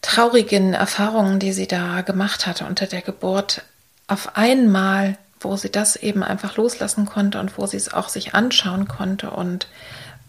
[0.00, 3.62] traurigen Erfahrungen, die sie da gemacht hatte unter der Geburt,
[4.08, 8.34] auf einmal, wo sie das eben einfach loslassen konnte und wo sie es auch sich
[8.34, 9.68] anschauen konnte und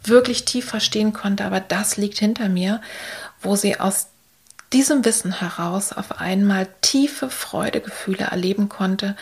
[0.06, 2.82] wirklich tief verstehen konnte, aber das liegt hinter mir,
[3.42, 4.08] wo sie aus
[4.72, 9.16] diesem Wissen heraus auf einmal tiefe Freudegefühle erleben konnte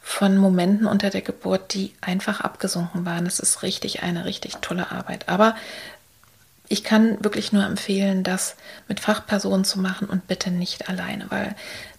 [0.00, 3.26] von Momenten unter der Geburt, die einfach abgesunken waren.
[3.26, 5.28] Es ist richtig eine richtig tolle Arbeit.
[5.28, 5.54] Aber
[6.68, 8.56] ich kann wirklich nur empfehlen, das
[8.88, 11.54] mit Fachpersonen zu machen und bitte nicht alleine, weil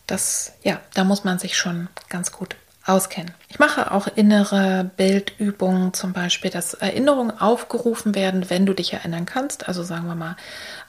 [0.08, 2.56] das, ja, da muss man sich schon ganz gut
[2.86, 3.32] auskennen.
[3.50, 9.26] Ich mache auch innere Bildübungen, zum Beispiel, dass Erinnerungen aufgerufen werden, wenn du dich erinnern
[9.26, 9.68] kannst.
[9.68, 10.36] Also sagen wir mal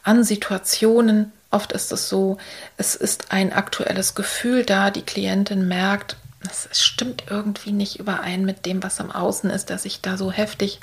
[0.03, 1.33] an Situationen.
[1.51, 2.39] Oft ist es so,
[2.77, 4.91] es ist ein aktuelles Gefühl da.
[4.91, 6.17] Die Klientin merkt,
[6.51, 10.33] es stimmt irgendwie nicht überein mit dem, was am Außen ist, dass ich da so
[10.33, 10.81] heftig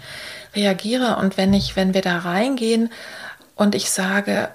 [0.56, 1.18] reagiere.
[1.18, 2.90] Und wenn ich, wenn wir da reingehen
[3.56, 4.50] und ich sage,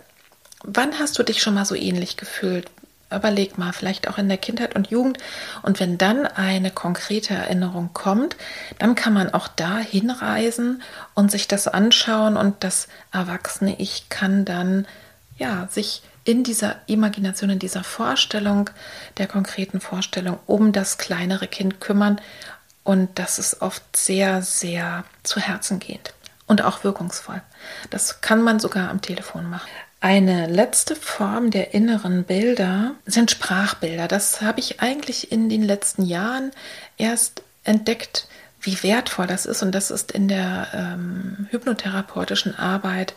[0.62, 2.70] wann hast du dich schon mal so ähnlich gefühlt?
[3.10, 5.18] Überleg mal, vielleicht auch in der Kindheit und Jugend.
[5.62, 8.36] Und wenn dann eine konkrete Erinnerung kommt,
[8.78, 10.82] dann kann man auch da hinreisen
[11.14, 14.86] und sich das anschauen und das erwachsene Ich kann dann
[15.38, 18.70] ja sich in dieser Imagination, in dieser Vorstellung,
[19.18, 22.20] der konkreten Vorstellung um das kleinere Kind kümmern.
[22.82, 26.12] Und das ist oft sehr, sehr zu Herzen gehend.
[26.46, 27.42] und auch wirkungsvoll.
[27.90, 29.68] Das kann man sogar am Telefon machen.
[30.00, 34.08] Eine letzte Form der inneren Bilder sind Sprachbilder.
[34.08, 36.52] Das habe ich eigentlich in den letzten Jahren
[36.98, 38.28] erst entdeckt,
[38.60, 39.62] wie wertvoll das ist.
[39.62, 43.14] Und das ist in der ähm, hypnotherapeutischen Arbeit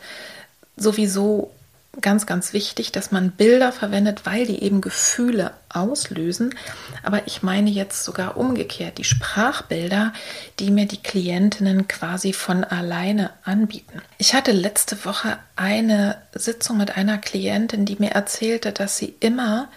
[0.76, 1.52] sowieso
[2.00, 6.54] ganz, ganz wichtig, dass man Bilder verwendet, weil die eben Gefühle auslösen.
[7.02, 10.12] Aber ich meine jetzt sogar umgekehrt die Sprachbilder,
[10.58, 14.00] die mir die Klientinnen quasi von alleine anbieten.
[14.18, 19.68] Ich hatte letzte Woche eine Sitzung mit einer Klientin, die mir erzählte, dass sie immer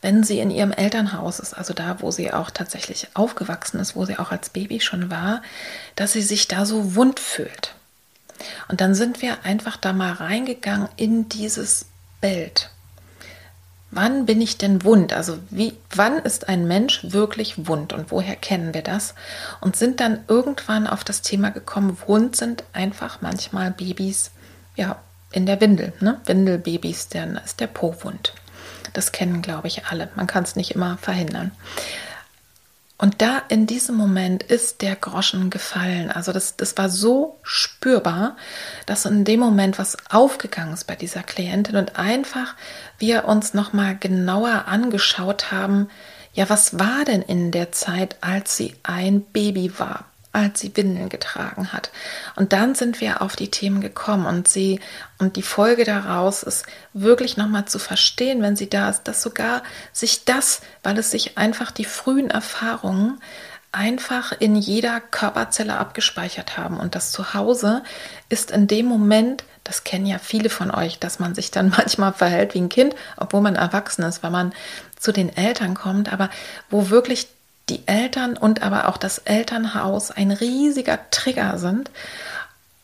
[0.00, 4.04] wenn sie in ihrem Elternhaus ist, also da, wo sie auch tatsächlich aufgewachsen ist, wo
[4.04, 5.42] sie auch als Baby schon war,
[5.96, 7.74] dass sie sich da so wund fühlt.
[8.68, 11.86] Und dann sind wir einfach da mal reingegangen in dieses
[12.20, 12.70] Bild.
[13.90, 15.14] Wann bin ich denn wund?
[15.14, 19.14] Also wie, wann ist ein Mensch wirklich wund und woher kennen wir das?
[19.60, 24.30] Und sind dann irgendwann auf das Thema gekommen, wund sind einfach manchmal Babys,
[24.76, 24.98] ja,
[25.32, 26.20] in der Windel, ne?
[26.26, 28.34] Windelbabys, dann ist der Po wund.
[28.92, 30.10] Das kennen, glaube ich, alle.
[30.16, 31.52] Man kann es nicht immer verhindern.
[33.00, 36.10] Und da in diesem Moment ist der Groschen gefallen.
[36.10, 38.36] Also das, das war so spürbar,
[38.86, 42.56] dass in dem Moment was aufgegangen ist bei dieser Klientin und einfach
[42.98, 45.88] wir uns nochmal genauer angeschaut haben,
[46.34, 50.04] ja, was war denn in der Zeit, als sie ein Baby war?
[50.38, 51.90] Als sie Windeln getragen hat.
[52.36, 54.80] Und dann sind wir auf die Themen gekommen und sie
[55.18, 59.62] und die Folge daraus ist wirklich nochmal zu verstehen, wenn sie da ist, dass sogar
[59.92, 63.20] sich das, weil es sich einfach die frühen Erfahrungen
[63.72, 67.82] einfach in jeder Körperzelle abgespeichert haben und das Zuhause
[68.28, 72.12] ist in dem Moment, das kennen ja viele von euch, dass man sich dann manchmal
[72.12, 74.54] verhält wie ein Kind, obwohl man erwachsen ist, weil man
[74.98, 76.30] zu den Eltern kommt, aber
[76.70, 77.28] wo wirklich
[77.68, 81.90] die Eltern und aber auch das Elternhaus ein riesiger Trigger sind.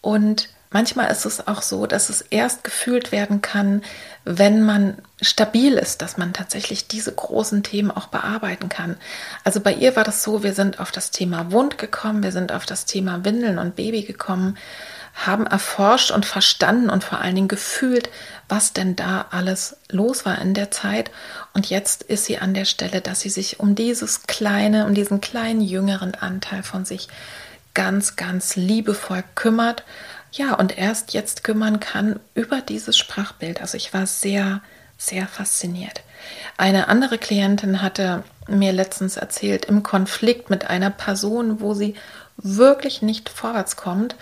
[0.01, 3.83] Und manchmal ist es auch so, dass es erst gefühlt werden kann,
[4.25, 8.97] wenn man stabil ist, dass man tatsächlich diese großen Themen auch bearbeiten kann.
[9.45, 12.53] Also bei ihr war das so, wir sind auf das Thema Wund gekommen, wir sind
[12.53, 14.59] auf das Thema Windeln und Baby gekommen,
[15.15, 18.11] haben erforscht und verstanden und vor allen Dingen gefühlt,
[18.49, 21.11] was denn da alles los war in der Zeit.
[21.53, 25.21] Und jetzt ist sie an der Stelle, dass sie sich um dieses kleine, um diesen
[25.21, 27.09] kleinen jüngeren Anteil von sich
[27.75, 29.85] ganz, ganz liebevoll kümmert.
[30.33, 33.61] Ja, und erst jetzt kümmern kann über dieses Sprachbild.
[33.61, 34.63] Also ich war sehr,
[34.99, 36.03] sehr fasziniert.
[36.57, 41.95] Eine andere Klientin hatte mir letztens erzählt, im Konflikt mit einer Person, wo sie
[42.37, 44.17] wirklich nicht vorwärts kommt,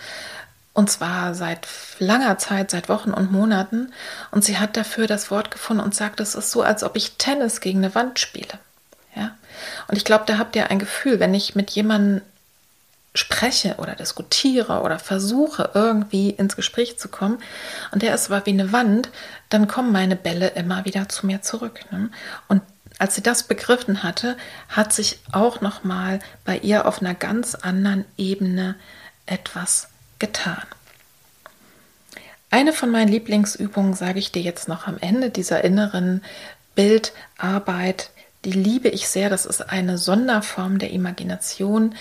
[0.73, 1.67] und zwar seit
[1.99, 3.93] langer Zeit, seit Wochen und Monaten.
[4.31, 7.17] Und sie hat dafür das Wort gefunden und sagt, es ist so, als ob ich
[7.17, 8.59] Tennis gegen eine Wand spiele.
[9.15, 9.35] Ja?
[9.87, 12.21] Und ich glaube, da habt ihr ein Gefühl, wenn ich mit jemandem
[13.15, 17.37] spreche oder diskutiere oder versuche irgendwie ins Gespräch zu kommen
[17.91, 19.09] und der ist aber wie eine Wand,
[19.49, 21.81] dann kommen meine Bälle immer wieder zu mir zurück.
[21.91, 22.09] Ne?
[22.47, 22.63] Und
[22.97, 24.35] als sie das begriffen hatte,
[24.67, 28.73] hat sich auch noch mal bei ihr auf einer ganz anderen Ebene
[29.27, 29.89] etwas
[30.23, 30.63] getan.
[32.49, 36.23] Eine von meinen Lieblingsübungen sage ich dir jetzt noch am Ende dieser inneren
[36.75, 38.11] Bildarbeit.
[38.45, 39.29] Die liebe ich sehr.
[39.29, 41.93] Das ist eine Sonderform der Imagination.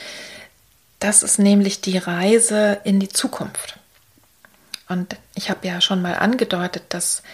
[1.01, 3.81] Das ist nämlich die Reise in die Zukunft.
[4.89, 7.24] Und ich habe ja schon mal angedeutet, dass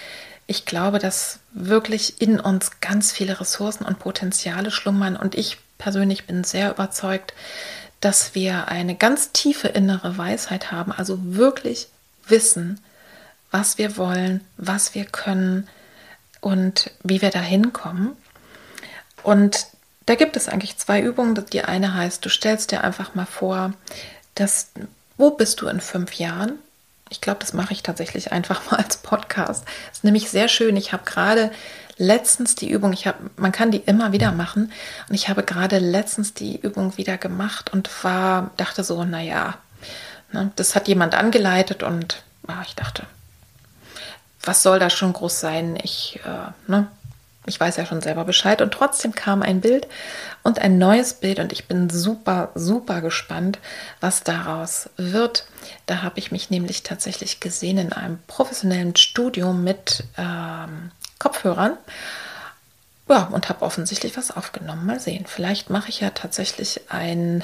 [0.47, 5.17] ich glaube, dass wirklich in uns ganz viele Ressourcen und Potenziale schlummern.
[5.17, 7.35] Und ich persönlich bin sehr überzeugt,
[8.01, 11.89] dass wir eine ganz tiefe innere Weisheit haben, also wirklich
[12.27, 12.81] wissen,
[13.51, 15.69] was wir wollen, was wir können
[16.41, 18.17] und wie wir da hinkommen.
[19.23, 19.67] Und
[20.07, 21.45] da gibt es eigentlich zwei Übungen.
[21.53, 23.73] Die eine heißt, du stellst dir einfach mal vor,
[24.35, 24.69] dass,
[25.17, 26.59] wo bist du in fünf Jahren?
[27.11, 29.65] Ich glaube, das mache ich tatsächlich einfach mal als Podcast.
[29.89, 30.77] Das ist nämlich sehr schön.
[30.77, 31.51] Ich habe gerade
[31.99, 34.73] letztens die Übung, ich habe, man kann die immer wieder machen.
[35.09, 39.55] Und ich habe gerade letztens die Übung wieder gemacht und war, dachte so, naja,
[40.33, 43.05] ne, das hat jemand angeleitet und ah, ich dachte,
[44.43, 45.79] was soll da schon groß sein?
[45.83, 46.89] Ich, äh, ne,
[47.49, 48.63] ich weiß ja schon selber Bescheid.
[48.63, 49.89] Und trotzdem kam ein Bild
[50.43, 53.59] und ein neues Bild und ich bin super, super gespannt,
[54.01, 55.47] was daraus wird.
[55.87, 61.77] Da habe ich mich nämlich tatsächlich gesehen in einem professionellen Studio mit ähm, Kopfhörern.
[63.09, 64.85] Ja, und habe offensichtlich was aufgenommen.
[64.85, 65.25] Mal sehen.
[65.27, 67.43] Vielleicht mache ich ja tatsächlich einen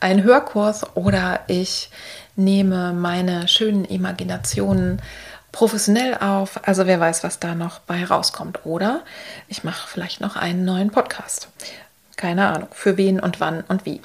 [0.00, 1.90] Hörkurs oder ich
[2.36, 5.02] nehme meine schönen Imaginationen
[5.50, 6.66] professionell auf.
[6.66, 8.66] Also wer weiß, was da noch bei rauskommt.
[8.66, 9.02] Oder
[9.48, 11.48] ich mache vielleicht noch einen neuen Podcast.
[12.16, 14.00] Keine Ahnung, für wen und wann und wie.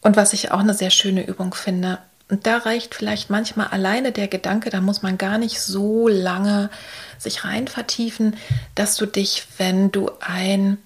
[0.00, 1.98] Und was ich auch eine sehr schöne Übung finde,
[2.28, 6.70] Und da reicht vielleicht manchmal alleine der Gedanke, da muss man gar nicht so lange
[7.18, 8.36] sich rein vertiefen,
[8.74, 10.78] dass du dich, wenn du ein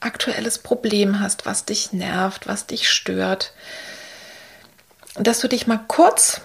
[0.00, 3.54] aktuelles Problem hast, was dich nervt, was dich stört,
[5.14, 6.42] dass du dich mal kurz,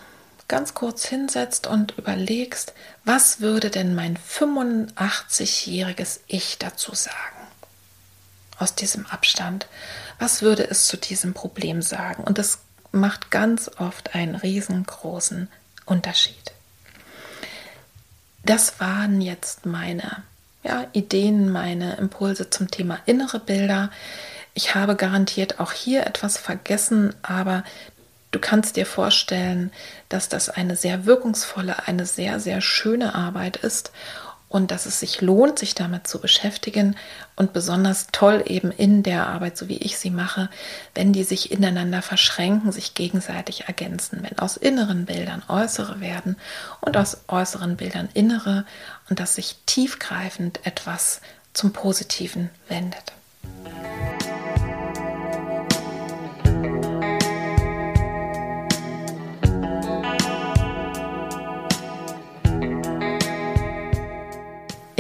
[0.48, 7.18] ganz kurz hinsetzt und überlegst, was würde denn mein 85-jähriges Ich dazu sagen?
[8.58, 9.68] Aus diesem Abstand.
[10.20, 12.24] Was würde es zu diesem Problem sagen?
[12.24, 12.60] Und das
[12.92, 15.48] macht ganz oft einen riesengroßen
[15.86, 16.54] Unterschied.
[18.44, 20.24] Das waren jetzt meine
[20.64, 23.92] ja, Ideen, meine Impulse zum Thema innere Bilder.
[24.54, 27.64] Ich habe garantiert auch hier etwas vergessen, aber
[28.32, 29.72] du kannst dir vorstellen,
[30.10, 33.92] dass das eine sehr wirkungsvolle, eine sehr, sehr schöne Arbeit ist
[34.52, 36.98] und dass es sich lohnt, sich damit zu beschäftigen
[37.38, 40.50] und besonders toll eben in der Arbeit, so wie ich sie mache,
[40.94, 46.36] wenn die sich ineinander verschränken, sich gegenseitig ergänzen, wenn aus inneren Bildern äußere werden
[46.82, 48.66] und aus äußeren Bildern innere
[49.10, 51.22] und dass sich tiefgreifend etwas
[51.54, 53.14] zum Positiven wendet.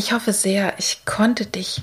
[0.03, 1.80] Ich hoffe sehr, ich konnte dich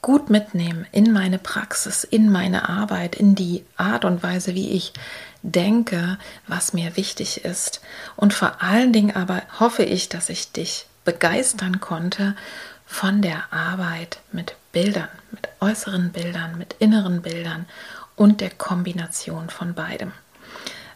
[0.00, 4.94] gut mitnehmen in meine Praxis, in meine Arbeit, in die Art und Weise, wie ich
[5.42, 6.16] denke,
[6.46, 7.82] was mir wichtig ist.
[8.16, 12.34] Und vor allen Dingen aber hoffe ich, dass ich dich begeistern konnte
[12.86, 17.66] von der Arbeit mit Bildern, mit äußeren Bildern, mit inneren Bildern
[18.16, 20.12] und der Kombination von beidem.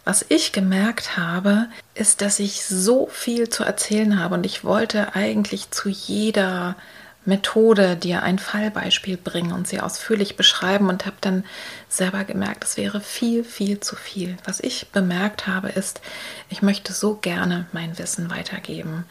[0.04, 5.14] Was ich gemerkt habe, ist, dass ich so viel zu erzählen habe und ich wollte
[5.14, 6.76] eigentlich zu jeder
[7.24, 11.44] Methode dir ein Fallbeispiel bringen und sie ausführlich beschreiben und habe dann
[11.88, 14.36] selber gemerkt, es wäre viel, viel zu viel.
[14.44, 16.00] Was ich bemerkt habe, ist,
[16.48, 19.04] ich möchte so gerne mein Wissen weitergeben.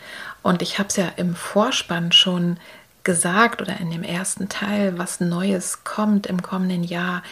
[0.44, 2.58] Und ich habe es ja im Vorspann schon
[3.04, 7.24] gesagt oder in dem ersten Teil, was Neues kommt im kommenden Jahr.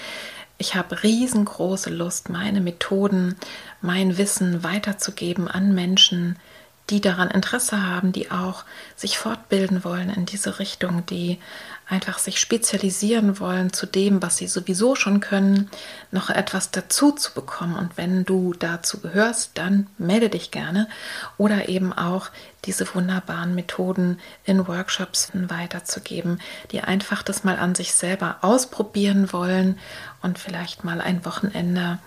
[0.61, 3.37] Ich habe riesengroße Lust, meine Methoden,
[3.81, 6.35] mein Wissen weiterzugeben an Menschen,
[6.89, 8.65] die daran Interesse haben, die auch
[8.97, 11.39] sich fortbilden wollen in diese Richtung, die
[11.87, 15.69] einfach sich spezialisieren wollen zu dem, was sie sowieso schon können,
[16.11, 17.75] noch etwas dazu zu bekommen.
[17.75, 20.87] Und wenn du dazu gehörst, dann melde dich gerne
[21.37, 22.29] oder eben auch
[22.65, 26.41] diese wunderbaren Methoden in Workshops weiterzugeben,
[26.71, 29.79] die einfach das mal an sich selber ausprobieren wollen
[30.21, 31.99] und vielleicht mal ein Wochenende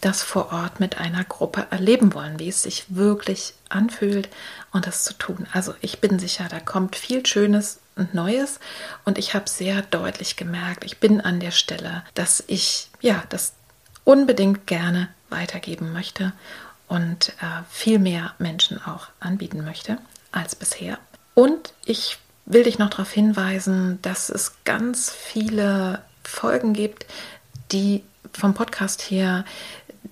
[0.00, 4.28] das vor Ort mit einer Gruppe erleben wollen, wie es sich wirklich anfühlt
[4.70, 5.46] und das zu tun.
[5.52, 8.60] Also ich bin sicher, da kommt viel Schönes und Neues
[9.04, 13.54] und ich habe sehr deutlich gemerkt, ich bin an der Stelle, dass ich ja das
[14.04, 16.32] unbedingt gerne weitergeben möchte
[16.86, 19.98] und äh, viel mehr Menschen auch anbieten möchte
[20.32, 20.98] als bisher.
[21.34, 27.06] Und ich will dich noch darauf hinweisen, dass es ganz viele Folgen gibt,
[27.74, 28.02] die
[28.32, 29.44] vom Podcast her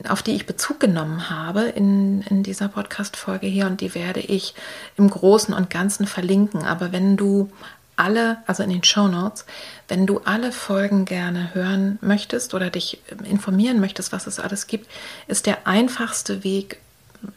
[0.08, 4.54] auf die ich Bezug genommen habe in, in dieser Podcast-Folge hier und die werde ich
[4.96, 6.64] im Großen und Ganzen verlinken.
[6.64, 7.52] Aber wenn du
[7.96, 9.44] alle, also in den Show Notes,
[9.88, 14.90] wenn du alle Folgen gerne hören möchtest oder dich informieren möchtest, was es alles gibt,
[15.28, 16.78] ist der einfachste Weg,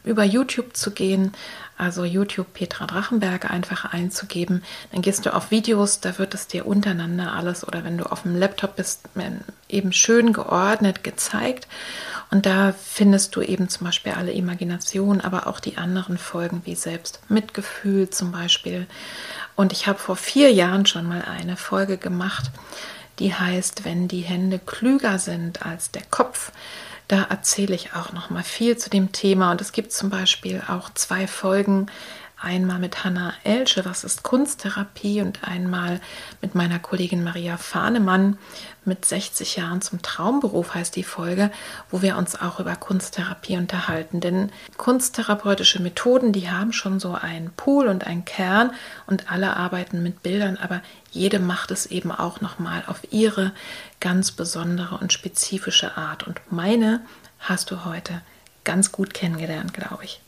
[0.03, 1.33] über YouTube zu gehen,
[1.77, 4.63] also YouTube Petra Drachenberger einfach einzugeben.
[4.91, 8.21] Dann gehst du auf Videos, da wird es dir untereinander alles oder wenn du auf
[8.21, 9.01] dem Laptop bist,
[9.67, 11.67] eben schön geordnet gezeigt.
[12.31, 16.75] Und da findest du eben zum Beispiel alle Imaginationen, aber auch die anderen Folgen wie
[16.75, 18.87] selbst Mitgefühl zum Beispiel.
[19.55, 22.51] Und ich habe vor vier Jahren schon mal eine Folge gemacht,
[23.19, 26.51] die heißt, wenn die Hände klüger sind als der Kopf.
[27.07, 29.52] Da erzähle ich auch noch mal viel zu dem Thema.
[29.52, 31.88] Und es gibt zum Beispiel auch zwei Folgen,
[32.45, 35.99] einmal mit Hanna Elsche, was ist Kunsttherapie und einmal
[36.41, 38.38] mit meiner Kollegin Maria Fahnemann
[38.85, 41.49] mit 60 Jahren zum Traumberuf heißt die Folge,
[41.89, 44.19] wo wir uns auch über Kunsttherapie unterhalten.
[44.19, 48.72] Denn kunsttherapeutische Methoden, die haben schon so einen Pool und einen Kern
[49.07, 53.53] und alle arbeiten mit Bildern, aber jede macht es eben auch nochmal auf ihre
[53.99, 56.27] ganz besondere und spezifische Art.
[56.27, 57.01] Und meine
[57.39, 58.22] hast du heute
[58.63, 60.22] ganz gut kennengelernt, glaube ich.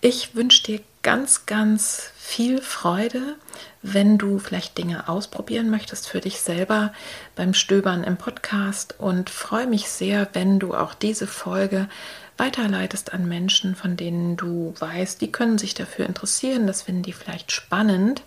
[0.00, 3.34] Ich wünsche dir ganz, ganz viel Freude,
[3.82, 6.92] wenn du vielleicht Dinge ausprobieren möchtest für dich selber
[7.34, 8.94] beim Stöbern im Podcast.
[8.98, 11.88] Und freue mich sehr, wenn du auch diese Folge
[12.36, 17.12] weiterleitest an Menschen, von denen du weißt, die können sich dafür interessieren, das finden die
[17.12, 18.22] vielleicht spannend.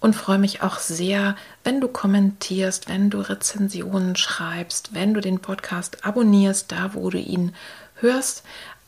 [0.00, 5.40] Und freue mich auch sehr, wenn du kommentierst, wenn du Rezensionen schreibst, wenn du den
[5.40, 7.54] Podcast abonnierst, da wo du ihn
[7.96, 8.42] hörst.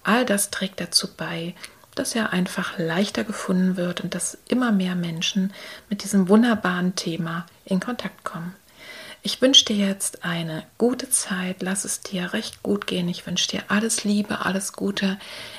[0.04, 1.54] All das trägt dazu bei,
[1.94, 5.52] dass er einfach leichter gefunden wird und dass immer mehr Menschen
[5.88, 8.54] mit diesem wunderbaren Thema in Kontakt kommen.
[9.24, 13.08] Ich wünsche dir jetzt eine gute Zeit, lass es dir recht gut gehen.
[13.08, 15.16] Ich wünsche dir alles Liebe, alles Gute.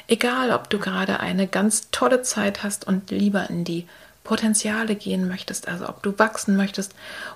[0.07, 3.87] Egal, ob du gerade eine ganz tolle Zeit hast und lieber in die
[4.25, 6.93] Potenziale gehen möchtest, also ob du wachsen möchtest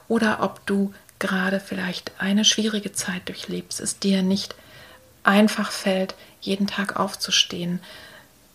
[0.10, 4.54] oder ob du gerade vielleicht eine schwierige Zeit durchlebst, es dir nicht
[5.24, 7.80] einfach fällt, jeden Tag aufzustehen,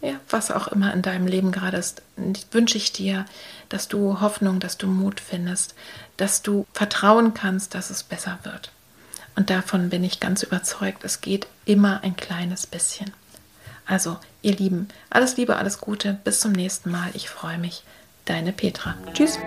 [0.02, 2.02] ja, was auch immer in deinem Leben gerade ist,
[2.50, 3.24] wünsche ich dir,
[3.68, 5.74] dass du Hoffnung, dass du Mut findest,
[6.16, 8.72] dass du vertrauen kannst, dass es besser wird.
[9.36, 13.12] Und davon bin ich ganz überzeugt, es geht immer ein kleines bisschen.
[13.86, 17.10] Also, ihr Lieben, alles Liebe, alles Gute, bis zum nächsten Mal.
[17.14, 17.84] Ich freue mich.
[18.24, 18.94] Deine Petra.
[19.14, 19.38] Tschüss.